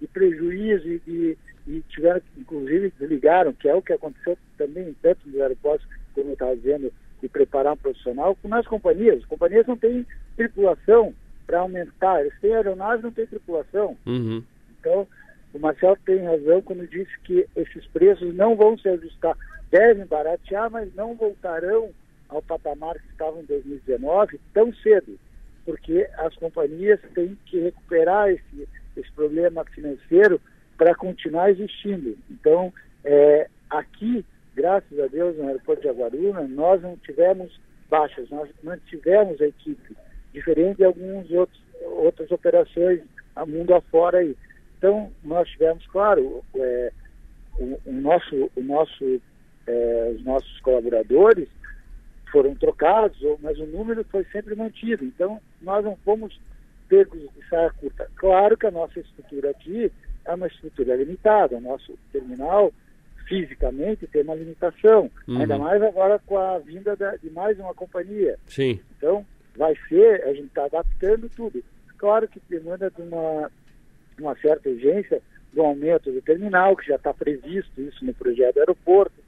de 0.00 0.06
prejuízo 0.06 0.88
e, 0.88 1.38
e, 1.66 1.80
tiveram, 1.88 2.20
inclusive, 2.36 2.92
desligaram, 2.98 3.52
que 3.52 3.68
é 3.68 3.74
o 3.74 3.82
que 3.82 3.92
aconteceu 3.92 4.36
também 4.58 4.94
tanto 5.02 5.20
nos 5.26 5.40
aeroportos, 5.40 5.86
como 6.14 6.30
eu 6.30 6.32
estava 6.34 6.56
dizendo, 6.56 6.92
de 7.22 7.28
preparar 7.28 7.72
um 7.72 7.76
profissional, 7.76 8.36
com 8.36 8.48
nas 8.48 8.66
companhias. 8.66 9.18
As 9.18 9.26
companhias 9.26 9.66
não 9.66 9.76
têm 9.76 10.06
tripulação 10.36 11.14
para 11.46 11.60
aumentar, 11.60 12.20
eles 12.20 12.38
têm 12.40 12.54
aeronave 12.54 13.02
não 13.02 13.12
têm 13.12 13.26
tripulação. 13.26 13.96
Uhum. 14.06 14.42
Então, 14.80 15.06
o 15.54 15.58
Marcelo 15.58 15.96
tem 16.04 16.24
razão 16.24 16.60
quando 16.60 16.86
disse 16.86 17.12
que 17.24 17.46
esses 17.56 17.86
preços 17.86 18.34
não 18.34 18.56
vão 18.56 18.76
se 18.76 18.88
ajustar, 18.88 19.36
devem 19.70 20.04
baratear, 20.04 20.70
mas 20.70 20.94
não 20.94 21.14
voltarão 21.14 21.90
ao 22.28 22.42
patamar 22.42 22.94
que 22.98 23.10
estavam 23.10 23.40
em 23.40 23.46
2019 23.46 24.40
tão 24.52 24.74
cedo 24.74 25.18
porque 25.64 26.08
as 26.18 26.34
companhias 26.36 27.00
têm 27.14 27.36
que 27.46 27.58
recuperar 27.58 28.30
esse, 28.30 28.68
esse 28.96 29.10
problema 29.12 29.64
financeiro 29.64 30.40
para 30.76 30.94
continuar 30.94 31.50
existindo. 31.50 32.16
Então, 32.30 32.72
é, 33.04 33.48
aqui, 33.70 34.24
graças 34.54 34.98
a 34.98 35.06
Deus, 35.06 35.36
no 35.36 35.46
aeroporto 35.46 35.82
de 35.82 35.88
Aguaruna, 35.88 36.42
nós 36.42 36.82
não 36.82 36.96
tivemos 36.96 37.58
baixas, 37.88 38.28
nós 38.30 38.48
mantivemos 38.62 39.40
a 39.40 39.46
equipe, 39.46 39.96
diferente 40.32 40.78
de 40.78 40.84
algumas 40.84 41.26
outras 41.80 42.30
operações 42.30 43.00
a 43.34 43.46
mundo 43.46 43.74
afora 43.74 44.18
aí. 44.18 44.36
Então, 44.84 45.10
nós 45.24 45.48
tivemos, 45.48 45.86
claro, 45.86 46.44
é, 46.54 46.92
o, 47.58 47.80
o, 47.86 47.92
nosso, 47.92 48.50
o 48.54 48.60
nosso, 48.60 49.22
é, 49.66 50.12
os 50.14 50.22
nossos 50.22 50.60
colaboradores 50.60 51.48
foram 52.30 52.54
trocados, 52.54 53.16
mas 53.40 53.58
o 53.58 53.64
número 53.64 54.04
foi 54.04 54.24
sempre 54.24 54.54
mantido. 54.54 55.02
Então, 55.02 55.40
nós 55.62 55.82
não 55.82 55.96
fomos 56.04 56.38
pegos 56.86 57.18
de 57.18 57.48
saia 57.48 57.70
curta. 57.70 58.10
Claro 58.16 58.58
que 58.58 58.66
a 58.66 58.70
nossa 58.70 59.00
estrutura 59.00 59.52
aqui 59.52 59.90
é 60.22 60.34
uma 60.34 60.48
estrutura 60.48 60.96
limitada. 60.96 61.56
O 61.56 61.62
nosso 61.62 61.98
terminal, 62.12 62.70
fisicamente, 63.26 64.06
tem 64.08 64.20
uma 64.20 64.34
limitação. 64.34 65.10
Uhum. 65.26 65.40
Ainda 65.40 65.56
mais 65.56 65.82
agora 65.82 66.20
com 66.26 66.36
a 66.36 66.58
vinda 66.58 66.94
da, 66.94 67.16
de 67.16 67.30
mais 67.30 67.58
uma 67.58 67.72
companhia. 67.72 68.38
Sim. 68.46 68.78
Então, 68.98 69.24
vai 69.56 69.74
ser, 69.88 70.24
a 70.24 70.34
gente 70.34 70.48
está 70.48 70.66
adaptando 70.66 71.30
tudo. 71.34 71.64
Claro 71.96 72.28
que 72.28 72.38
demanda 72.50 72.90
de 72.90 73.00
uma, 73.00 73.50
uma 74.22 74.36
certa 74.36 74.68
urgência 74.68 75.20
do 75.52 75.62
aumento 75.62 76.10
do 76.10 76.20
terminal, 76.22 76.76
que 76.76 76.86
já 76.86 76.96
está 76.96 77.14
previsto 77.14 77.80
isso 77.80 78.04
no 78.04 78.14
projeto 78.14 78.54
do 78.54 78.60
aeroporto 78.60 79.24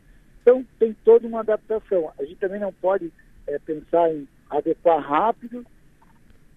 então, 0.46 0.64
tem 0.78 0.96
toda 1.04 1.26
uma 1.26 1.40
adaptação. 1.40 2.12
A 2.16 2.22
gente 2.22 2.36
também 2.36 2.60
não 2.60 2.72
pode 2.72 3.12
é, 3.48 3.58
pensar 3.58 4.08
em 4.14 4.28
adequar 4.48 5.00
rápido, 5.00 5.66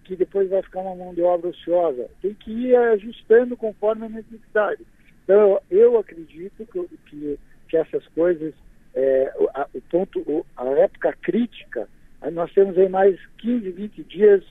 que 0.04 0.14
depois 0.14 0.48
vai 0.48 0.62
ficar 0.62 0.82
uma 0.82 0.94
mão 0.94 1.12
de 1.12 1.20
obra 1.22 1.48
ociosa. 1.48 2.08
Tem 2.22 2.32
que 2.32 2.52
ir 2.52 2.76
ajustando 2.76 3.56
conforme 3.56 4.06
a 4.06 4.08
necessidade. 4.08 4.86
Então, 5.24 5.60
eu 5.68 5.98
acredito 5.98 6.64
que, 6.66 6.98
que, 7.06 7.38
que 7.68 7.76
essas 7.76 8.06
coisas, 8.14 8.54
é, 8.94 9.32
a, 9.54 9.66
o 9.74 9.80
ponto, 9.80 10.46
a 10.56 10.66
época 10.66 11.12
crítica, 11.20 11.88
nós 12.32 12.52
temos 12.52 12.78
aí 12.78 12.88
mais 12.88 13.18
15, 13.38 13.72
20 13.72 14.04
dias, 14.04 14.44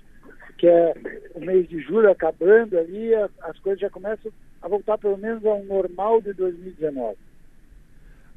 que 0.59 0.67
é 0.67 0.93
o 1.33 1.39
mês 1.39 1.67
de 1.69 1.79
julho 1.81 2.11
acabando 2.11 2.77
ali, 2.77 3.15
as 3.15 3.57
coisas 3.59 3.79
já 3.79 3.89
começam 3.89 4.29
a 4.61 4.67
voltar 4.67 4.97
pelo 4.97 5.17
menos 5.17 5.43
ao 5.45 5.63
normal 5.63 6.21
de 6.21 6.33
2019. 6.33 7.15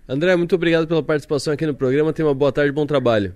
André, 0.09 0.37
muito 0.37 0.55
obrigado 0.55 0.87
pela 0.87 1.03
participação 1.03 1.53
aqui 1.53 1.67
no 1.67 1.75
programa. 1.75 2.13
Tenha 2.13 2.29
uma 2.29 2.35
boa 2.35 2.53
tarde, 2.53 2.71
bom 2.71 2.87
trabalho. 2.87 3.35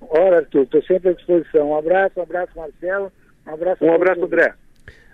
Ora, 0.00 0.38
Arthur, 0.38 0.62
estou 0.62 0.82
sempre 0.84 1.10
à 1.10 1.12
disposição. 1.12 1.70
Um 1.70 1.76
abraço, 1.76 2.18
um 2.18 2.22
abraço, 2.22 2.52
Marcelo. 2.56 3.12
Um 3.46 3.50
abraço, 3.52 3.84
um 3.84 3.92
abraço 3.92 4.24
André. 4.24 4.54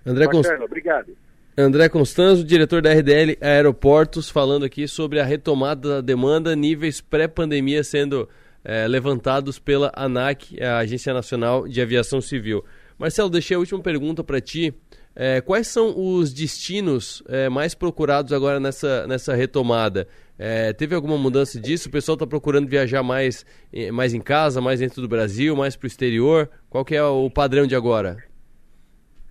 André 0.04 0.24
Marcelo, 0.26 0.58
Const... 0.58 0.64
obrigado. 0.64 1.16
André 1.56 1.88
Constanzo, 1.88 2.44
diretor 2.44 2.82
da 2.82 2.92
RDL 2.92 3.36
Aeroportos, 3.40 4.30
falando 4.30 4.64
aqui 4.64 4.86
sobre 4.86 5.20
a 5.20 5.24
retomada 5.24 5.88
da 5.88 6.00
demanda, 6.00 6.54
níveis 6.54 7.00
pré-pandemia 7.00 7.82
sendo 7.82 8.28
é, 8.64 8.86
levantados 8.86 9.58
pela 9.58 9.90
ANAC, 9.94 10.62
a 10.62 10.78
Agência 10.78 11.12
Nacional 11.12 11.66
de 11.66 11.80
Aviação 11.80 12.20
Civil. 12.20 12.64
Marcelo, 13.00 13.30
deixei 13.30 13.56
a 13.56 13.58
última 13.58 13.80
pergunta 13.80 14.22
para 14.22 14.42
ti. 14.42 14.74
É, 15.16 15.40
quais 15.40 15.66
são 15.68 15.94
os 15.96 16.34
destinos 16.34 17.22
é, 17.30 17.48
mais 17.48 17.74
procurados 17.74 18.30
agora 18.30 18.60
nessa, 18.60 19.06
nessa 19.06 19.34
retomada? 19.34 20.06
É, 20.38 20.74
teve 20.74 20.94
alguma 20.94 21.16
mudança 21.16 21.58
disso? 21.58 21.88
O 21.88 21.90
pessoal 21.90 22.12
está 22.12 22.26
procurando 22.26 22.68
viajar 22.68 23.02
mais, 23.02 23.46
mais 23.90 24.12
em 24.12 24.20
casa, 24.20 24.60
mais 24.60 24.80
dentro 24.80 25.00
do 25.00 25.08
Brasil, 25.08 25.56
mais 25.56 25.76
para 25.76 25.86
o 25.86 25.88
exterior? 25.88 26.50
Qual 26.68 26.84
que 26.84 26.94
é 26.94 27.02
o 27.02 27.30
padrão 27.30 27.66
de 27.66 27.74
agora? 27.74 28.18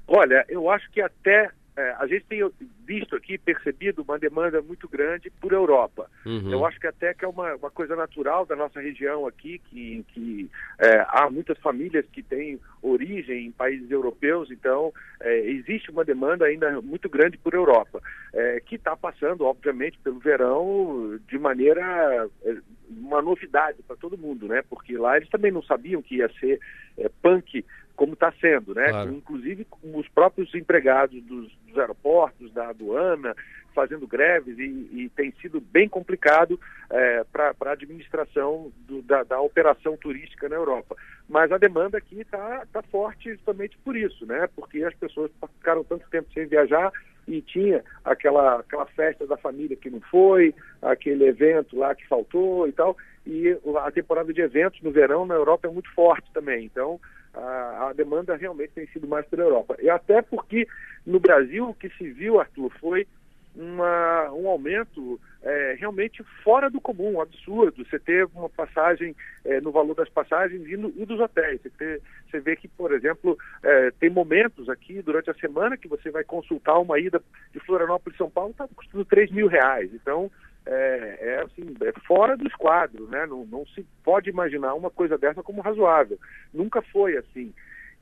Olha, 0.07 0.43
eu 0.49 0.67
acho 0.67 0.89
que 0.89 0.99
até 0.99 1.51
é, 1.78 1.91
a 1.99 2.07
gente 2.07 2.26
tem 2.28 2.41
visto 2.89 3.15
aqui, 3.15 3.37
percebido 3.37 4.01
uma 4.01 4.17
demanda 4.17 4.63
muito 4.63 4.89
grande 4.89 5.29
por 5.29 5.53
Europa. 5.53 6.09
Uhum. 6.25 6.51
Eu 6.51 6.65
acho 6.65 6.79
que 6.79 6.87
até 6.87 7.13
que 7.13 7.23
é 7.23 7.27
uma, 7.27 7.53
uma 7.53 7.69
coisa 7.69 7.95
natural 7.95 8.47
da 8.47 8.55
nossa 8.55 8.81
região 8.81 9.27
aqui, 9.27 9.61
que, 9.69 10.03
que 10.11 10.49
é, 10.79 11.05
há 11.07 11.29
muitas 11.29 11.59
famílias 11.59 12.03
que 12.11 12.23
têm 12.23 12.59
origem 12.81 13.45
em 13.45 13.51
países 13.51 13.91
europeus, 13.91 14.49
então 14.49 14.91
é, 15.21 15.39
existe 15.51 15.91
uma 15.91 16.03
demanda 16.03 16.45
ainda 16.45 16.81
muito 16.81 17.07
grande 17.07 17.37
por 17.37 17.53
Europa, 17.53 18.01
é, 18.33 18.59
que 18.59 18.73
está 18.73 18.97
passando, 18.97 19.45
obviamente, 19.45 19.99
pelo 20.03 20.17
verão 20.17 21.19
de 21.27 21.37
maneira 21.37 22.27
é, 22.43 22.57
uma 22.89 23.21
novidade 23.21 23.83
para 23.83 23.97
todo 23.97 24.17
mundo, 24.17 24.47
né? 24.47 24.63
Porque 24.67 24.97
lá 24.97 25.15
eles 25.15 25.29
também 25.29 25.51
não 25.51 25.61
sabiam 25.61 26.01
que 26.01 26.15
ia 26.15 26.29
ser 26.39 26.59
é, 26.97 27.07
punk 27.21 27.63
como 27.99 28.13
está 28.13 28.31
sendo, 28.39 28.73
né? 28.73 28.87
Claro. 28.87 29.11
Inclusive 29.11 29.67
os 29.93 30.07
próprios 30.07 30.55
empregados 30.55 31.21
dos, 31.23 31.51
dos 31.67 31.77
aeroportos, 31.77 32.49
da 32.53 32.69
aduana, 32.69 33.35
fazendo 33.75 34.07
greves 34.07 34.57
e, 34.57 34.89
e 34.93 35.11
tem 35.17 35.33
sido 35.41 35.59
bem 35.59 35.89
complicado 35.89 36.57
é, 36.89 37.25
para 37.25 37.53
a 37.65 37.71
administração 37.71 38.71
do, 38.87 39.01
da, 39.01 39.23
da, 39.23 39.41
operação 39.41 39.97
turística 39.97 40.47
na 40.47 40.55
Europa. 40.55 40.95
Mas 41.27 41.51
a 41.51 41.57
demanda 41.57 41.97
aqui 41.97 42.21
está 42.21 42.65
tá 42.71 42.81
forte 42.83 43.33
justamente 43.33 43.77
por 43.79 43.97
isso, 43.97 44.25
né? 44.25 44.47
Porque 44.55 44.81
as 44.81 44.95
pessoas 44.95 45.29
ficaram 45.57 45.83
tanto 45.83 46.09
tempo 46.09 46.31
sem 46.33 46.45
viajar 46.45 46.93
e 47.27 47.41
tinha 47.41 47.83
aquela, 48.05 48.61
aquela 48.61 48.85
festa 48.85 49.27
da 49.27 49.35
família 49.35 49.75
que 49.75 49.89
não 49.89 49.99
foi, 50.09 50.55
aquele 50.81 51.25
evento 51.25 51.77
lá 51.77 51.93
que 51.93 52.07
faltou 52.07 52.65
e 52.65 52.71
tal. 52.71 52.95
E 53.27 53.59
a 53.83 53.91
temporada 53.91 54.33
de 54.33 54.39
eventos 54.39 54.81
no 54.81 54.89
verão 54.89 55.25
na 55.25 55.35
Europa 55.35 55.67
é 55.67 55.71
muito 55.71 55.93
forte 55.93 56.31
também. 56.33 56.63
Então, 56.63 56.97
a, 57.34 57.89
a, 57.89 57.93
demanda 57.93 58.36
realmente 58.36 58.73
tem 58.73 58.88
sido 58.88 59.07
mais 59.07 59.25
pela 59.27 59.43
Europa. 59.43 59.75
E 59.82 59.89
até 59.89 60.21
porque 60.21 60.67
no 61.05 61.19
Brasil 61.19 61.69
o 61.69 61.73
que 61.73 61.89
se 61.89 62.09
viu, 62.11 62.39
Arthur, 62.39 62.71
foi 62.80 63.07
uma, 63.55 64.32
um 64.32 64.47
aumento 64.47 65.19
é, 65.41 65.75
realmente 65.80 66.23
fora 66.43 66.69
do 66.69 66.80
comum, 66.80 67.21
absurdo. 67.21 67.84
Você 67.84 67.99
ter 67.99 68.25
uma 68.34 68.49
passagem 68.49 69.15
é, 69.43 69.59
no 69.61 69.71
valor 69.71 69.95
das 69.95 70.09
passagens 70.09 70.67
e, 70.67 70.77
no, 70.77 70.93
e 70.95 71.05
dos 71.05 71.19
hotéis. 71.19 71.61
Você, 71.61 71.69
ter, 71.71 72.01
você, 72.30 72.39
vê 72.39 72.55
que, 72.55 72.67
por 72.67 72.93
exemplo, 72.93 73.38
é, 73.63 73.91
tem 73.99 74.09
momentos 74.09 74.69
aqui 74.69 75.01
durante 75.01 75.30
a 75.30 75.36
semana 75.36 75.77
que 75.77 75.88
você 75.88 76.11
vai 76.11 76.23
consultar 76.23 76.80
uma 76.80 76.99
ida 76.99 77.21
de 77.53 77.59
Florianópolis 77.59 78.17
São 78.17 78.30
Paulo, 78.30 78.51
está 78.51 78.67
custando 78.67 79.05
3 79.05 79.32
mil 79.32 79.47
reais. 79.47 79.89
Então, 79.93 80.32
é, 80.72 81.17
é, 81.20 81.41
assim, 81.41 81.76
é 81.82 81.91
fora 82.05 82.38
dos 82.38 82.53
quadros, 82.53 83.09
né? 83.09 83.26
Não, 83.26 83.43
não 83.45 83.65
se 83.67 83.84
pode 84.03 84.30
imaginar 84.30 84.76
uma 84.76 84.91
coisa 84.91 85.17
dessa 85.17 85.41
como 85.41 85.61
razoável. 85.61 86.20
Nunca 86.53 86.82
foi 86.82 87.17
assim. 87.17 87.51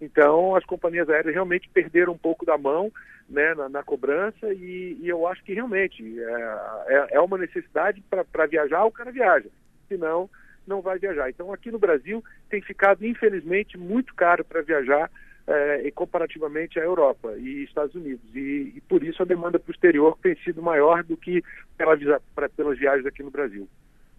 Então, 0.01 0.53
as 0.55 0.65
companhias 0.65 1.09
aéreas 1.09 1.33
realmente 1.33 1.69
perderam 1.69 2.13
um 2.13 2.17
pouco 2.17 2.45
da 2.45 2.57
mão 2.57 2.91
né, 3.29 3.55
na, 3.55 3.69
na 3.69 3.83
cobrança 3.83 4.53
e, 4.53 4.97
e, 5.01 5.07
eu 5.09 5.25
acho 5.27 5.43
que 5.43 5.53
realmente 5.53 6.03
é, 6.19 6.57
é, 6.87 7.07
é 7.11 7.19
uma 7.21 7.37
necessidade 7.37 8.03
para 8.09 8.45
viajar, 8.45 8.83
o 8.83 8.91
cara 8.91 9.11
viaja. 9.11 9.49
Senão, 9.87 10.29
não 10.67 10.81
vai 10.81 10.99
viajar. 10.99 11.29
Então, 11.29 11.53
aqui 11.53 11.71
no 11.71 11.79
Brasil, 11.79 12.23
tem 12.49 12.61
ficado, 12.61 13.05
infelizmente, 13.05 13.77
muito 13.77 14.13
caro 14.13 14.43
para 14.43 14.61
viajar 14.61 15.09
é, 15.47 15.89
comparativamente 15.91 16.79
à 16.79 16.83
Europa 16.83 17.33
e 17.37 17.63
Estados 17.63 17.95
Unidos. 17.95 18.23
E, 18.35 18.73
e 18.75 18.81
por 18.87 19.03
isso 19.03 19.21
a 19.21 19.25
demanda 19.25 19.57
para 19.57 19.71
o 19.71 19.73
exterior 19.73 20.17
tem 20.21 20.35
sido 20.43 20.61
maior 20.61 21.03
do 21.03 21.15
que 21.15 21.41
pela, 21.77 21.97
pra, 22.35 22.49
pelas 22.49 22.77
viagens 22.77 23.05
aqui 23.05 23.23
no 23.23 23.31
Brasil. 23.31 23.67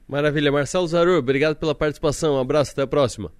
Maravilha. 0.08 0.50
Marcelo 0.50 0.86
Zarur, 0.86 1.18
obrigado 1.18 1.56
pela 1.56 1.74
participação. 1.74 2.36
Um 2.36 2.40
abraço, 2.40 2.72
até 2.72 2.82
a 2.82 2.86
próxima. 2.86 3.30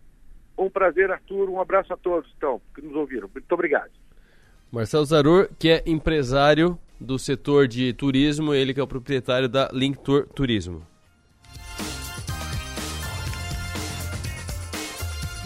Um 0.57 0.68
prazer, 0.68 1.11
Arthur. 1.11 1.49
Um 1.49 1.61
abraço 1.61 1.93
a 1.95 1.97
todos 1.97 2.30
então, 2.36 2.61
que 2.74 2.82
nos 2.82 2.95
ouviram. 2.95 3.30
Muito 3.32 3.51
obrigado. 3.53 3.91
Marcelo 4.70 5.05
Zarur, 5.07 5.49
que 5.59 5.70
é 5.70 5.82
empresário 5.86 6.78
do 7.01 7.18
setor 7.18 7.66
de 7.66 7.93
turismo, 7.95 8.53
ele 8.53 8.74
que 8.74 8.80
é 8.80 8.82
o 8.82 8.86
proprietário 8.86 9.49
da 9.49 9.70
Link 9.72 9.99
Tour 10.01 10.26
Turismo. 10.26 10.86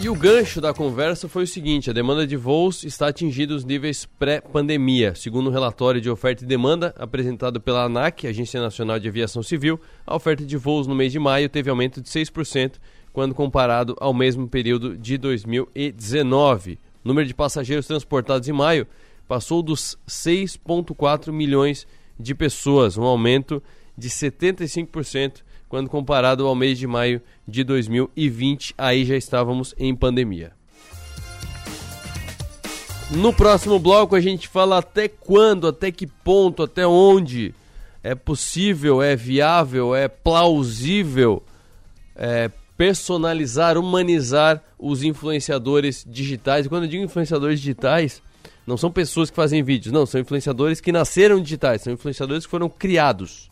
E 0.03 0.09
o 0.09 0.15
gancho 0.15 0.59
da 0.59 0.73
conversa 0.73 1.29
foi 1.29 1.45
o 1.45 1.47
seguinte: 1.47 1.89
a 1.89 1.93
demanda 1.93 2.27
de 2.27 2.35
voos 2.35 2.83
está 2.83 3.07
atingindo 3.07 3.55
os 3.55 3.63
níveis 3.63 4.05
pré-pandemia. 4.05 5.15
Segundo 5.15 5.47
o 5.47 5.49
um 5.49 5.53
relatório 5.53 6.01
de 6.01 6.09
oferta 6.09 6.43
e 6.43 6.45
demanda 6.45 6.93
apresentado 6.97 7.61
pela 7.61 7.85
ANAC, 7.85 8.27
Agência 8.27 8.59
Nacional 8.59 8.99
de 8.99 9.07
Aviação 9.07 9.41
Civil, 9.41 9.79
a 10.05 10.13
oferta 10.13 10.45
de 10.45 10.57
voos 10.57 10.87
no 10.87 10.93
mês 10.93 11.13
de 11.13 11.19
maio 11.19 11.47
teve 11.47 11.69
aumento 11.69 12.01
de 12.01 12.09
6% 12.09 12.73
quando 13.13 13.33
comparado 13.33 13.95
ao 13.97 14.13
mesmo 14.13 14.45
período 14.45 14.97
de 14.97 15.17
2019. 15.17 16.73
O 17.01 17.07
número 17.07 17.25
de 17.25 17.33
passageiros 17.33 17.87
transportados 17.87 18.49
em 18.49 18.53
maio 18.53 18.85
passou 19.25 19.63
dos 19.63 19.97
6,4 20.05 21.31
milhões 21.31 21.87
de 22.19 22.35
pessoas, 22.35 22.97
um 22.97 23.03
aumento 23.03 23.63
de 23.97 24.09
75% 24.09 25.43
quando 25.73 25.89
comparado 25.89 26.45
ao 26.45 26.53
mês 26.53 26.77
de 26.77 26.85
maio 26.85 27.19
de 27.47 27.63
2020, 27.63 28.75
aí 28.77 29.03
já 29.05 29.17
estávamos 29.17 29.73
em 29.75 29.95
pandemia. 29.95 30.51
No 33.09 33.33
próximo 33.33 33.79
bloco 33.79 34.15
a 34.15 34.19
gente 34.19 34.47
fala 34.47 34.77
até 34.77 35.07
quando, 35.07 35.67
até 35.67 35.91
que 35.91 36.05
ponto, 36.05 36.61
até 36.61 36.85
onde 36.85 37.55
é 38.03 38.13
possível, 38.13 39.01
é 39.01 39.15
viável, 39.15 39.95
é 39.95 40.07
plausível 40.07 41.41
é, 42.15 42.51
personalizar, 42.77 43.75
humanizar 43.75 44.61
os 44.77 45.01
influenciadores 45.01 46.05
digitais. 46.07 46.67
E 46.67 46.69
quando 46.69 46.83
eu 46.83 46.89
digo 46.89 47.03
influenciadores 47.03 47.59
digitais, 47.59 48.21
não 48.67 48.77
são 48.77 48.91
pessoas 48.91 49.31
que 49.31 49.35
fazem 49.35 49.63
vídeos, 49.63 49.91
não, 49.91 50.05
são 50.05 50.21
influenciadores 50.21 50.79
que 50.79 50.91
nasceram 50.91 51.41
digitais, 51.41 51.81
são 51.81 51.93
influenciadores 51.93 52.45
que 52.45 52.51
foram 52.51 52.69
criados. 52.69 53.51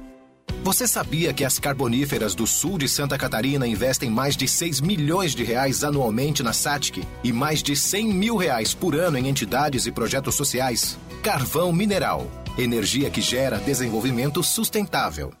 Você 0.63 0.87
sabia 0.87 1.33
que 1.33 1.43
as 1.43 1.57
carboníferas 1.57 2.35
do 2.35 2.45
sul 2.45 2.77
de 2.77 2.87
Santa 2.87 3.17
Catarina 3.17 3.65
investem 3.65 4.09
mais 4.09 4.35
de 4.35 4.47
6 4.47 4.79
milhões 4.81 5.33
de 5.33 5.43
reais 5.43 5.83
anualmente 5.83 6.43
na 6.43 6.53
SATIC 6.53 7.03
e 7.23 7.33
mais 7.33 7.63
de 7.63 7.75
100 7.75 8.13
mil 8.13 8.37
reais 8.37 8.73
por 8.73 8.95
ano 8.95 9.17
em 9.17 9.27
entidades 9.27 9.85
e 9.85 9.91
projetos 9.91 10.35
sociais? 10.35 10.97
Carvão 11.23 11.73
Mineral. 11.73 12.29
Energia 12.57 13.09
que 13.09 13.21
gera 13.21 13.57
desenvolvimento 13.57 14.43
sustentável. 14.43 15.33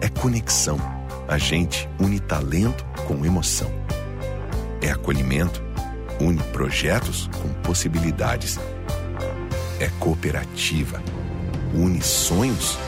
É 0.00 0.08
conexão. 0.08 0.78
A 1.28 1.36
gente 1.38 1.88
une 2.00 2.18
talento 2.18 2.84
com 3.06 3.24
emoção. 3.24 3.70
É 4.80 4.90
acolhimento. 4.90 5.62
Une 6.20 6.42
projetos 6.44 7.28
com 7.42 7.48
possibilidades. 7.62 8.58
É 9.78 9.88
cooperativa. 10.00 11.02
Une 11.74 12.00
sonhos 12.00 12.76
com 12.76 12.87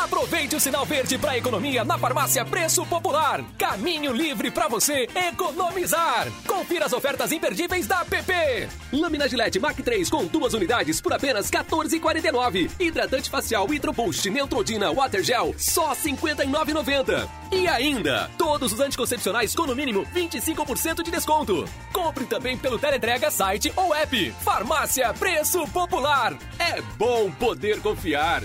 Aproveite 0.04 0.54
o 0.54 0.60
sinal 0.60 0.86
verde 0.86 1.18
para 1.18 1.36
economia 1.36 1.84
na 1.84 1.98
farmácia 1.98 2.44
Preço 2.44 2.86
Popular. 2.86 3.44
Caminho 3.58 4.12
livre 4.12 4.48
para 4.48 4.68
você 4.68 5.08
economizar. 5.12 6.28
Confira 6.46 6.86
as 6.86 6.92
ofertas 6.92 7.32
imperdíveis 7.32 7.84
da 7.84 8.04
PP. 8.04 8.68
Lâmina 8.92 9.28
Gillette 9.28 9.58
Mac 9.58 9.76
3 9.76 10.08
com 10.08 10.24
duas 10.24 10.54
unidades 10.54 11.00
por 11.00 11.12
apenas 11.12 11.50
14,49. 11.50 12.70
Hidratante 12.78 13.28
facial 13.28 13.66
Hydro 13.66 13.92
Boost 13.92 14.30
Neutrodina 14.30 14.92
Water 14.92 15.22
Gel 15.22 15.52
só 15.58 15.92
59,90. 15.96 17.28
E 17.50 17.66
ainda, 17.66 18.30
todos 18.38 18.72
os 18.72 18.78
anticoncepcionais 18.78 19.52
com 19.52 19.66
no 19.66 19.74
mínimo 19.74 20.06
25% 20.14 21.02
de 21.02 21.10
desconto. 21.10 21.68
Compre 21.92 22.24
também 22.24 22.56
pelo 22.56 22.78
teleentrega, 22.78 23.32
site 23.32 23.72
ou 23.74 23.92
app. 23.92 24.30
Farmácia 24.44 25.12
Preço 25.14 25.66
Popular. 25.68 26.38
É 26.56 26.80
bom 26.96 27.32
poder 27.32 27.80
confiar. 27.80 28.44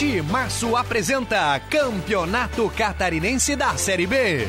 Timaço 0.00 0.76
apresenta 0.76 1.60
Campeonato 1.68 2.72
Catarinense 2.74 3.54
da 3.54 3.76
Série 3.76 4.06
B. 4.06 4.48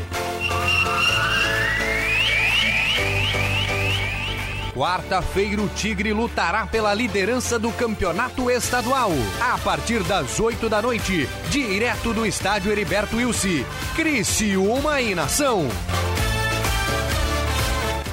Quarta-feira, 4.74 5.62
o 5.62 5.68
Tigre 5.68 6.14
lutará 6.14 6.66
pela 6.66 6.94
liderança 6.94 7.60
do 7.60 7.70
campeonato 7.74 8.50
estadual. 8.50 9.12
A 9.42 9.58
partir 9.58 10.02
das 10.04 10.40
8 10.40 10.70
da 10.70 10.82
noite, 10.82 11.28
direto 11.50 12.14
do 12.14 12.26
estádio 12.26 12.72
Heriberto 12.72 13.18
Wilson. 13.18 13.66
Criciúma 13.94 15.02
em 15.02 15.14
Nação. 15.14 15.68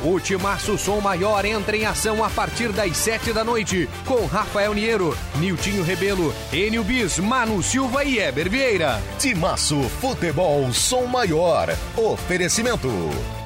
O 0.03 0.21
Timaço 0.21 0.79
Som 0.79 1.01
Maior 1.01 1.45
entra 1.45 1.77
em 1.77 1.85
ação 1.85 2.23
a 2.23 2.31
partir 2.31 2.69
das 2.69 2.97
7 2.97 3.33
da 3.33 3.43
noite, 3.43 3.89
com 4.07 4.27
Rafael 4.27 4.73
Niero, 4.73 5.17
Niltinho 5.37 5.83
Rebelo, 5.83 6.33
Enio 6.53 6.85
Bis, 6.85 7.19
Manu 7.19 7.61
Silva 7.63 8.05
e 8.05 8.21
Eber 8.21 8.49
Vieira. 8.49 9.03
Timaço 9.19 9.83
Futebol 10.01 10.73
Som 10.73 11.07
Maior. 11.07 11.75
Oferecimento. 11.97 12.89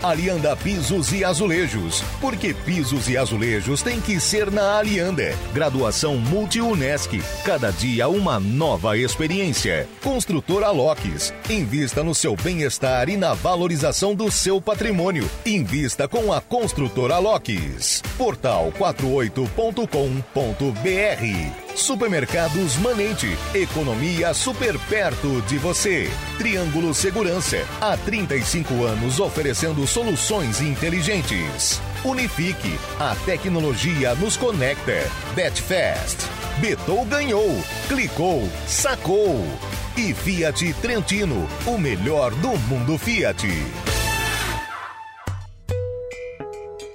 Alianda 0.02 0.56
Pisos 0.56 1.12
e 1.12 1.24
Azulejos. 1.24 2.02
Porque 2.20 2.52
pisos 2.52 3.08
e 3.08 3.16
azulejos 3.16 3.82
tem 3.82 4.00
que 4.00 4.18
ser 4.18 4.50
na 4.50 4.78
Alianda. 4.78 5.32
Graduação 5.54 6.16
Multi-Unesc. 6.16 7.22
Cada 7.44 7.70
dia 7.70 8.08
uma 8.08 8.40
nova 8.40 8.98
experiência. 8.98 9.88
Construtora 10.02 10.70
Locks. 10.70 11.32
Invista 11.48 12.02
no 12.02 12.16
seu 12.16 12.34
bem-estar 12.34 13.08
e 13.08 13.16
na 13.16 13.32
valorização 13.32 14.12
do 14.12 14.28
seu 14.28 14.60
patrimônio. 14.60 15.30
Invista 15.46 16.08
com 16.08 16.32
a 16.32 16.41
Construtora 16.48 17.18
Locks. 17.18 18.02
Portal 18.16 18.72
48.com.br. 18.78 21.74
Supermercados 21.74 22.76
Manente. 22.76 23.36
Economia 23.54 24.34
super 24.34 24.78
perto 24.88 25.40
de 25.42 25.58
você. 25.58 26.10
Triângulo 26.38 26.94
Segurança. 26.94 27.58
Há 27.80 27.96
35 27.96 28.84
anos 28.84 29.20
oferecendo 29.20 29.86
soluções 29.86 30.60
inteligentes. 30.60 31.80
Unifique. 32.04 32.78
A 32.98 33.14
tecnologia 33.24 34.14
nos 34.14 34.36
conecta. 34.36 35.08
Betfast. 35.34 36.18
Betou 36.58 37.04
ganhou. 37.04 37.48
Clicou. 37.88 38.48
Sacou. 38.66 39.44
E 39.96 40.12
Fiat 40.14 40.72
Trentino. 40.74 41.48
O 41.66 41.78
melhor 41.78 42.32
do 42.36 42.50
mundo 42.68 42.96
Fiat. 42.98 43.46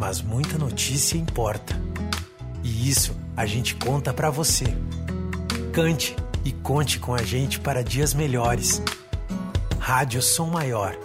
mas 0.00 0.22
muita 0.22 0.56
notícia 0.56 1.18
importa. 1.18 1.78
E 2.64 2.88
isso 2.88 3.14
a 3.36 3.44
gente 3.44 3.74
conta 3.74 4.14
para 4.14 4.30
você. 4.30 4.64
Cante 5.74 6.16
e 6.42 6.52
conte 6.52 6.98
com 6.98 7.14
a 7.14 7.22
gente 7.22 7.60
para 7.60 7.84
dias 7.84 8.14
melhores. 8.14 8.82
Rádio 9.78 10.22
Som 10.22 10.46
Maior. 10.46 10.96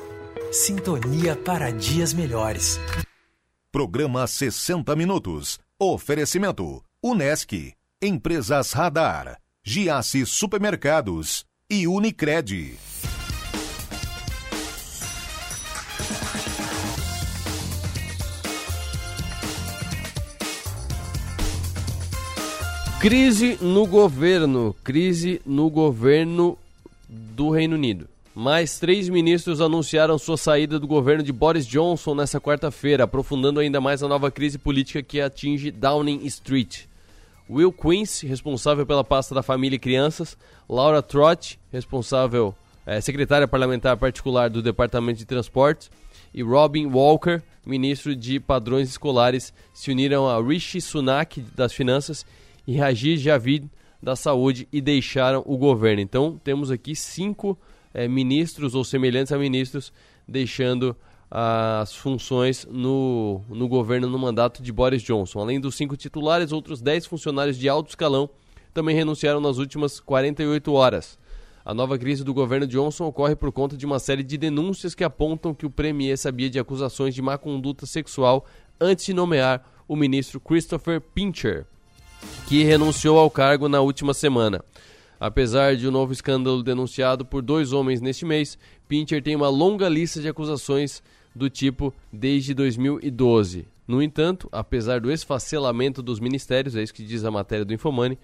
Sintonia 0.49 1.35
para 1.35 1.71
dias 1.71 2.13
melhores. 2.13 2.79
Programa 3.69 4.25
60 4.25 4.95
Minutos. 4.95 5.59
Oferecimento. 5.77 6.81
Unesc. 7.03 7.73
Empresas 8.01 8.71
Radar. 8.71 9.37
Giasse 9.61 10.25
Supermercados. 10.25 11.45
E 11.69 11.85
Unicred. 11.85 12.77
Crise 23.05 23.59
no 23.61 23.85
governo. 23.85 24.75
Crise 24.83 25.39
no 25.45 25.69
governo 25.69 26.57
do 27.07 27.51
Reino 27.51 27.75
Unido. 27.75 28.07
Mais 28.33 28.79
três 28.79 29.07
ministros 29.09 29.61
anunciaram 29.61 30.17
sua 30.17 30.37
saída 30.37 30.79
do 30.79 30.87
governo 30.87 31.21
de 31.21 31.31
Boris 31.31 31.67
Johnson 31.67 32.15
nesta 32.15 32.41
quarta-feira, 32.41 33.03
aprofundando 33.03 33.59
ainda 33.59 33.79
mais 33.79 34.01
a 34.01 34.07
nova 34.07 34.31
crise 34.31 34.57
política 34.57 35.03
que 35.03 35.21
atinge 35.21 35.69
Downing 35.69 36.25
Street. 36.25 36.85
Will 37.47 37.71
Quince, 37.71 38.25
responsável 38.25 38.87
pela 38.87 39.03
pasta 39.03 39.35
da 39.35 39.43
família 39.43 39.75
e 39.75 39.79
crianças, 39.79 40.35
Laura 40.67 41.03
Trott, 41.03 41.59
responsável, 41.71 42.55
é, 42.87 42.99
secretária 43.01 43.47
parlamentar 43.47 43.97
particular 43.97 44.49
do 44.49 44.63
Departamento 44.63 45.19
de 45.19 45.25
Transportes, 45.25 45.91
e 46.33 46.41
Robin 46.41 46.87
Walker, 46.87 47.39
ministro 47.63 48.15
de 48.15 48.39
padrões 48.39 48.89
escolares, 48.89 49.53
se 49.75 49.91
uniram 49.91 50.27
a 50.27 50.41
Rishi 50.41 50.81
Sunak 50.81 51.39
das 51.55 51.71
finanças 51.71 52.25
e 52.67 52.77
Rajiv 52.77 53.17
Javid 53.17 53.69
da 54.01 54.15
saúde 54.15 54.67
e 54.71 54.81
deixaram 54.81 55.43
o 55.45 55.57
governo. 55.57 56.01
Então 56.01 56.39
temos 56.43 56.69
aqui 56.69 56.95
cinco 56.95 57.57
é, 57.93 58.07
ministros 58.07 58.75
ou 58.75 58.83
semelhantes 58.83 59.31
a 59.31 59.37
ministros 59.37 59.91
deixando 60.27 60.95
as 61.29 61.95
funções 61.95 62.67
no, 62.69 63.41
no 63.49 63.67
governo 63.67 64.07
no 64.07 64.19
mandato 64.19 64.61
de 64.61 64.71
Boris 64.71 65.01
Johnson. 65.01 65.39
Além 65.39 65.59
dos 65.59 65.75
cinco 65.75 65.97
titulares, 65.97 66.51
outros 66.51 66.81
dez 66.81 67.05
funcionários 67.05 67.57
de 67.57 67.67
alto 67.67 67.89
escalão 67.89 68.29
também 68.73 68.95
renunciaram 68.95 69.39
nas 69.39 69.57
últimas 69.57 69.99
48 69.99 70.71
horas. 70.73 71.17
A 71.63 71.73
nova 71.73 71.97
crise 71.97 72.23
do 72.23 72.33
governo 72.33 72.67
Johnson 72.67 73.05
ocorre 73.05 73.35
por 73.35 73.51
conta 73.51 73.75
de 73.75 73.87
uma 73.87 73.97
série 73.97 74.21
de 74.21 74.37
denúncias 74.37 74.93
que 74.93 75.03
apontam 75.03 75.53
que 75.53 75.65
o 75.65 75.69
premier 75.69 76.15
sabia 76.15 76.49
de 76.49 76.59
acusações 76.59 77.15
de 77.15 77.23
má 77.23 77.39
conduta 77.39 77.87
sexual 77.87 78.45
antes 78.79 79.05
de 79.05 79.13
nomear 79.13 79.67
o 79.87 79.95
ministro 79.95 80.39
Christopher 80.39 81.01
Pincher, 81.01 81.65
que 82.47 82.63
renunciou 82.63 83.17
ao 83.17 83.29
cargo 83.29 83.67
na 83.67 83.81
última 83.81 84.13
semana. 84.13 84.63
Apesar 85.19 85.75
de 85.75 85.87
um 85.87 85.91
novo 85.91 86.13
escândalo 86.13 86.61
denunciado 86.61 87.25
por 87.25 87.41
dois 87.41 87.73
homens 87.73 88.01
neste 88.01 88.25
mês, 88.25 88.57
Pincher 88.87 89.23
tem 89.23 89.35
uma 89.35 89.49
longa 89.49 89.87
lista 89.87 90.21
de 90.21 90.27
acusações 90.27 91.01
do 91.33 91.49
tipo 91.49 91.93
desde 92.11 92.53
2012. 92.53 93.67
No 93.87 94.01
entanto, 94.01 94.49
apesar 94.51 94.99
do 94.99 95.11
esfacelamento 95.11 96.01
dos 96.01 96.19
ministérios, 96.19 96.75
é 96.75 96.83
isso 96.83 96.93
que 96.93 97.03
diz 97.03 97.23
a 97.23 97.31
matéria 97.31 97.65
do 97.65 97.73
Infomani, 97.73 98.17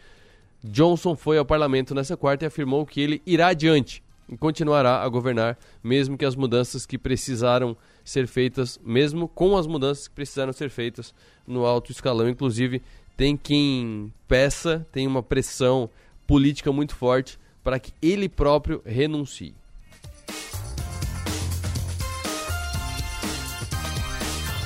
Johnson 0.64 1.16
foi 1.16 1.38
ao 1.38 1.46
parlamento 1.46 1.96
nessa 1.96 2.16
quarta 2.16 2.46
e 2.46 2.48
afirmou 2.48 2.86
que 2.86 3.02
ele 3.02 3.22
irá 3.26 3.48
adiante 3.48 4.04
e 4.30 4.38
continuará 4.38 5.02
a 5.02 5.10
governar, 5.10 5.58
mesmo 5.84 6.18
que 6.18 6.24
as 6.24 6.36
mudanças 6.36 6.86
que 6.86 6.98
precisaram 6.98 7.76
ser 8.04 8.28
feitas, 8.28 8.80
mesmo 8.84 9.28
com 9.28 9.58
as 9.58 9.68
mudanças 9.68 10.08
que 10.08 10.16
precisaram 10.16 10.54
ser 10.54 10.70
feitas 10.70 11.14
no 11.46 11.66
alto 11.66 11.92
escalão. 11.92 12.30
Inclusive, 12.30 12.82
tem 13.16 13.38
quem 13.38 14.12
peça, 14.28 14.86
tem 14.92 15.08
uma 15.08 15.22
pressão 15.22 15.90
política 16.26 16.72
muito 16.72 16.96
forte 16.96 17.40
para 17.64 17.80
que 17.80 17.94
ele 18.02 18.28
próprio 18.28 18.82
renuncie. 18.86 19.54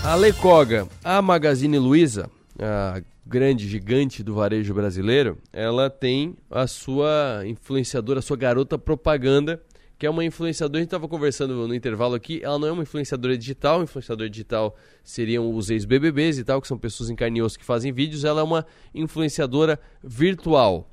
A 0.04 0.14
Lecoga, 0.14 0.88
a 1.04 1.20
Magazine 1.22 1.80
Luiza, 1.80 2.30
a 2.60 3.02
grande 3.26 3.68
gigante 3.68 4.22
do 4.22 4.36
varejo 4.36 4.72
brasileiro, 4.72 5.38
ela 5.52 5.90
tem 5.90 6.36
a 6.50 6.68
sua 6.68 7.42
influenciadora, 7.46 8.20
a 8.20 8.22
sua 8.22 8.38
garota 8.38 8.78
propaganda, 8.78 9.60
que 10.06 10.08
é 10.08 10.12
uma 10.12 10.24
influenciadora, 10.24 10.78
a 10.78 10.82
gente 10.82 10.90
estava 10.90 11.08
conversando 11.08 11.68
no 11.68 11.74
intervalo 11.74 12.14
aqui, 12.14 12.40
ela 12.44 12.60
não 12.60 12.68
é 12.68 12.72
uma 12.72 12.84
influenciadora 12.84 13.36
digital, 13.36 13.82
influenciador 13.82 14.30
digital 14.30 14.76
seriam 15.04 15.52
os 15.52 15.72
ex-BBBs 15.72 16.38
e 16.38 16.44
tal, 16.44 16.62
que 16.62 16.68
são 16.68 16.78
pessoas 16.78 17.10
em 17.10 17.16
carne 17.16 17.40
e 17.40 17.42
osso 17.42 17.58
que 17.58 17.66
fazem 17.66 17.92
vídeos, 17.92 18.24
ela 18.24 18.42
é 18.42 18.44
uma 18.44 18.68
influenciadora 18.94 19.80
virtual, 20.04 20.92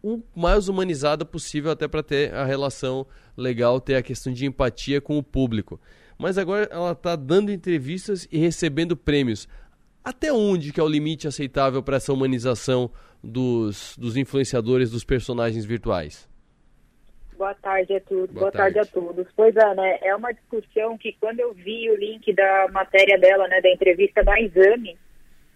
o 0.00 0.22
mais 0.36 0.68
humanizada 0.68 1.24
possível 1.24 1.72
até 1.72 1.88
para 1.88 2.00
ter 2.00 2.32
a 2.32 2.44
relação 2.44 3.04
legal, 3.36 3.80
ter 3.80 3.96
a 3.96 4.02
questão 4.02 4.32
de 4.32 4.46
empatia 4.46 5.00
com 5.00 5.18
o 5.18 5.22
público 5.22 5.80
mas 6.16 6.36
agora 6.36 6.68
ela 6.72 6.92
está 6.92 7.14
dando 7.14 7.52
entrevistas 7.52 8.26
e 8.30 8.38
recebendo 8.38 8.96
prêmios. 8.96 9.48
Até 10.02 10.32
onde 10.32 10.72
que 10.72 10.80
é 10.80 10.82
o 10.82 10.88
limite 10.88 11.28
aceitável 11.28 11.80
para 11.80 11.96
essa 11.96 12.12
humanização 12.12 12.90
dos, 13.22 13.94
dos 13.96 14.16
influenciadores, 14.16 14.90
dos 14.90 15.04
personagens 15.04 15.64
virtuais? 15.64 16.28
Boa 17.38 17.54
tarde 17.54 17.94
a 17.94 18.00
todos. 18.00 18.30
Boa, 18.30 18.40
Boa 18.40 18.52
tarde. 18.52 18.74
tarde. 18.74 18.90
a 18.90 18.92
todos. 18.92 19.26
Pois 19.36 19.54
é, 19.54 19.74
né? 19.76 19.98
É 20.02 20.14
uma 20.14 20.32
discussão 20.32 20.98
que 20.98 21.12
quando 21.20 21.38
eu 21.38 21.54
vi 21.54 21.88
o 21.88 21.96
link 21.96 22.32
da 22.32 22.66
matéria 22.72 23.16
dela, 23.16 23.46
né, 23.46 23.60
da 23.60 23.70
entrevista 23.70 24.24
da 24.24 24.40
Exame, 24.40 24.98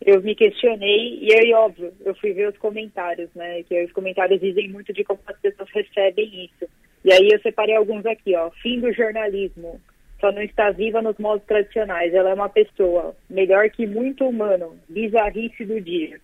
eu 0.01 0.23
me 0.23 0.35
questionei 0.35 1.19
e 1.21 1.35
aí, 1.35 1.53
óbvio, 1.53 1.93
eu 2.05 2.15
fui 2.15 2.33
ver 2.33 2.49
os 2.49 2.59
comentários, 2.59 3.29
né? 3.35 3.65
Que 3.65 3.85
os 3.85 3.91
comentários 3.91 4.41
dizem 4.41 4.69
muito 4.69 4.93
de 4.93 5.03
como 5.03 5.19
as 5.27 5.39
pessoas 5.41 5.69
recebem 5.71 6.45
isso. 6.45 6.71
E 7.05 7.13
aí 7.13 7.29
eu 7.33 7.41
separei 7.41 7.75
alguns 7.75 8.07
aqui, 8.07 8.35
ó. 8.37 8.51
Fim 8.63 8.81
do 8.81 8.93
jornalismo 8.93 9.81
só 10.21 10.31
não 10.31 10.43
está 10.43 10.71
viva 10.71 11.03
nos 11.03 11.19
modos 11.19 11.45
tradicionais. 11.47 12.15
Ela 12.15 12.31
é 12.31 12.35
uma 12.35 12.49
pessoa 12.49 13.17
melhor 13.29 13.69
que 13.71 13.89
muito 13.89 14.25
humano, 14.25 14.79
bizarrice 14.89 15.65
do 15.65 15.81
dia. 15.81 16.21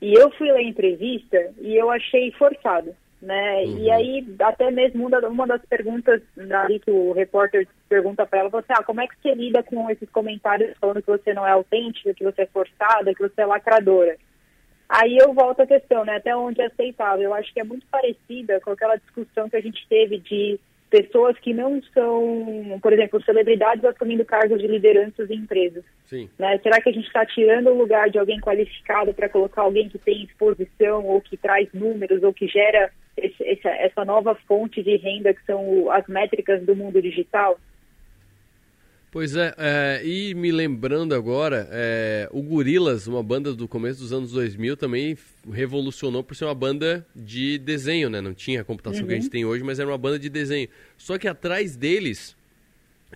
E 0.00 0.12
eu 0.14 0.28
fui 0.32 0.50
ler 0.50 0.58
a 0.58 0.62
entrevista 0.62 1.52
e 1.60 1.76
eu 1.76 1.88
achei 1.88 2.32
forçado, 2.32 2.92
né? 3.22 3.62
Uhum. 3.62 3.78
E 3.78 3.90
aí, 3.90 4.36
até 4.40 4.70
mesmo 4.70 5.06
uma, 5.06 5.46
das 5.46 5.64
perguntas 5.64 6.20
ali 6.64 6.80
que 6.80 6.90
o 6.90 7.12
repórter 7.12 7.68
pergunta 7.88 8.26
para 8.26 8.40
ela, 8.40 8.48
você, 8.48 8.72
ah, 8.72 8.82
como 8.82 9.00
é 9.00 9.06
que 9.06 9.14
você 9.22 9.32
lida 9.32 9.62
com 9.62 9.88
esses 9.88 10.10
comentários 10.10 10.76
falando 10.78 11.00
que 11.00 11.10
você 11.10 11.32
não 11.32 11.46
é 11.46 11.52
autêntica, 11.52 12.12
que 12.12 12.24
você 12.24 12.42
é 12.42 12.46
forçada, 12.46 13.14
que 13.14 13.22
você 13.22 13.42
é 13.42 13.46
lacradora? 13.46 14.16
Aí 14.88 15.16
eu 15.16 15.32
volto 15.32 15.60
à 15.60 15.66
questão, 15.66 16.04
né? 16.04 16.16
Até 16.16 16.36
onde 16.36 16.60
é 16.60 16.66
aceitável. 16.66 17.22
Eu 17.22 17.34
acho 17.34 17.52
que 17.54 17.60
é 17.60 17.64
muito 17.64 17.86
parecida 17.86 18.60
com 18.60 18.72
aquela 18.72 18.96
discussão 18.96 19.48
que 19.48 19.56
a 19.56 19.62
gente 19.62 19.86
teve 19.88 20.18
de 20.18 20.60
pessoas 20.92 21.38
que 21.38 21.54
não 21.54 21.82
são, 21.94 22.78
por 22.82 22.92
exemplo, 22.92 23.22
celebridades 23.24 23.82
assumindo 23.82 24.26
cargos 24.26 24.60
de 24.60 24.66
lideranças 24.66 25.30
em 25.30 25.36
empresas. 25.38 25.82
Sim. 26.04 26.28
Né? 26.38 26.58
Será 26.62 26.82
que 26.82 26.90
a 26.90 26.92
gente 26.92 27.06
está 27.06 27.24
tirando 27.24 27.70
o 27.70 27.78
lugar 27.78 28.10
de 28.10 28.18
alguém 28.18 28.38
qualificado 28.38 29.14
para 29.14 29.30
colocar 29.30 29.62
alguém 29.62 29.88
que 29.88 29.98
tem 29.98 30.22
exposição 30.22 31.06
ou 31.06 31.18
que 31.22 31.38
traz 31.38 31.66
números 31.72 32.22
ou 32.22 32.34
que 32.34 32.46
gera 32.46 32.90
esse, 33.16 33.42
essa, 33.42 33.70
essa 33.70 34.04
nova 34.04 34.34
fonte 34.46 34.82
de 34.82 34.96
renda 34.96 35.32
que 35.32 35.42
são 35.46 35.90
as 35.90 36.06
métricas 36.06 36.62
do 36.62 36.76
mundo 36.76 37.00
digital? 37.00 37.58
Pois 39.12 39.36
é, 39.36 39.54
é, 39.58 40.00
e 40.02 40.34
me 40.34 40.50
lembrando 40.50 41.14
agora, 41.14 41.68
é, 41.70 42.26
o 42.32 42.40
Gorilas, 42.40 43.06
uma 43.06 43.22
banda 43.22 43.54
do 43.54 43.68
começo 43.68 44.00
dos 44.00 44.10
anos 44.10 44.32
2000, 44.32 44.74
também 44.74 45.18
revolucionou 45.52 46.24
por 46.24 46.34
ser 46.34 46.46
uma 46.46 46.54
banda 46.54 47.06
de 47.14 47.58
desenho, 47.58 48.08
né? 48.08 48.22
Não 48.22 48.32
tinha 48.32 48.62
a 48.62 48.64
computação 48.64 49.02
uhum. 49.02 49.08
que 49.08 49.12
a 49.12 49.16
gente 49.16 49.24
uhum. 49.26 49.30
tem 49.30 49.44
hoje, 49.44 49.62
mas 49.62 49.78
era 49.78 49.86
uma 49.86 49.98
banda 49.98 50.18
de 50.18 50.30
desenho. 50.30 50.66
Só 50.96 51.18
que 51.18 51.28
atrás 51.28 51.76
deles 51.76 52.34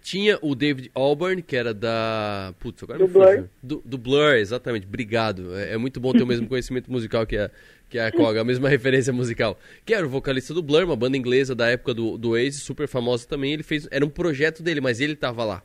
tinha 0.03 0.39
o 0.43 0.55
David 0.55 0.91
Auburn, 0.95 1.41
que 1.41 1.57
era 1.57 1.73
da. 1.73 2.55
Putz, 2.61 2.83
agora 2.83 2.99
do 2.99 3.09
Blur. 3.09 3.49
Do, 3.63 3.83
do, 3.83 3.97
Blur, 3.97 4.35
exatamente. 4.35 4.87
Obrigado. 4.87 5.57
É, 5.57 5.73
é 5.73 5.77
muito 5.79 5.99
bom 5.99 6.13
ter 6.13 6.23
o 6.23 6.27
mesmo 6.27 6.45
conhecimento 6.49 6.93
musical 6.93 7.27
que 7.27 7.39
a, 7.39 7.51
que 7.89 7.99
a 7.99 8.13
Koga, 8.13 8.43
a 8.43 8.45
mesma 8.45 8.69
referência 8.71 9.15
musical. 9.15 9.59
Que 9.85 9.95
era 9.95 10.05
o 10.05 10.11
vocalista 10.11 10.53
do 10.53 10.63
Blur, 10.63 10.85
uma 10.85 10.95
banda 10.95 11.17
inglesa 11.17 11.55
da 11.55 11.69
época 11.69 11.95
do, 11.95 12.19
do 12.19 12.37
Ace, 12.37 12.61
super 12.61 12.87
famosa 12.87 13.27
também. 13.27 13.55
Ele 13.55 13.63
fez. 13.63 13.89
Era 13.91 14.05
um 14.05 14.11
projeto 14.11 14.63
dele, 14.63 14.83
mas 14.83 15.01
ele 15.01 15.17
tava 15.17 15.43
lá. 15.43 15.63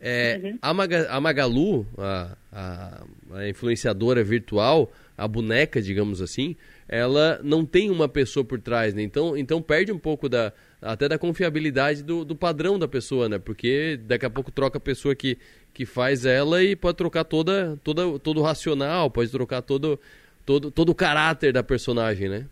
É, 0.00 0.40
uhum. 0.42 0.58
a, 0.62 0.74
Maga, 0.74 1.08
a, 1.10 1.20
Magalu, 1.20 1.86
a, 1.98 2.36
a, 2.52 3.04
a, 3.32 3.48
influenciadora 3.48 4.22
virtual, 4.22 4.92
a 5.16 5.26
boneca, 5.26 5.82
digamos 5.82 6.22
assim, 6.22 6.54
ela 6.88 7.40
não 7.42 7.64
tem 7.64 7.90
uma 7.90 8.08
pessoa 8.08 8.44
por 8.44 8.60
trás, 8.60 8.94
né? 8.94 9.02
Então, 9.02 9.36
então 9.36 9.60
perde 9.60 9.90
um 9.90 9.98
pouco 9.98 10.28
da 10.28 10.52
até 10.80 11.08
da 11.08 11.18
confiabilidade 11.18 12.04
do, 12.04 12.24
do 12.24 12.36
padrão 12.36 12.78
da 12.78 12.86
pessoa, 12.86 13.28
né? 13.28 13.38
Porque 13.38 13.98
daqui 14.04 14.24
a 14.24 14.30
pouco 14.30 14.52
troca 14.52 14.78
a 14.78 14.80
pessoa 14.80 15.14
que, 15.14 15.36
que 15.74 15.84
faz 15.84 16.24
ela 16.24 16.62
e 16.62 16.76
pode 16.76 16.96
trocar 16.96 17.24
toda, 17.24 17.76
toda, 17.82 18.18
todo 18.20 18.40
o 18.40 18.42
racional, 18.44 19.10
pode 19.10 19.30
trocar 19.30 19.60
todo, 19.62 19.98
todo, 20.46 20.70
todo 20.70 20.90
o 20.90 20.94
caráter 20.94 21.52
da 21.52 21.64
personagem, 21.64 22.28
né? 22.28 22.46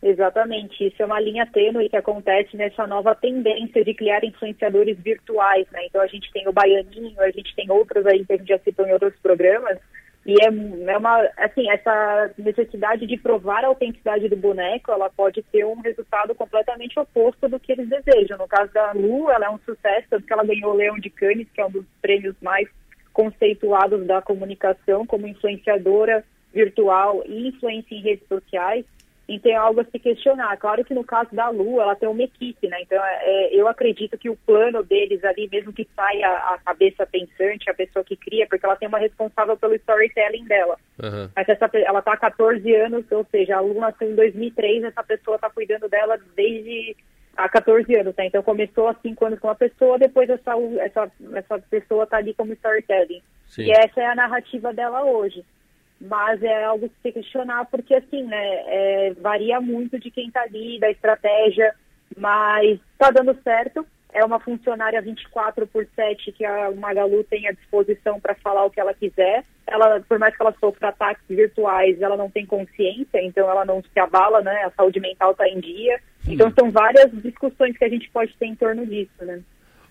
Exatamente, 0.00 0.86
isso 0.86 1.02
é 1.02 1.06
uma 1.06 1.18
linha 1.18 1.44
tênue 1.46 1.88
que 1.88 1.96
acontece 1.96 2.56
nessa 2.56 2.86
nova 2.86 3.16
tendência 3.16 3.84
de 3.84 3.92
criar 3.94 4.22
influenciadores 4.24 4.96
virtuais, 4.98 5.66
né? 5.72 5.86
Então 5.86 6.00
a 6.00 6.06
gente 6.06 6.30
tem 6.32 6.46
o 6.46 6.52
Baianinho, 6.52 7.20
a 7.20 7.30
gente 7.32 7.52
tem 7.56 7.68
outros 7.68 8.06
aí 8.06 8.24
que 8.24 8.32
a 8.32 8.36
gente 8.36 8.48
já 8.48 8.58
citou 8.60 8.86
em 8.86 8.92
outros 8.92 9.14
programas, 9.20 9.76
e 10.28 10.34
é, 10.42 10.92
é 10.92 10.98
uma, 10.98 11.26
assim, 11.38 11.70
essa 11.70 12.30
necessidade 12.36 13.06
de 13.06 13.16
provar 13.16 13.64
a 13.64 13.68
autenticidade 13.68 14.28
do 14.28 14.36
boneco, 14.36 14.92
ela 14.92 15.08
pode 15.08 15.42
ter 15.42 15.64
um 15.64 15.80
resultado 15.80 16.34
completamente 16.34 17.00
oposto 17.00 17.48
do 17.48 17.58
que 17.58 17.72
eles 17.72 17.88
desejam. 17.88 18.36
No 18.36 18.46
caso 18.46 18.70
da 18.72 18.92
Lu, 18.92 19.30
ela 19.30 19.46
é 19.46 19.50
um 19.50 19.58
sucesso, 19.60 20.06
tanto 20.10 20.26
que 20.26 20.32
ela 20.32 20.44
ganhou 20.44 20.72
o 20.72 20.76
Leão 20.76 20.98
de 20.98 21.08
Cannes, 21.08 21.48
que 21.52 21.60
é 21.60 21.64
um 21.64 21.70
dos 21.70 21.86
prêmios 22.02 22.36
mais 22.42 22.68
conceituados 23.10 24.06
da 24.06 24.20
comunicação 24.20 25.06
como 25.06 25.26
influenciadora 25.26 26.22
virtual 26.52 27.22
e 27.26 27.48
influência 27.48 27.94
em 27.94 28.02
redes 28.02 28.28
sociais. 28.28 28.84
Então 29.28 29.52
é 29.52 29.56
algo 29.56 29.80
a 29.80 29.84
se 29.84 29.98
questionar. 29.98 30.56
Claro 30.56 30.82
que 30.82 30.94
no 30.94 31.04
caso 31.04 31.28
da 31.32 31.50
Lu, 31.50 31.80
ela 31.80 31.94
tem 31.94 32.08
uma 32.08 32.22
equipe, 32.22 32.66
né? 32.66 32.80
Então 32.80 32.98
é, 33.04 33.50
eu 33.52 33.68
acredito 33.68 34.16
que 34.16 34.30
o 34.30 34.36
plano 34.36 34.82
deles 34.82 35.22
ali, 35.22 35.48
mesmo 35.52 35.72
que 35.72 35.86
saia 35.94 36.28
a 36.28 36.58
cabeça 36.64 37.06
pensante, 37.06 37.68
a 37.68 37.74
pessoa 37.74 38.02
que 38.02 38.16
cria, 38.16 38.46
porque 38.46 38.64
ela 38.64 38.76
tem 38.76 38.88
uma 38.88 38.98
responsável 38.98 39.54
pelo 39.58 39.74
storytelling 39.74 40.46
dela. 40.46 40.78
Uhum. 41.02 41.28
Mas 41.36 41.46
essa, 41.46 41.70
ela 41.74 41.98
está 41.98 42.14
há 42.14 42.16
14 42.16 42.74
anos, 42.74 43.04
ou 43.10 43.26
seja, 43.30 43.56
a 43.56 43.58
aluna 43.58 43.80
nasceu 43.80 44.10
em 44.10 44.14
2003, 44.14 44.84
essa 44.84 45.04
pessoa 45.04 45.34
está 45.34 45.50
cuidando 45.50 45.88
dela 45.88 46.18
desde 46.34 46.96
há 47.36 47.48
14 47.50 47.94
anos, 47.96 48.14
né? 48.16 48.26
Então 48.26 48.42
começou 48.42 48.88
há 48.88 48.94
5 48.94 49.26
anos 49.26 49.38
com 49.38 49.48
uma 49.48 49.54
pessoa, 49.54 49.98
depois 49.98 50.30
essa, 50.30 50.52
essa, 50.80 51.12
essa 51.34 51.58
pessoa 51.70 52.04
está 52.04 52.16
ali 52.16 52.32
como 52.32 52.54
storytelling. 52.54 53.22
Sim. 53.46 53.64
E 53.64 53.72
essa 53.72 54.00
é 54.00 54.06
a 54.06 54.14
narrativa 54.14 54.72
dela 54.72 55.04
hoje. 55.04 55.44
Mas 56.00 56.42
é 56.42 56.64
algo 56.64 56.88
que 56.88 56.94
se 57.02 57.12
questionar, 57.12 57.64
porque 57.66 57.94
assim, 57.94 58.22
né, 58.22 58.62
é, 58.66 59.14
varia 59.20 59.60
muito 59.60 59.98
de 59.98 60.10
quem 60.10 60.28
está 60.28 60.42
ali, 60.42 60.78
da 60.78 60.90
estratégia, 60.90 61.74
mas 62.16 62.78
está 62.94 63.10
dando 63.10 63.36
certo 63.42 63.84
é 64.12 64.24
uma 64.24 64.40
funcionária 64.40 65.00
24 65.02 65.66
por 65.66 65.86
7 65.94 66.32
que 66.32 66.44
a 66.44 66.70
Magalu 66.72 67.24
tem 67.24 67.46
à 67.46 67.52
disposição 67.52 68.18
para 68.18 68.34
falar 68.34 68.64
o 68.64 68.70
que 68.70 68.80
ela 68.80 68.94
quiser. 68.94 69.44
Ela, 69.66 70.00
por 70.00 70.18
mais 70.18 70.34
que 70.34 70.42
ela 70.42 70.54
sofra 70.58 70.88
ataques 70.88 71.24
virtuais, 71.28 72.00
ela 72.00 72.16
não 72.16 72.30
tem 72.30 72.46
consciência, 72.46 73.22
então 73.22 73.48
ela 73.50 73.64
não 73.64 73.82
se 73.82 74.00
abala, 74.00 74.40
né? 74.40 74.64
A 74.64 74.70
saúde 74.70 74.98
mental 74.98 75.32
está 75.32 75.46
em 75.46 75.60
dia. 75.60 76.00
Então 76.26 76.50
são 76.58 76.70
várias 76.70 77.10
discussões 77.22 77.76
que 77.76 77.84
a 77.84 77.88
gente 77.88 78.10
pode 78.10 78.34
ter 78.38 78.46
em 78.46 78.54
torno 78.54 78.86
disso, 78.86 79.24
né? 79.24 79.40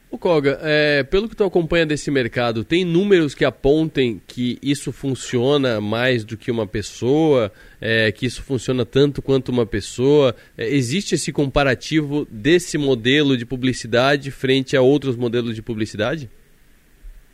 O 0.09 0.17
Koga, 0.17 0.57
é, 0.63 1.03
pelo 1.03 1.27
que 1.27 1.35
tu 1.35 1.43
acompanha 1.43 1.85
desse 1.85 2.09
mercado, 2.09 2.63
tem 2.63 2.85
números 2.85 3.35
que 3.35 3.43
apontem 3.43 4.21
que 4.25 4.57
isso 4.63 4.93
funciona 4.93 5.81
mais 5.81 6.23
do 6.23 6.37
que 6.37 6.49
uma 6.49 6.65
pessoa, 6.65 7.51
é, 7.81 8.09
que 8.13 8.25
isso 8.25 8.41
funciona 8.41 8.85
tanto 8.85 9.21
quanto 9.21 9.49
uma 9.49 9.65
pessoa? 9.65 10.33
É, 10.57 10.65
existe 10.65 11.15
esse 11.15 11.33
comparativo 11.33 12.25
desse 12.31 12.77
modelo 12.77 13.35
de 13.35 13.45
publicidade 13.45 14.31
frente 14.31 14.77
a 14.77 14.81
outros 14.81 15.17
modelos 15.17 15.53
de 15.53 15.61
publicidade? 15.61 16.29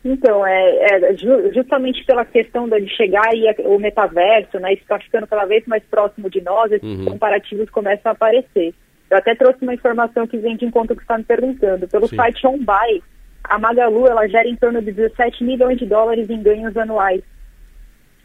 Então, 0.03 0.45
é, 0.45 0.77
é 0.81 1.15
justamente 1.53 2.03
pela 2.05 2.25
questão 2.25 2.67
de 2.67 2.89
chegar 2.89 3.29
e 3.35 3.45
o 3.67 3.77
metaverso, 3.77 4.59
né, 4.59 4.73
isso 4.73 4.81
está 4.81 4.99
ficando 4.99 5.27
cada 5.27 5.45
vez 5.45 5.63
mais 5.67 5.83
próximo 5.83 6.27
de 6.29 6.41
nós, 6.41 6.71
esses 6.71 6.83
uhum. 6.83 7.05
comparativos 7.05 7.69
começam 7.69 8.11
a 8.11 8.13
aparecer. 8.13 8.73
Eu 9.13 9.19
até 9.19 9.35
trouxe 9.35 9.59
uma 9.61 9.75
informação 9.75 10.25
que 10.25 10.39
vem 10.39 10.57
de 10.57 10.65
encontro 10.65 10.95
que 10.95 11.03
está 11.03 11.19
me 11.19 11.23
perguntando. 11.23 11.87
Pelo 11.87 12.07
Sim. 12.07 12.15
site 12.15 12.47
OnBuy, 12.47 13.03
a 13.43 13.59
Magalu 13.59 14.07
ela 14.07 14.27
gera 14.27 14.49
em 14.49 14.55
torno 14.55 14.81
de 14.81 14.91
17 14.91 15.43
milhões 15.43 15.77
de 15.77 15.85
dólares 15.85 16.27
em 16.31 16.41
ganhos 16.41 16.75
anuais. 16.75 17.21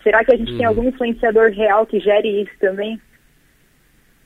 Será 0.02 0.24
que 0.24 0.32
a 0.32 0.36
gente 0.38 0.52
uhum. 0.52 0.56
tem 0.56 0.66
algum 0.66 0.88
influenciador 0.88 1.50
real 1.50 1.84
que 1.84 2.00
gere 2.00 2.40
isso 2.40 2.52
também? 2.58 2.98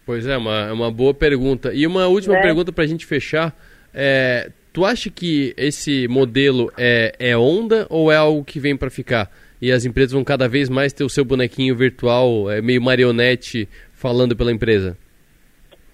Pois 0.07 0.25
é, 0.25 0.37
uma, 0.37 0.69
é 0.69 0.73
uma 0.73 0.89
boa 0.89 1.13
pergunta. 1.13 1.75
E 1.75 1.85
uma 1.85 2.07
última 2.07 2.37
é. 2.37 2.43
pergunta 2.43 2.71
para 2.71 2.85
a 2.85 2.87
gente 2.87 3.07
fechar. 3.07 3.53
É, 3.93 4.49
tu 4.73 4.85
acha 4.85 5.11
que 5.11 5.53
esse 5.57 6.07
modelo 6.07 6.73
é, 6.79 7.13
é 7.19 7.37
onda 7.37 7.89
ou 7.91 8.13
é 8.13 8.17
algo 8.17 8.45
que 8.45 8.61
vem 8.61 8.77
para 8.77 8.89
ficar? 8.89 9.29
E 9.61 9.73
as 9.73 9.85
empresas 9.85 10.13
vão 10.13 10.23
cada 10.23 10.47
vez 10.47 10.69
mais 10.69 10.93
ter 10.93 11.03
o 11.03 11.09
seu 11.09 11.25
bonequinho 11.25 11.75
virtual, 11.75 12.49
é, 12.49 12.63
meio 12.63 12.81
marionete, 12.81 13.69
falando 13.93 14.37
pela 14.37 14.53
empresa? 14.53 14.97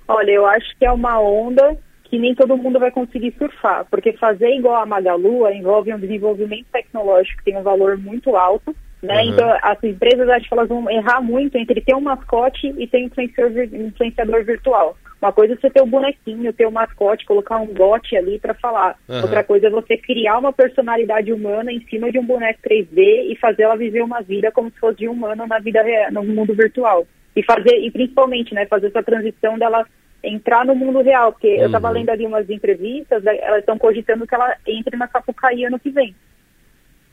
Olha, 0.09 0.31
eu 0.31 0.47
acho 0.47 0.77
que 0.79 0.87
é 0.87 0.91
uma 0.91 1.21
onda 1.21 1.77
que 2.05 2.19
nem 2.19 2.35
todo 2.35 2.57
mundo 2.57 2.79
vai 2.79 2.91
conseguir 2.91 3.35
surfar, 3.37 3.87
porque 3.91 4.15
fazer 4.15 4.49
igual 4.55 4.77
a 4.77 4.87
Magalu 4.87 5.47
envolve 5.51 5.93
um 5.93 5.99
desenvolvimento 5.99 6.67
tecnológico 6.73 7.37
que 7.39 7.45
tem 7.45 7.57
um 7.59 7.63
valor 7.63 7.99
muito 7.99 8.35
alto, 8.35 8.75
né? 9.03 9.23
Uhum. 9.23 9.31
Então, 9.31 9.59
as 9.63 9.85
empresas 9.85 10.27
acho 10.31 10.49
que 10.49 10.55
elas 10.55 10.69
vão 10.69 10.91
errar 10.91 11.21
muito 11.21 11.57
entre 11.59 11.83
ter 11.83 11.95
um 11.95 12.01
mascote 12.01 12.75
e 12.79 12.87
ter 12.87 13.03
um 13.03 13.07
influenciador, 13.07 13.65
influenciador 13.65 14.45
virtual. 14.45 14.97
Uma 15.21 15.33
coisa 15.33 15.53
é 15.53 15.57
você 15.57 15.69
ter 15.69 15.81
o 15.81 15.85
um 15.85 15.91
bonequinho, 15.91 16.53
ter 16.53 16.65
o 16.65 16.69
um 16.69 16.73
mascote, 16.73 17.27
colocar 17.27 17.59
um 17.59 17.67
bote 17.67 18.17
ali 18.17 18.39
para 18.39 18.55
falar. 18.55 18.97
Uhum. 19.09 19.21
Outra 19.23 19.45
coisa 19.45 19.67
é 19.67 19.71
você 19.71 19.97
criar 19.97 20.39
uma 20.39 20.53
personalidade 20.53 21.33
humana 21.33 21.71
em 21.71 21.85
cima 21.91 22.11
de 22.11 22.19
um 22.19 22.25
boneco 22.25 22.61
3D 22.63 23.31
e 23.31 23.37
fazer 23.41 23.65
ela 23.65 23.77
viver 23.77 24.03
uma 24.03 24.23
vida 24.23 24.51
como 24.51 24.71
se 24.71 24.79
fosse 24.79 24.99
de 24.99 25.09
humano 25.09 25.47
na 25.47 25.59
vida 25.59 25.83
real, 25.83 26.11
no 26.13 26.23
mundo 26.23 26.55
virtual. 26.55 27.07
E 27.37 27.43
fazer, 27.45 27.77
e 27.79 27.91
principalmente, 27.91 28.55
né, 28.55 28.67
fazer 28.67 28.89
essa 28.89 29.03
transição 29.03 29.59
dela 29.59 29.87
entrar 30.23 30.65
no 30.65 30.75
mundo 30.75 31.01
real, 31.01 31.33
porque 31.33 31.55
uhum. 31.55 31.61
eu 31.61 31.67
estava 31.67 31.91
lendo 31.91 32.11
ali 32.11 32.27
umas 32.27 32.49
entrevistas, 32.51 33.23
né, 33.23 33.39
elas 33.41 33.61
estão 33.61 33.79
cogitando 33.79 34.27
que 34.27 34.35
ela 34.35 34.57
entre 34.67 34.97
na 34.97 35.07
Sapucaí 35.09 35.65
ano 35.65 35.79
que 35.79 35.91
vem. 35.91 36.15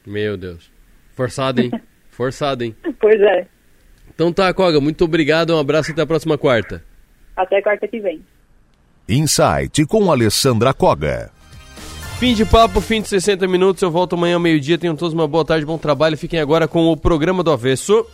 Meu 0.06 0.38
Deus. 0.38 0.72
Forçado, 1.14 1.62
hein? 1.62 1.72
Forçado, 2.10 2.64
hein? 2.64 2.76
Pois 3.00 3.22
é. 3.22 3.48
Então 4.14 4.32
tá, 4.32 4.54
Koga, 4.54 4.80
muito 4.80 5.04
obrigado, 5.04 5.56
um 5.56 5.60
abraço 5.60 5.92
e 5.92 5.94
até 5.94 6.02
a 6.02 6.08
próxima 6.08 6.38
quarta. 6.38 6.84
Até 7.36 7.62
quarta 7.62 7.88
que 7.88 8.00
vem. 8.00 8.24
Insight 9.08 9.86
com 9.86 10.12
Alessandra 10.12 10.74
Koga. 10.74 11.30
Fim 12.18 12.34
de 12.34 12.46
papo, 12.46 12.80
fim 12.80 13.02
de 13.02 13.10
60 13.10 13.46
minutos. 13.46 13.84
Eu 13.84 13.92
volto 13.92 14.16
amanhã 14.16 14.36
ao 14.36 14.40
meio-dia. 14.40 14.78
Tenham 14.78 14.96
todos 14.96 15.14
uma 15.14 15.28
boa 15.28 15.44
tarde, 15.44 15.66
bom 15.66 15.78
trabalho. 15.78 16.18
Fiquem 16.18 16.40
agora 16.40 16.66
com 16.66 16.86
o 16.86 16.96
programa 16.96 17.44
do 17.44 17.52
Avesso. 17.52 18.08